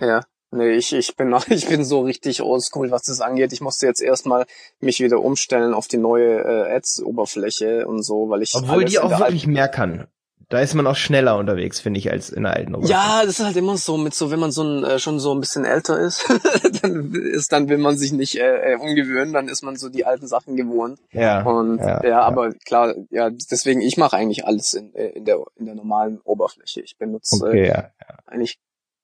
Ja. 0.00 0.22
Nee, 0.56 0.72
ich, 0.72 0.92
ich 0.92 1.16
bin 1.16 1.28
noch, 1.28 1.46
ich 1.48 1.68
bin 1.68 1.84
so 1.84 2.00
richtig 2.00 2.42
oldschool, 2.42 2.90
was 2.90 3.02
das 3.02 3.20
angeht. 3.20 3.52
Ich 3.52 3.60
musste 3.60 3.86
jetzt 3.86 4.00
erstmal 4.00 4.46
mich 4.80 5.00
wieder 5.00 5.20
umstellen 5.22 5.74
auf 5.74 5.86
die 5.86 5.98
neue 5.98 6.40
äh, 6.40 6.76
Ads-Oberfläche 6.76 7.86
und 7.86 8.02
so, 8.02 8.28
weil 8.28 8.42
ich. 8.42 8.54
Obwohl 8.54 8.84
die 8.84 8.98
auch 8.98 9.18
wirklich 9.18 9.46
mehr 9.46 9.68
kann. 9.68 10.06
Da 10.48 10.60
ist 10.60 10.74
man 10.74 10.86
auch 10.86 10.94
schneller 10.94 11.38
unterwegs, 11.38 11.80
finde 11.80 11.98
ich, 11.98 12.12
als 12.12 12.30
in 12.30 12.44
der 12.44 12.52
alten 12.52 12.76
Oberfläche. 12.76 13.00
Ja, 13.00 13.22
das 13.22 13.40
ist 13.40 13.44
halt 13.44 13.56
immer 13.56 13.76
so, 13.76 13.96
mit 13.96 14.14
so, 14.14 14.30
wenn 14.30 14.38
man 14.38 14.52
so 14.52 14.62
ein, 14.62 14.84
äh, 14.84 15.00
schon 15.00 15.18
so 15.18 15.34
ein 15.34 15.40
bisschen 15.40 15.64
älter 15.64 15.98
ist, 15.98 16.24
dann 16.82 17.12
ist, 17.12 17.50
dann 17.50 17.68
will 17.68 17.78
man 17.78 17.96
sich 17.96 18.12
nicht 18.12 18.36
äh, 18.36 18.74
äh, 18.74 18.76
umgewöhnen, 18.76 19.32
dann 19.32 19.48
ist 19.48 19.62
man 19.62 19.74
so 19.74 19.88
die 19.88 20.04
alten 20.04 20.28
Sachen 20.28 20.54
gewohnt. 20.54 21.00
Ja. 21.10 21.42
Und 21.42 21.78
ja, 21.78 22.00
ja, 22.00 22.08
ja. 22.08 22.20
aber 22.20 22.52
klar, 22.52 22.94
ja, 23.10 23.28
deswegen, 23.30 23.80
ich 23.80 23.96
mache 23.96 24.16
eigentlich 24.16 24.46
alles 24.46 24.74
in, 24.74 24.94
äh, 24.94 25.08
in 25.08 25.24
der 25.24 25.42
in 25.56 25.66
der 25.66 25.74
normalen 25.74 26.20
Oberfläche. 26.20 26.80
Ich 26.80 26.96
benutze 26.96 27.44
okay, 27.44 27.64
äh, 27.64 27.66
ja, 27.66 27.90
ja. 28.08 28.18
eigentlich 28.26 28.60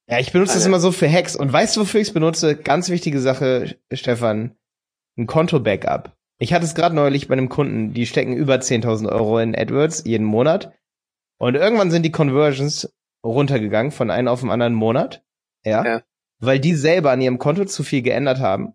ja, 0.09 0.19
ich 0.19 0.33
benutze 0.33 0.55
das 0.55 0.67
immer 0.67 0.81
so 0.81 0.93
für 0.93 1.11
Hacks. 1.11 1.37
Und 1.37 1.53
weißt 1.53 1.77
du, 1.77 1.83
wofür 1.83 2.01
ich 2.01 2.09
es 2.09 2.15
benutze? 2.15 2.57
Ganz 2.57 2.89
wichtige 2.89 3.21
Sache, 3.21 3.77
Stefan. 3.93 4.57
Ein 5.17 5.27
Konto-Backup. 5.27 6.17
Ich 6.39 6.53
hatte 6.53 6.65
es 6.65 6.75
gerade 6.75 6.95
neulich 6.95 7.29
bei 7.29 7.35
einem 7.35 7.49
Kunden, 7.49 7.93
die 7.95 8.07
stecken 8.07 8.35
über 8.35 8.57
10.000 8.57 9.09
Euro 9.11 9.39
in 9.39 9.55
AdWords 9.55 10.05
jeden 10.05 10.27
Monat. 10.27 10.73
Und 11.39 11.55
irgendwann 11.55 11.91
sind 11.91 12.03
die 12.03 12.11
Conversions 12.11 12.93
runtergegangen 13.25 13.93
von 13.93 14.11
einem 14.11 14.29
auf 14.29 14.41
den 14.41 14.51
anderen 14.51 14.75
Monat. 14.75 15.23
Ja, 15.65 15.85
ja. 15.85 16.03
Weil 16.41 16.59
die 16.59 16.75
selber 16.75 17.13
an 17.13 17.21
ihrem 17.21 17.39
Konto 17.39 17.65
zu 17.65 17.85
viel 17.85 18.03
geändert 18.03 18.41
haben. 18.41 18.75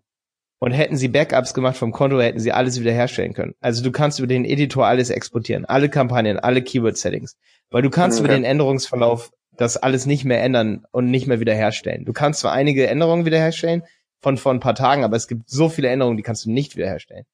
Und 0.60 0.72
hätten 0.72 0.96
sie 0.96 1.06
Backups 1.06 1.54
gemacht 1.54 1.76
vom 1.76 1.92
Konto, 1.92 2.20
hätten 2.20 2.40
sie 2.40 2.50
alles 2.50 2.80
wiederherstellen 2.80 3.32
können. 3.32 3.54
Also 3.60 3.84
du 3.84 3.92
kannst 3.92 4.18
über 4.18 4.26
den 4.26 4.44
Editor 4.44 4.86
alles 4.86 5.10
exportieren. 5.10 5.64
Alle 5.64 5.88
Kampagnen, 5.88 6.40
alle 6.40 6.62
Keyword-Settings. 6.62 7.36
Weil 7.70 7.82
du 7.82 7.90
kannst 7.90 8.18
okay. 8.18 8.26
über 8.26 8.34
den 8.34 8.44
Änderungsverlauf 8.44 9.30
das 9.58 9.76
alles 9.76 10.06
nicht 10.06 10.24
mehr 10.24 10.42
ändern 10.42 10.86
und 10.92 11.10
nicht 11.10 11.26
mehr 11.26 11.40
wiederherstellen. 11.40 12.04
Du 12.04 12.12
kannst 12.12 12.40
zwar 12.40 12.52
einige 12.52 12.86
Änderungen 12.86 13.26
wiederherstellen 13.26 13.82
von 14.20 14.38
vor 14.38 14.52
ein 14.52 14.60
paar 14.60 14.74
Tagen, 14.74 15.04
aber 15.04 15.16
es 15.16 15.28
gibt 15.28 15.50
so 15.50 15.68
viele 15.68 15.88
Änderungen, 15.88 16.16
die 16.16 16.22
kannst 16.22 16.46
du 16.46 16.50
nicht 16.50 16.76
wiederherstellen. 16.76 17.24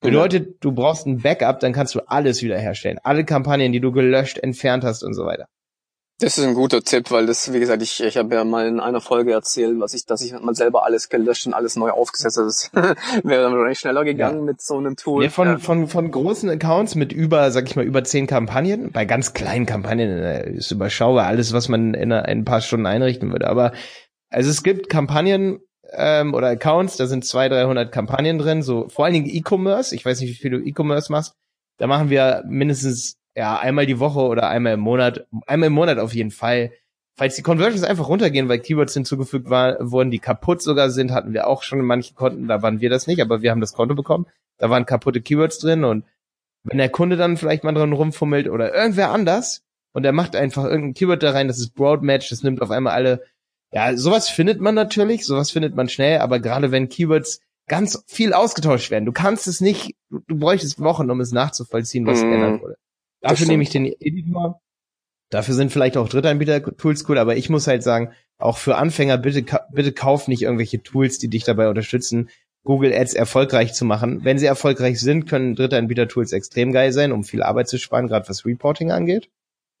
Bedeutet, 0.00 0.56
du 0.60 0.72
brauchst 0.72 1.06
ein 1.06 1.20
Backup, 1.20 1.60
dann 1.60 1.72
kannst 1.72 1.94
du 1.94 2.00
alles 2.00 2.42
wiederherstellen. 2.42 2.98
Alle 3.02 3.24
Kampagnen, 3.24 3.72
die 3.72 3.80
du 3.80 3.92
gelöscht, 3.92 4.38
entfernt 4.38 4.84
hast 4.84 5.02
und 5.02 5.14
so 5.14 5.24
weiter. 5.24 5.46
Das 6.18 6.38
ist 6.38 6.44
ein 6.44 6.54
guter 6.54 6.82
Tipp, 6.82 7.10
weil 7.10 7.26
das, 7.26 7.52
wie 7.52 7.60
gesagt, 7.60 7.82
ich, 7.82 8.02
ich 8.02 8.16
habe 8.16 8.34
ja 8.34 8.42
mal 8.44 8.66
in 8.66 8.80
einer 8.80 9.02
Folge 9.02 9.32
erzählt, 9.32 9.78
was 9.80 9.92
ich, 9.92 10.06
dass 10.06 10.22
ich 10.22 10.32
mal 10.32 10.54
selber 10.54 10.84
alles 10.86 11.10
gelöscht 11.10 11.46
und 11.46 11.52
alles 11.52 11.76
neu 11.76 11.90
aufgesetzt 11.90 12.38
habe. 12.38 12.46
Das 12.46 12.70
wäre 13.22 13.42
dann 13.42 13.52
wahrscheinlich 13.52 13.78
schneller 13.78 14.02
gegangen 14.02 14.38
ja. 14.38 14.44
mit 14.44 14.62
so 14.62 14.78
einem 14.78 14.96
Tool. 14.96 15.24
Ja, 15.24 15.28
von, 15.28 15.46
ja. 15.46 15.58
von, 15.58 15.88
von 15.88 16.10
großen 16.10 16.48
Accounts 16.48 16.94
mit 16.94 17.12
über, 17.12 17.50
sag 17.50 17.66
ich 17.66 17.76
mal, 17.76 17.84
über 17.84 18.02
zehn 18.02 18.26
Kampagnen, 18.26 18.92
bei 18.92 19.04
ganz 19.04 19.34
kleinen 19.34 19.66
Kampagnen 19.66 20.08
äh, 20.22 20.52
ist 20.52 20.70
überschaubar 20.70 21.26
alles, 21.26 21.52
was 21.52 21.68
man 21.68 21.92
in 21.92 22.10
ein 22.10 22.46
paar 22.46 22.62
Stunden 22.62 22.86
einrichten 22.86 23.30
würde. 23.30 23.48
Aber 23.48 23.72
also 24.30 24.48
es 24.48 24.62
gibt 24.62 24.88
Kampagnen 24.88 25.58
ähm, 25.92 26.32
oder 26.32 26.48
Accounts, 26.48 26.96
da 26.96 27.06
sind 27.06 27.26
zwei, 27.26 27.50
dreihundert 27.50 27.92
Kampagnen 27.92 28.38
drin, 28.38 28.62
so 28.62 28.88
vor 28.88 29.04
allen 29.04 29.14
Dingen 29.14 29.28
E-Commerce. 29.28 29.94
Ich 29.94 30.06
weiß 30.06 30.20
nicht, 30.20 30.30
wie 30.30 30.34
viel 30.34 30.50
du 30.50 30.58
E-Commerce 30.60 31.12
machst. 31.12 31.34
Da 31.76 31.86
machen 31.86 32.08
wir 32.08 32.42
mindestens 32.48 33.18
ja, 33.36 33.58
einmal 33.58 33.86
die 33.86 34.00
Woche 34.00 34.20
oder 34.20 34.48
einmal 34.48 34.74
im 34.74 34.80
Monat, 34.80 35.26
einmal 35.46 35.66
im 35.68 35.74
Monat 35.74 35.98
auf 35.98 36.14
jeden 36.14 36.30
Fall. 36.30 36.72
Falls 37.18 37.36
die 37.36 37.42
Conversions 37.42 37.84
einfach 37.84 38.08
runtergehen, 38.08 38.48
weil 38.48 38.58
Keywords 38.58 38.94
hinzugefügt 38.94 39.48
war, 39.48 39.76
wurden, 39.80 40.10
die 40.10 40.18
kaputt 40.18 40.62
sogar 40.62 40.90
sind, 40.90 41.12
hatten 41.12 41.32
wir 41.32 41.46
auch 41.46 41.62
schon 41.62 41.78
in 41.78 41.84
manchen 41.84 42.16
Konten, 42.16 42.48
da 42.48 42.62
waren 42.62 42.80
wir 42.80 42.90
das 42.90 43.06
nicht, 43.06 43.20
aber 43.20 43.42
wir 43.42 43.50
haben 43.50 43.60
das 43.60 43.74
Konto 43.74 43.94
bekommen. 43.94 44.26
Da 44.58 44.70
waren 44.70 44.86
kaputte 44.86 45.20
Keywords 45.20 45.58
drin 45.58 45.84
und 45.84 46.04
wenn 46.64 46.78
der 46.78 46.88
Kunde 46.88 47.16
dann 47.16 47.36
vielleicht 47.36 47.62
mal 47.62 47.72
dran 47.72 47.92
rumfummelt 47.92 48.48
oder 48.48 48.74
irgendwer 48.74 49.10
anders 49.10 49.62
und 49.92 50.02
der 50.02 50.12
macht 50.12 50.34
einfach 50.34 50.64
irgendein 50.64 50.94
Keyword 50.94 51.22
da 51.22 51.30
rein, 51.30 51.48
das 51.48 51.58
ist 51.58 51.74
Broadmatch, 51.74 52.30
das 52.30 52.42
nimmt 52.42 52.60
auf 52.60 52.70
einmal 52.70 52.94
alle, 52.94 53.22
ja, 53.70 53.96
sowas 53.96 54.28
findet 54.28 54.60
man 54.60 54.74
natürlich, 54.74 55.24
sowas 55.24 55.50
findet 55.50 55.76
man 55.76 55.88
schnell, 55.88 56.18
aber 56.18 56.40
gerade 56.40 56.72
wenn 56.72 56.88
Keywords 56.88 57.40
ganz 57.68 58.02
viel 58.06 58.32
ausgetauscht 58.32 58.90
werden, 58.90 59.04
du 59.04 59.12
kannst 59.12 59.46
es 59.46 59.60
nicht, 59.60 59.94
du 60.10 60.38
bräuchtest 60.38 60.80
Wochen, 60.80 61.10
um 61.10 61.20
es 61.20 61.32
nachzuvollziehen, 61.32 62.06
was 62.06 62.22
mm. 62.22 62.28
geändert 62.28 62.62
wurde. 62.62 62.76
Dafür 63.20 63.46
nehme 63.46 63.62
ich 63.62 63.70
den 63.70 63.86
Editor. 63.86 64.60
Dafür 65.30 65.54
sind 65.54 65.72
vielleicht 65.72 65.96
auch 65.96 66.08
Drittanbieter-Tools 66.08 67.08
cool, 67.08 67.18
aber 67.18 67.36
ich 67.36 67.50
muss 67.50 67.66
halt 67.66 67.82
sagen, 67.82 68.12
auch 68.38 68.58
für 68.58 68.76
Anfänger, 68.76 69.18
bitte, 69.18 69.44
bitte 69.72 69.92
kauf 69.92 70.28
nicht 70.28 70.42
irgendwelche 70.42 70.82
Tools, 70.82 71.18
die 71.18 71.28
dich 71.28 71.44
dabei 71.44 71.68
unterstützen, 71.68 72.28
Google 72.64 72.92
Ads 72.92 73.14
erfolgreich 73.14 73.72
zu 73.72 73.84
machen. 73.84 74.24
Wenn 74.24 74.38
sie 74.38 74.46
erfolgreich 74.46 75.00
sind, 75.00 75.26
können 75.26 75.54
Drittanbieter-Tools 75.54 76.32
extrem 76.32 76.72
geil 76.72 76.92
sein, 76.92 77.12
um 77.12 77.24
viel 77.24 77.42
Arbeit 77.42 77.68
zu 77.68 77.78
sparen, 77.78 78.08
gerade 78.08 78.28
was 78.28 78.44
Reporting 78.44 78.90
angeht. 78.90 79.30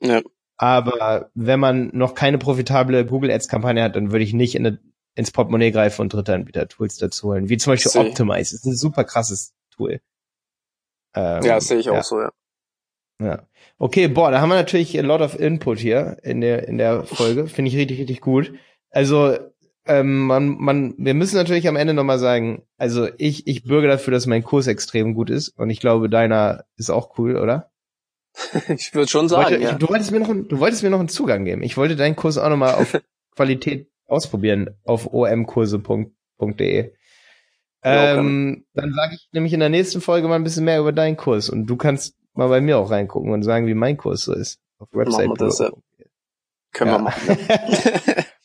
Ja. 0.00 0.22
Aber 0.56 1.30
wenn 1.34 1.60
man 1.60 1.90
noch 1.92 2.14
keine 2.14 2.38
profitable 2.38 3.04
Google 3.04 3.30
Ads-Kampagne 3.30 3.82
hat, 3.82 3.96
dann 3.96 4.12
würde 4.12 4.24
ich 4.24 4.32
nicht 4.32 4.54
in 4.54 4.66
eine, 4.66 4.78
ins 5.14 5.30
Portemonnaie 5.30 5.70
greifen 5.70 6.02
und 6.02 6.14
Drittanbieter-Tools 6.14 6.96
dazu 6.96 7.28
holen. 7.28 7.48
Wie 7.48 7.58
zum 7.58 7.72
Beispiel 7.72 8.00
Optimize. 8.00 8.52
Das 8.52 8.52
ist 8.52 8.64
ein 8.64 8.76
super 8.76 9.04
krasses 9.04 9.54
Tool. 9.70 10.00
Ähm, 11.14 11.42
ja, 11.42 11.60
sehe 11.60 11.78
ich 11.78 11.90
auch 11.90 11.94
ja. 11.94 12.02
so, 12.02 12.20
ja. 12.20 12.32
Ja. 13.20 13.46
Okay, 13.78 14.08
boah, 14.08 14.30
da 14.30 14.40
haben 14.40 14.50
wir 14.50 14.56
natürlich 14.56 14.98
a 14.98 15.02
lot 15.02 15.20
of 15.20 15.38
input 15.38 15.78
hier 15.78 16.18
in 16.22 16.40
der, 16.40 16.68
in 16.68 16.78
der 16.78 17.04
Folge. 17.04 17.46
Finde 17.46 17.70
ich 17.70 17.76
richtig, 17.76 17.98
richtig 17.98 18.20
gut. 18.20 18.52
Also, 18.90 19.36
ähm, 19.86 20.26
man, 20.26 20.56
man, 20.58 20.94
wir 20.98 21.14
müssen 21.14 21.36
natürlich 21.36 21.68
am 21.68 21.76
Ende 21.76 21.94
nochmal 21.94 22.18
sagen, 22.18 22.62
also 22.76 23.08
ich, 23.18 23.46
ich 23.46 23.64
bürge 23.64 23.88
dafür, 23.88 24.12
dass 24.12 24.26
mein 24.26 24.42
Kurs 24.42 24.66
extrem 24.66 25.14
gut 25.14 25.30
ist 25.30 25.50
und 25.50 25.70
ich 25.70 25.80
glaube, 25.80 26.08
deiner 26.08 26.64
ist 26.76 26.90
auch 26.90 27.18
cool, 27.18 27.36
oder? 27.36 27.70
ich 28.68 28.94
würde 28.94 29.08
schon 29.08 29.28
sagen. 29.28 29.50
Wollte, 29.50 29.62
ja. 29.62 29.72
ich, 29.72 29.76
du, 29.76 29.88
wolltest 29.88 30.10
mir 30.10 30.20
noch, 30.20 30.28
du 30.28 30.58
wolltest 30.58 30.82
mir 30.82 30.90
noch 30.90 30.98
einen 30.98 31.08
Zugang 31.08 31.44
geben. 31.44 31.62
Ich 31.62 31.76
wollte 31.76 31.96
deinen 31.96 32.16
Kurs 32.16 32.36
auch 32.38 32.48
nochmal 32.48 32.74
auf 32.74 33.00
Qualität 33.36 33.88
ausprobieren 34.06 34.70
auf 34.84 35.12
omkurse.de. 35.12 36.92
Ähm, 37.82 38.64
dann 38.74 38.92
sage 38.92 39.14
ich 39.14 39.28
nämlich 39.32 39.52
in 39.52 39.60
der 39.60 39.68
nächsten 39.68 40.00
Folge 40.00 40.26
mal 40.26 40.34
ein 40.34 40.44
bisschen 40.44 40.64
mehr 40.64 40.80
über 40.80 40.92
deinen 40.92 41.16
Kurs 41.16 41.48
und 41.48 41.66
du 41.66 41.76
kannst 41.76 42.16
mal 42.36 42.48
bei 42.48 42.60
mir 42.60 42.78
auch 42.78 42.90
reingucken 42.90 43.32
und 43.32 43.42
sagen, 43.42 43.66
wie 43.66 43.74
mein 43.74 43.96
Kurs 43.96 44.22
so 44.22 44.34
ist. 44.34 44.60
Auf 44.78 44.88
Website. 44.92 45.28
Machen 45.28 45.40
wir 45.40 45.46
das, 45.46 45.58
ja. 45.58 45.70
Können 46.72 46.90
ja. 46.90 46.98
wir 46.98 47.02
machen. 47.02 47.38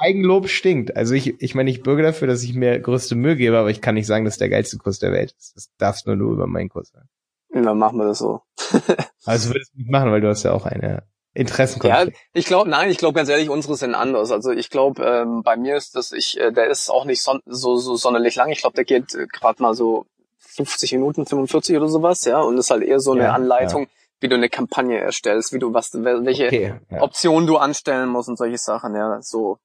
Eigenlob 0.00 0.48
stinkt. 0.48 0.96
Also 0.96 1.14
ich, 1.14 1.40
ich 1.40 1.54
meine, 1.54 1.70
ich 1.70 1.82
bürge 1.82 2.02
dafür, 2.02 2.26
dass 2.26 2.42
ich 2.42 2.54
mir 2.54 2.78
größte 2.78 3.14
Mühe 3.14 3.36
gebe, 3.36 3.58
aber 3.58 3.70
ich 3.70 3.80
kann 3.80 3.94
nicht 3.94 4.06
sagen, 4.06 4.24
dass 4.24 4.38
der 4.38 4.48
geilste 4.48 4.78
Kurs 4.78 4.98
der 4.98 5.12
Welt 5.12 5.34
ist. 5.38 5.56
Das 5.56 5.70
darfst 5.78 6.06
nur 6.06 6.16
nur 6.16 6.32
über 6.32 6.46
meinen 6.46 6.68
Kurs 6.68 6.90
sagen. 6.90 7.08
Dann 7.52 7.78
machen 7.78 7.98
wir 7.98 8.06
das 8.06 8.18
so. 8.18 8.42
also 9.24 9.50
würdest 9.50 9.74
du 9.74 9.78
nicht 9.78 9.90
machen, 9.90 10.10
weil 10.10 10.20
du 10.20 10.28
hast 10.28 10.44
ja 10.44 10.52
auch 10.52 10.66
eine 10.66 11.02
Interessenkonflikt. 11.34 12.16
Ja, 12.16 12.22
ich 12.32 12.46
glaube, 12.46 12.70
nein, 12.70 12.90
ich 12.90 12.98
glaube 12.98 13.14
ganz 13.14 13.28
ehrlich, 13.28 13.50
unsere 13.50 13.76
sind 13.76 13.94
anders. 13.94 14.30
Also 14.30 14.52
ich 14.52 14.70
glaube, 14.70 15.04
ähm, 15.04 15.42
bei 15.42 15.56
mir 15.56 15.76
ist 15.76 15.96
das, 15.96 16.12
ich, 16.12 16.38
äh, 16.40 16.52
der 16.52 16.68
ist 16.68 16.90
auch 16.90 17.04
nicht 17.04 17.22
so, 17.22 17.38
so, 17.46 17.76
so 17.76 17.96
sonderlich 17.96 18.36
lang. 18.36 18.50
Ich 18.50 18.60
glaube, 18.60 18.76
der 18.76 18.84
geht 18.84 19.14
äh, 19.14 19.26
gerade 19.26 19.62
mal 19.62 19.74
so 19.74 20.06
50 20.40 20.92
Minuten, 20.92 21.26
45 21.26 21.76
oder 21.76 21.88
sowas, 21.88 22.24
ja, 22.24 22.40
und 22.40 22.58
ist 22.58 22.70
halt 22.70 22.82
eher 22.82 23.00
so 23.00 23.12
eine 23.12 23.24
ja, 23.24 23.32
Anleitung, 23.32 23.82
ja. 23.82 23.88
wie 24.20 24.28
du 24.28 24.34
eine 24.34 24.48
Kampagne 24.48 24.98
erstellst, 24.98 25.52
wie 25.52 25.58
du 25.58 25.72
was, 25.72 25.92
welche 25.94 26.46
okay, 26.46 26.74
ja. 26.90 27.02
Optionen 27.02 27.46
du 27.46 27.56
anstellen 27.56 28.08
musst 28.08 28.28
und 28.28 28.36
solche 28.36 28.58
Sachen, 28.58 28.94
ja, 28.94 29.20
so. 29.22 29.58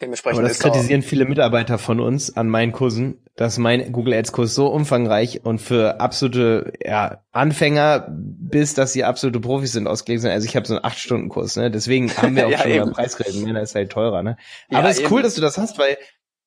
Dementsprechend 0.00 0.38
Aber 0.38 0.48
das 0.48 0.60
kritisieren 0.60 1.02
viele 1.02 1.24
Mitarbeiter 1.24 1.76
von 1.76 1.98
uns 1.98 2.36
an 2.36 2.48
meinen 2.48 2.70
Kursen, 2.70 3.20
dass 3.34 3.58
mein 3.58 3.90
Google 3.90 4.14
Ads 4.14 4.30
Kurs 4.30 4.54
so 4.54 4.68
umfangreich 4.68 5.44
und 5.44 5.60
für 5.60 6.00
absolute 6.00 6.72
ja, 6.84 7.22
Anfänger 7.32 8.06
bis 8.08 8.74
dass 8.74 8.92
sie 8.92 9.02
absolute 9.02 9.40
Profis 9.40 9.72
sind 9.72 9.88
ausgelegt 9.88 10.22
sind. 10.22 10.30
Also 10.30 10.46
ich 10.46 10.54
habe 10.54 10.68
so 10.68 10.74
einen 10.74 10.84
8 10.84 10.98
Stunden 10.98 11.28
Kurs, 11.28 11.56
ne? 11.56 11.72
Deswegen 11.72 12.16
haben 12.16 12.36
wir 12.36 12.46
auch 12.46 12.50
ja, 12.50 12.58
schon 12.58 12.70
eben. 12.70 12.82
über 12.84 12.92
Preis 12.92 13.16
geredet. 13.16 13.42
Meiner 13.42 13.60
ist 13.60 13.74
halt 13.74 13.90
teurer, 13.90 14.22
ne? 14.22 14.36
Aber 14.70 14.88
es 14.88 14.98
ist 14.98 15.04
eben. 15.04 15.14
cool, 15.14 15.22
dass 15.22 15.34
du 15.34 15.40
das 15.40 15.58
hast, 15.58 15.78
weil 15.80 15.96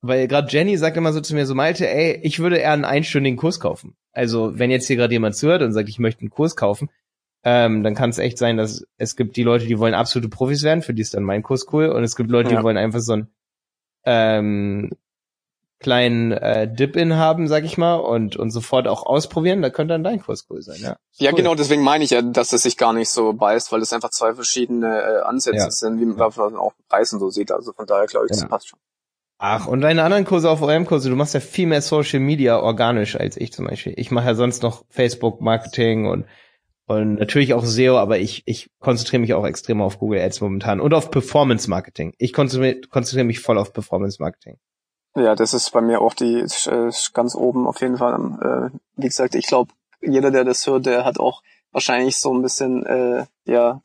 weil 0.02 0.26
gerade 0.28 0.48
Jenny 0.50 0.76
sagt 0.76 0.96
immer 0.96 1.12
so 1.12 1.20
zu 1.20 1.34
mir 1.34 1.46
so, 1.46 1.54
Malte, 1.54 1.88
ey, 1.88 2.20
ich 2.22 2.40
würde 2.40 2.58
eher 2.58 2.72
einen 2.72 2.84
einstündigen 2.84 3.38
Kurs 3.38 3.60
kaufen. 3.60 3.96
Also 4.12 4.58
wenn 4.58 4.70
jetzt 4.70 4.88
hier 4.88 4.96
gerade 4.96 5.14
jemand 5.14 5.36
zuhört 5.36 5.62
und 5.62 5.72
sagt, 5.72 5.88
ich 5.88 5.98
möchte 5.98 6.20
einen 6.20 6.30
Kurs 6.30 6.56
kaufen, 6.56 6.90
ähm, 7.44 7.82
dann 7.82 7.94
kann 7.94 8.10
es 8.10 8.18
echt 8.18 8.36
sein, 8.36 8.56
dass 8.56 8.84
es 8.98 9.16
gibt 9.16 9.36
die 9.36 9.42
Leute, 9.42 9.66
die 9.66 9.78
wollen 9.78 9.94
absolute 9.94 10.28
Profis 10.28 10.62
werden, 10.64 10.82
für 10.82 10.92
die 10.92 11.02
ist 11.02 11.14
dann 11.14 11.22
mein 11.22 11.42
Kurs 11.42 11.66
cool, 11.72 11.86
und 11.86 12.04
es 12.04 12.16
gibt 12.16 12.30
Leute, 12.30 12.50
ja. 12.50 12.58
die 12.58 12.62
wollen 12.64 12.76
einfach 12.76 13.00
so 13.00 13.14
einen 13.14 13.28
ähm, 14.04 14.90
kleinen 15.80 16.32
äh, 16.32 16.72
Dip-In 16.72 17.16
haben, 17.16 17.48
sag 17.48 17.64
ich 17.64 17.78
mal, 17.78 17.96
und, 17.96 18.36
und 18.36 18.50
sofort 18.50 18.86
auch 18.86 19.04
ausprobieren, 19.04 19.62
da 19.62 19.70
könnte 19.70 19.94
dann 19.94 20.04
dein 20.04 20.20
Kurs 20.20 20.46
cool 20.50 20.62
sein, 20.62 20.80
ja. 20.80 20.96
Ja, 21.14 21.30
cool. 21.30 21.36
genau, 21.36 21.54
deswegen 21.54 21.82
meine 21.82 22.04
ich 22.04 22.10
ja, 22.10 22.22
dass 22.22 22.52
es 22.52 22.62
sich 22.62 22.76
gar 22.76 22.92
nicht 22.92 23.10
so 23.10 23.32
beißt, 23.32 23.72
weil 23.72 23.82
es 23.82 23.92
einfach 23.92 24.10
zwei 24.10 24.34
verschiedene 24.34 25.00
äh, 25.00 25.20
Ansätze 25.22 25.64
ja. 25.64 25.70
sind, 25.70 26.00
wie 26.00 26.06
man 26.06 26.18
ja. 26.18 26.58
auch 26.58 26.72
Preisen 26.88 27.18
so 27.18 27.30
sieht. 27.30 27.50
Also 27.50 27.72
von 27.72 27.86
daher 27.86 28.06
glaube 28.06 28.26
ich, 28.26 28.32
das 28.32 28.48
passt 28.48 28.68
schon. 28.68 28.78
Ach, 29.44 29.66
und 29.66 29.80
deine 29.80 30.04
anderen 30.04 30.24
Kurse 30.24 30.48
auf 30.48 30.62
OM-Kurse, 30.62 31.10
du 31.10 31.16
machst 31.16 31.34
ja 31.34 31.40
viel 31.40 31.66
mehr 31.66 31.82
Social 31.82 32.20
Media 32.20 32.60
organisch 32.60 33.18
als 33.18 33.36
ich 33.36 33.52
zum 33.52 33.66
Beispiel. 33.66 33.92
Ich 33.96 34.12
mache 34.12 34.26
ja 34.26 34.34
sonst 34.36 34.62
noch 34.62 34.84
Facebook-Marketing 34.88 36.06
und, 36.06 36.26
und 36.86 37.14
natürlich 37.16 37.52
auch 37.52 37.64
SEO, 37.64 37.98
aber 37.98 38.20
ich, 38.20 38.44
ich 38.46 38.70
konzentriere 38.78 39.18
mich 39.18 39.34
auch 39.34 39.44
extrem 39.44 39.82
auf 39.82 39.98
Google 39.98 40.20
Ads 40.20 40.42
momentan 40.42 40.78
und 40.78 40.94
auf 40.94 41.10
Performance-Marketing. 41.10 42.14
Ich 42.18 42.32
konzentriere, 42.32 42.82
konzentriere 42.82 43.24
mich 43.24 43.40
voll 43.40 43.58
auf 43.58 43.72
Performance-Marketing. 43.72 44.58
Ja, 45.16 45.34
das 45.34 45.54
ist 45.54 45.72
bei 45.72 45.80
mir 45.80 46.02
auch 46.02 46.14
die 46.14 46.38
äh, 46.38 46.92
ganz 47.12 47.34
oben 47.34 47.66
auf 47.66 47.80
jeden 47.80 47.96
Fall. 47.96 48.14
Äh, 48.14 48.78
wie 48.94 49.08
gesagt, 49.08 49.34
ich 49.34 49.48
glaube, 49.48 49.72
jeder, 50.00 50.30
der 50.30 50.44
das 50.44 50.68
hört, 50.68 50.86
der 50.86 51.04
hat 51.04 51.18
auch 51.18 51.42
wahrscheinlich 51.72 52.16
so 52.16 52.32
ein 52.32 52.42
bisschen 52.42 52.86
äh, 52.86 53.24
ja 53.44 53.82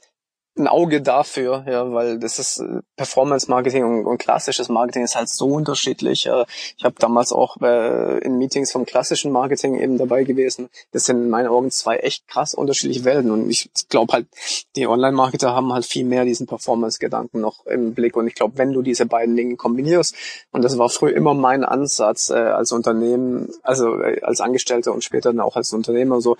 ein 0.57 0.67
Auge 0.67 1.01
dafür, 1.01 1.65
ja, 1.67 1.91
weil 1.91 2.19
das 2.19 2.39
ist 2.39 2.59
äh, 2.59 2.81
Performance 2.95 3.49
Marketing 3.49 3.83
und, 3.83 4.05
und 4.05 4.17
klassisches 4.17 4.69
Marketing 4.69 5.03
ist 5.03 5.15
halt 5.15 5.29
so 5.29 5.47
unterschiedlich. 5.47 6.25
Äh, 6.25 6.45
ich 6.77 6.83
habe 6.83 6.95
damals 6.99 7.31
auch 7.31 7.57
äh, 7.61 8.19
in 8.19 8.37
Meetings 8.37 8.71
vom 8.71 8.85
klassischen 8.85 9.31
Marketing 9.31 9.79
eben 9.79 9.97
dabei 9.97 10.23
gewesen. 10.23 10.69
Das 10.91 11.05
sind 11.05 11.17
in 11.17 11.29
meinen 11.29 11.47
Augen 11.47 11.71
zwei 11.71 11.97
echt 11.97 12.27
krass 12.27 12.53
unterschiedliche 12.53 13.05
Welten 13.05 13.31
und 13.31 13.49
ich 13.49 13.69
glaube 13.89 14.13
halt, 14.13 14.27
die 14.75 14.87
Online-Marketer 14.87 15.53
haben 15.53 15.73
halt 15.73 15.85
viel 15.85 16.05
mehr 16.05 16.25
diesen 16.25 16.47
Performance-Gedanken 16.47 17.39
noch 17.41 17.65
im 17.65 17.93
Blick 17.93 18.15
und 18.15 18.27
ich 18.27 18.35
glaube, 18.35 18.57
wenn 18.57 18.73
du 18.73 18.81
diese 18.81 19.05
beiden 19.05 19.35
Dinge 19.35 19.55
kombinierst 19.55 20.15
und 20.51 20.63
das 20.63 20.77
war 20.77 20.89
früher 20.89 21.15
immer 21.15 21.33
mein 21.33 21.63
Ansatz 21.63 22.29
äh, 22.29 22.35
als 22.35 22.71
Unternehmen, 22.71 23.49
also 23.63 24.01
äh, 24.01 24.21
als 24.21 24.41
Angestellter 24.41 24.93
und 24.93 25.03
später 25.03 25.31
dann 25.31 25.41
auch 25.41 25.55
als 25.55 25.73
Unternehmer 25.73 26.21
so, 26.21 26.37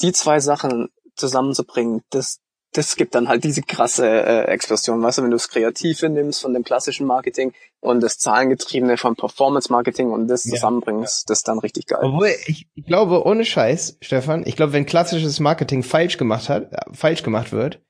die 0.00 0.12
zwei 0.12 0.40
Sachen 0.40 0.88
zusammenzubringen, 1.16 2.02
das 2.10 2.40
das 2.72 2.94
gibt 2.94 3.14
dann 3.14 3.28
halt 3.28 3.42
diese 3.42 3.62
krasse 3.62 4.06
äh, 4.06 4.44
Explosion. 4.44 5.02
Weißt 5.02 5.18
du, 5.18 5.22
wenn 5.22 5.30
du 5.30 5.36
das 5.36 5.48
Kreative 5.48 6.08
nimmst 6.08 6.40
von 6.40 6.54
dem 6.54 6.62
klassischen 6.62 7.06
Marketing 7.06 7.52
und 7.80 8.00
das 8.00 8.18
Zahlengetriebene 8.18 8.96
von 8.96 9.16
Performance 9.16 9.72
Marketing 9.72 10.10
und 10.10 10.28
das 10.28 10.42
zusammenbringst, 10.42 11.22
ja. 11.22 11.24
das 11.26 11.38
ist 11.38 11.48
dann 11.48 11.58
richtig 11.58 11.86
geil. 11.86 12.00
Obwohl, 12.02 12.30
ich, 12.46 12.68
ich 12.74 12.84
glaube, 12.84 13.26
ohne 13.26 13.44
Scheiß, 13.44 13.98
Stefan, 14.00 14.44
ich 14.46 14.54
glaube, 14.54 14.72
wenn 14.72 14.86
klassisches 14.86 15.40
Marketing 15.40 15.82
falsch 15.82 16.16
gemacht 16.16 16.48
hat, 16.48 16.72
äh, 16.72 16.78
falsch 16.92 17.24
gemacht 17.24 17.52
wird, 17.52 17.80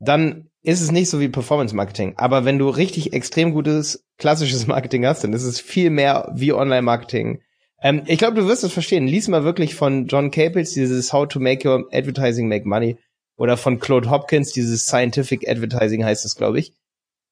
dann 0.00 0.50
ist 0.62 0.80
es 0.80 0.90
nicht 0.90 1.08
so 1.08 1.20
wie 1.20 1.28
Performance 1.28 1.76
Marketing. 1.76 2.14
Aber 2.16 2.44
wenn 2.44 2.58
du 2.58 2.68
richtig 2.68 3.12
extrem 3.12 3.52
gutes 3.52 4.04
klassisches 4.18 4.66
Marketing 4.66 5.06
hast, 5.06 5.22
dann 5.22 5.32
ist 5.32 5.44
es 5.44 5.60
viel 5.60 5.90
mehr 5.90 6.32
wie 6.34 6.52
Online 6.52 6.82
Marketing. 6.82 7.42
Ähm, 7.80 8.02
ich 8.06 8.18
glaube, 8.18 8.40
du 8.40 8.48
wirst 8.48 8.64
es 8.64 8.72
verstehen. 8.72 9.06
Lies 9.06 9.28
mal 9.28 9.44
wirklich 9.44 9.76
von 9.76 10.06
John 10.06 10.32
Capels 10.32 10.72
dieses 10.72 11.12
How 11.12 11.28
to 11.28 11.38
Make 11.38 11.68
Your 11.68 11.86
Advertising 11.92 12.48
Make 12.48 12.66
Money 12.66 12.96
oder 13.36 13.56
von 13.56 13.80
Claude 13.80 14.10
Hopkins, 14.10 14.52
dieses 14.52 14.86
Scientific 14.86 15.48
Advertising 15.48 16.04
heißt 16.04 16.24
es, 16.24 16.36
glaube 16.36 16.58
ich. 16.58 16.72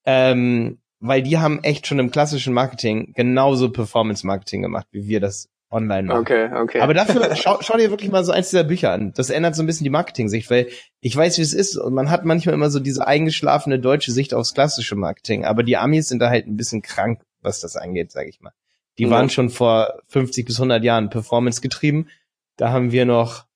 Ähm, 0.05 0.78
weil 1.00 1.22
die 1.22 1.38
haben 1.38 1.62
echt 1.64 1.86
schon 1.86 1.98
im 1.98 2.11
klassischen 2.11 2.55
Marketing 2.55 3.12
genauso 3.14 3.70
Performance 3.70 4.26
Marketing 4.26 4.62
gemacht, 4.62 4.86
wie 4.92 5.09
wir 5.09 5.20
das 5.20 5.48
online 5.72 6.05
machen. 6.05 6.20
Okay, 6.20 6.50
okay. 6.55 6.80
Aber 6.80 6.94
dafür 6.94 7.34
schau, 7.36 7.59
schau 7.61 7.76
dir 7.76 7.90
wirklich 7.90 8.11
mal 8.11 8.24
so 8.24 8.30
eins 8.30 8.50
dieser 8.50 8.64
Bücher 8.64 8.92
an. 8.92 9.12
Das 9.14 9.30
ändert 9.30 9.57
so 9.57 9.62
ein 9.62 9.66
bisschen 9.66 9.84
die 9.84 9.90
Marketing-Sicht, 9.90 10.50
weil 10.50 10.68
ich 11.00 11.16
weiß, 11.16 11.38
wie 11.38 11.42
es 11.42 11.55
ist 11.55 11.76
und 11.76 11.94
man 11.94 12.11
hat 12.11 12.24
manchmal 12.24 12.55
immer 12.55 12.70
so 12.70 12.78
diese 12.78 13.07
eingeschlafene 13.07 13.80
deutsche 13.80 14.12
Sicht 14.12 14.34
aufs 14.34 14.55
klassische 14.55 14.94
Marketing. 14.94 15.44
Aber 15.44 15.62
die 15.62 15.76
Amis 15.76 16.09
sind 16.09 16.20
da 16.20 16.28
halt 16.28 16.46
ein 16.46 16.57
bisschen 16.57 16.82
krank, 16.82 17.22
was 17.40 17.61
das 17.61 17.76
angeht, 17.76 18.12
sage 18.12 18.28
ich 18.28 18.40
mal. 18.40 18.53
Die 18.98 19.05
ja. 19.05 19.11
waren 19.11 19.30
schon 19.30 19.50
vor 19.50 20.03
50 20.09 20.46
bis 20.46 20.57
100 20.57 20.84
Jahren 20.84 21.11
Performance 21.11 21.61
getrieben. 21.61 22.09
Da 22.57 22.70
haben 22.70 22.92
wir 22.92 23.07
noch, 23.07 23.46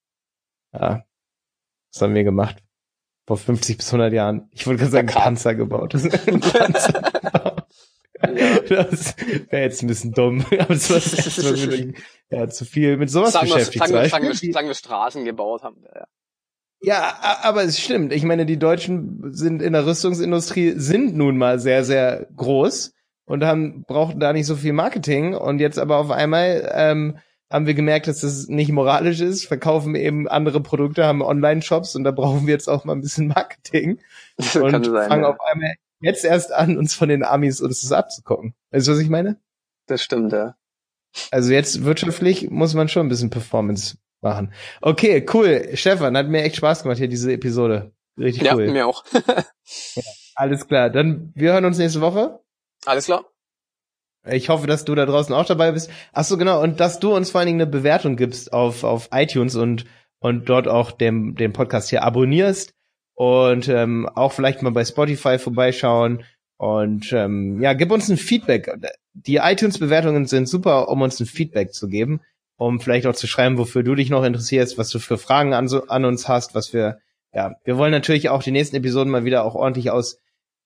ja, 0.73 1.05
was 1.97 2.03
haben 2.03 2.15
wir 2.15 2.25
gemacht? 2.25 2.63
Vor 3.27 3.37
50 3.37 3.79
bis 3.79 3.89
100 3.89 4.13
Jahren. 4.13 4.49
Ich 4.53 4.67
wollte 4.67 4.81
gerade 4.81 4.93
sagen, 4.93 5.09
Panzer 5.09 5.55
gebaut. 5.55 5.95
Das, 5.95 6.09
Panzer 6.27 7.57
das 8.69 9.17
wäre 9.51 9.63
jetzt 9.63 9.83
ein 9.83 9.89
bisschen 9.89 10.13
dumm. 10.13 10.45
Aber 10.51 10.75
das 10.75 10.91
war 10.91 10.97
das 11.01 11.15
erste 11.15 11.43
Mal 11.43 11.67
mit, 11.67 11.97
ja, 12.31 12.49
zu 12.49 12.65
viel 12.65 12.97
mit 12.97 13.11
sowas 13.11 13.33
sagen 13.33 13.49
beschäftigt. 13.49 13.81
Wir, 13.81 13.89
sagen, 13.89 14.09
sagen, 14.09 14.25
wir, 14.41 14.53
sagen 14.53 14.69
wir 14.69 14.75
Straßen 14.75 15.25
gebaut 15.25 15.63
haben. 15.63 15.83
Ja. 15.95 16.07
Ja, 16.81 17.39
aber 17.43 17.65
es 17.65 17.81
stimmt. 17.81 18.13
Ich 18.13 18.23
meine, 18.23 18.45
die 18.45 18.59
Deutschen 18.59 19.33
sind 19.33 19.63
in 19.63 19.73
der 19.73 19.87
Rüstungsindustrie 19.87 20.75
sind 20.77 21.17
nun 21.17 21.39
mal 21.39 21.59
sehr, 21.59 21.85
sehr 21.85 22.29
groß 22.37 22.93
und 23.25 23.45
haben 23.45 23.85
brauchten 23.85 24.21
da 24.21 24.35
nicht 24.35 24.45
so 24.45 24.57
viel 24.57 24.75
Marketing 24.75 25.35
und 25.35 25.59
jetzt 25.59 25.79
aber 25.79 25.97
auf 25.97 26.11
einmal 26.11 26.71
ähm, 26.75 27.19
haben 27.51 27.67
wir 27.67 27.75
gemerkt, 27.75 28.09
dass 28.09 28.21
das 28.21 28.49
nicht 28.49 28.73
moralisch 28.73 29.21
ist, 29.21 29.47
verkaufen 29.47 29.95
eben 29.95 30.29
andere 30.29 30.61
Produkte, 30.61 31.05
haben 31.05 31.23
Online-Shops 31.23 31.95
und 31.95 32.05
da 32.05 32.11
brauchen 32.11 32.47
wir 32.47 32.53
jetzt 32.53 32.69
auch 32.69 32.85
mal 32.85 32.95
ein 32.95 33.01
bisschen 33.01 33.29
Marketing 33.29 34.01
das 34.37 34.57
und 34.57 34.85
sein, 34.85 35.09
fangen 35.09 35.23
ja. 35.23 35.31
auf 35.31 35.41
einmal 35.41 35.75
jetzt 36.01 36.25
erst 36.25 36.53
an, 36.53 36.77
uns 36.77 36.95
von 36.95 37.09
den 37.09 37.25
Amis 37.25 37.61
uns 37.61 37.83
das 37.83 37.93
abzugucken. 37.93 38.55
Weißt 38.71 38.87
du, 38.89 38.93
was 38.93 38.99
ich 38.99 39.09
meine? 39.09 39.41
Das 39.87 40.03
stimmt, 40.03 40.33
ja. 40.33 40.57
Also 41.31 41.53
jetzt 41.53 41.85
wirtschaftlich 41.85 42.51
muss 42.51 42.75
man 42.75 42.89
schon 42.89 43.07
ein 43.07 43.09
bisschen 43.09 43.31
Performance 43.31 43.97
machen. 44.21 44.53
Okay, 44.83 45.25
cool. 45.33 45.71
Stefan, 45.75 46.17
hat 46.17 46.29
mir 46.29 46.43
echt 46.43 46.57
Spaß 46.57 46.83
gemacht 46.83 46.99
hier, 46.99 47.09
diese 47.09 47.33
Episode. 47.33 47.93
Richtig 48.19 48.43
ja, 48.43 48.55
cool. 48.55 48.67
Ja, 48.67 48.73
mir 48.73 48.87
auch. 48.87 49.05
ja, 49.95 50.03
alles 50.35 50.67
klar. 50.67 50.91
Dann, 50.91 51.33
wir 51.35 51.53
hören 51.53 51.65
uns 51.65 51.79
nächste 51.79 52.01
Woche. 52.01 52.41
Alles 52.85 53.07
klar. 53.07 53.25
Ich 54.31 54.49
hoffe, 54.49 54.67
dass 54.67 54.85
du 54.85 54.95
da 54.95 55.07
draußen 55.07 55.35
auch 55.35 55.45
dabei 55.45 55.73
bist. 55.73 55.91
Ach 56.13 56.25
so, 56.25 56.37
genau. 56.37 56.63
Und 56.63 56.81
dass 56.81 56.99
du 57.01 57.15
uns 57.15 57.31
vor 57.31 57.41
allen 57.41 57.47
Dingen 57.47 57.61
eine 57.61 57.71
Bewertung 57.71 58.17
gibst 58.17 58.53
auf, 58.53 58.85
auf 58.85 59.09
iTunes 59.13 59.55
und, 59.57 59.85
und 60.19 60.49
dort 60.49 60.69
auch 60.69 60.91
dem, 60.91 61.35
den 61.35 61.53
Podcast 61.53 61.91
hier 61.91 62.03
abonnierst 62.03 62.73
und 63.15 63.69
ähm, 63.69 64.09
auch 64.15 64.33
vielleicht 64.33 64.63
mal 64.63 64.71
bei 64.71 64.85
Spotify 64.85 65.39
vorbeischauen. 65.39 66.25
Und 66.59 67.13
ähm, 67.13 67.61
ja, 67.61 67.75
gib 67.75 67.91
uns 67.91 68.09
ein 68.09 68.17
Feedback. 68.17 68.71
Die 69.13 69.37
iTunes-Bewertungen 69.37 70.27
sind 70.27 70.49
super, 70.49 70.89
um 70.89 71.03
uns 71.03 71.21
ein 71.21 71.27
Feedback 71.27 71.73
zu 71.73 71.89
geben, 71.89 72.21
um 72.57 72.81
vielleicht 72.81 73.07
auch 73.07 73.15
zu 73.15 73.27
schreiben, 73.27 73.59
wofür 73.59 73.83
du 73.83 73.95
dich 73.95 74.11
noch 74.11 74.25
interessierst, 74.25 74.79
was 74.79 74.91
du 74.91 74.99
für 74.99 75.19
Fragen 75.19 75.55
an, 75.55 75.69
so, 75.69 75.87
an 75.87 76.05
uns 76.05 76.29
hast, 76.29 76.55
was 76.55 76.73
wir, 76.73 76.99
ja, 77.33 77.57
wir 77.65 77.77
wollen 77.77 77.93
natürlich 77.93 78.29
auch 78.29 78.43
die 78.43 78.53
nächsten 78.53 78.77
Episoden 78.77 79.11
mal 79.11 79.25
wieder 79.25 79.45
auch 79.45 79.55
ordentlich 79.55 79.91
aus 79.91 80.19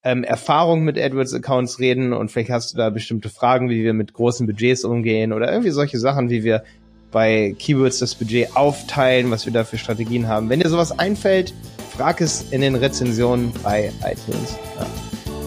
ähm, 0.02 0.24
Erfahrung 0.24 0.82
mit 0.82 0.98
AdWords-Accounts 0.98 1.78
reden 1.78 2.12
und 2.12 2.30
vielleicht 2.30 2.50
hast 2.50 2.72
du 2.72 2.78
da 2.78 2.90
bestimmte 2.90 3.28
Fragen, 3.28 3.68
wie 3.68 3.84
wir 3.84 3.92
mit 3.92 4.14
großen 4.14 4.46
Budgets 4.46 4.84
umgehen 4.84 5.32
oder 5.32 5.50
irgendwie 5.50 5.70
solche 5.70 5.98
Sachen, 5.98 6.30
wie 6.30 6.42
wir 6.42 6.62
bei 7.10 7.54
Keywords 7.58 7.98
das 7.98 8.14
Budget 8.14 8.56
aufteilen, 8.56 9.30
was 9.30 9.44
wir 9.44 9.52
da 9.52 9.64
für 9.64 9.78
Strategien 9.78 10.28
haben. 10.28 10.48
Wenn 10.48 10.60
dir 10.60 10.68
sowas 10.68 10.96
einfällt, 10.96 11.52
frag 11.96 12.20
es 12.20 12.46
in 12.50 12.60
den 12.60 12.76
Rezensionen 12.76 13.52
bei 13.62 13.92
iTunes. 14.00 14.56
Ja. 14.78 14.86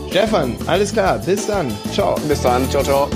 Stefan, 0.10 0.56
alles 0.68 0.93
klar, 0.93 1.20
bis 1.20 1.47
dann. 1.47 1.72
Ciao. 1.91 2.16
Bis 2.28 2.41
dann, 2.41 2.70
ciao, 2.70 2.84
ciao. 2.84 3.10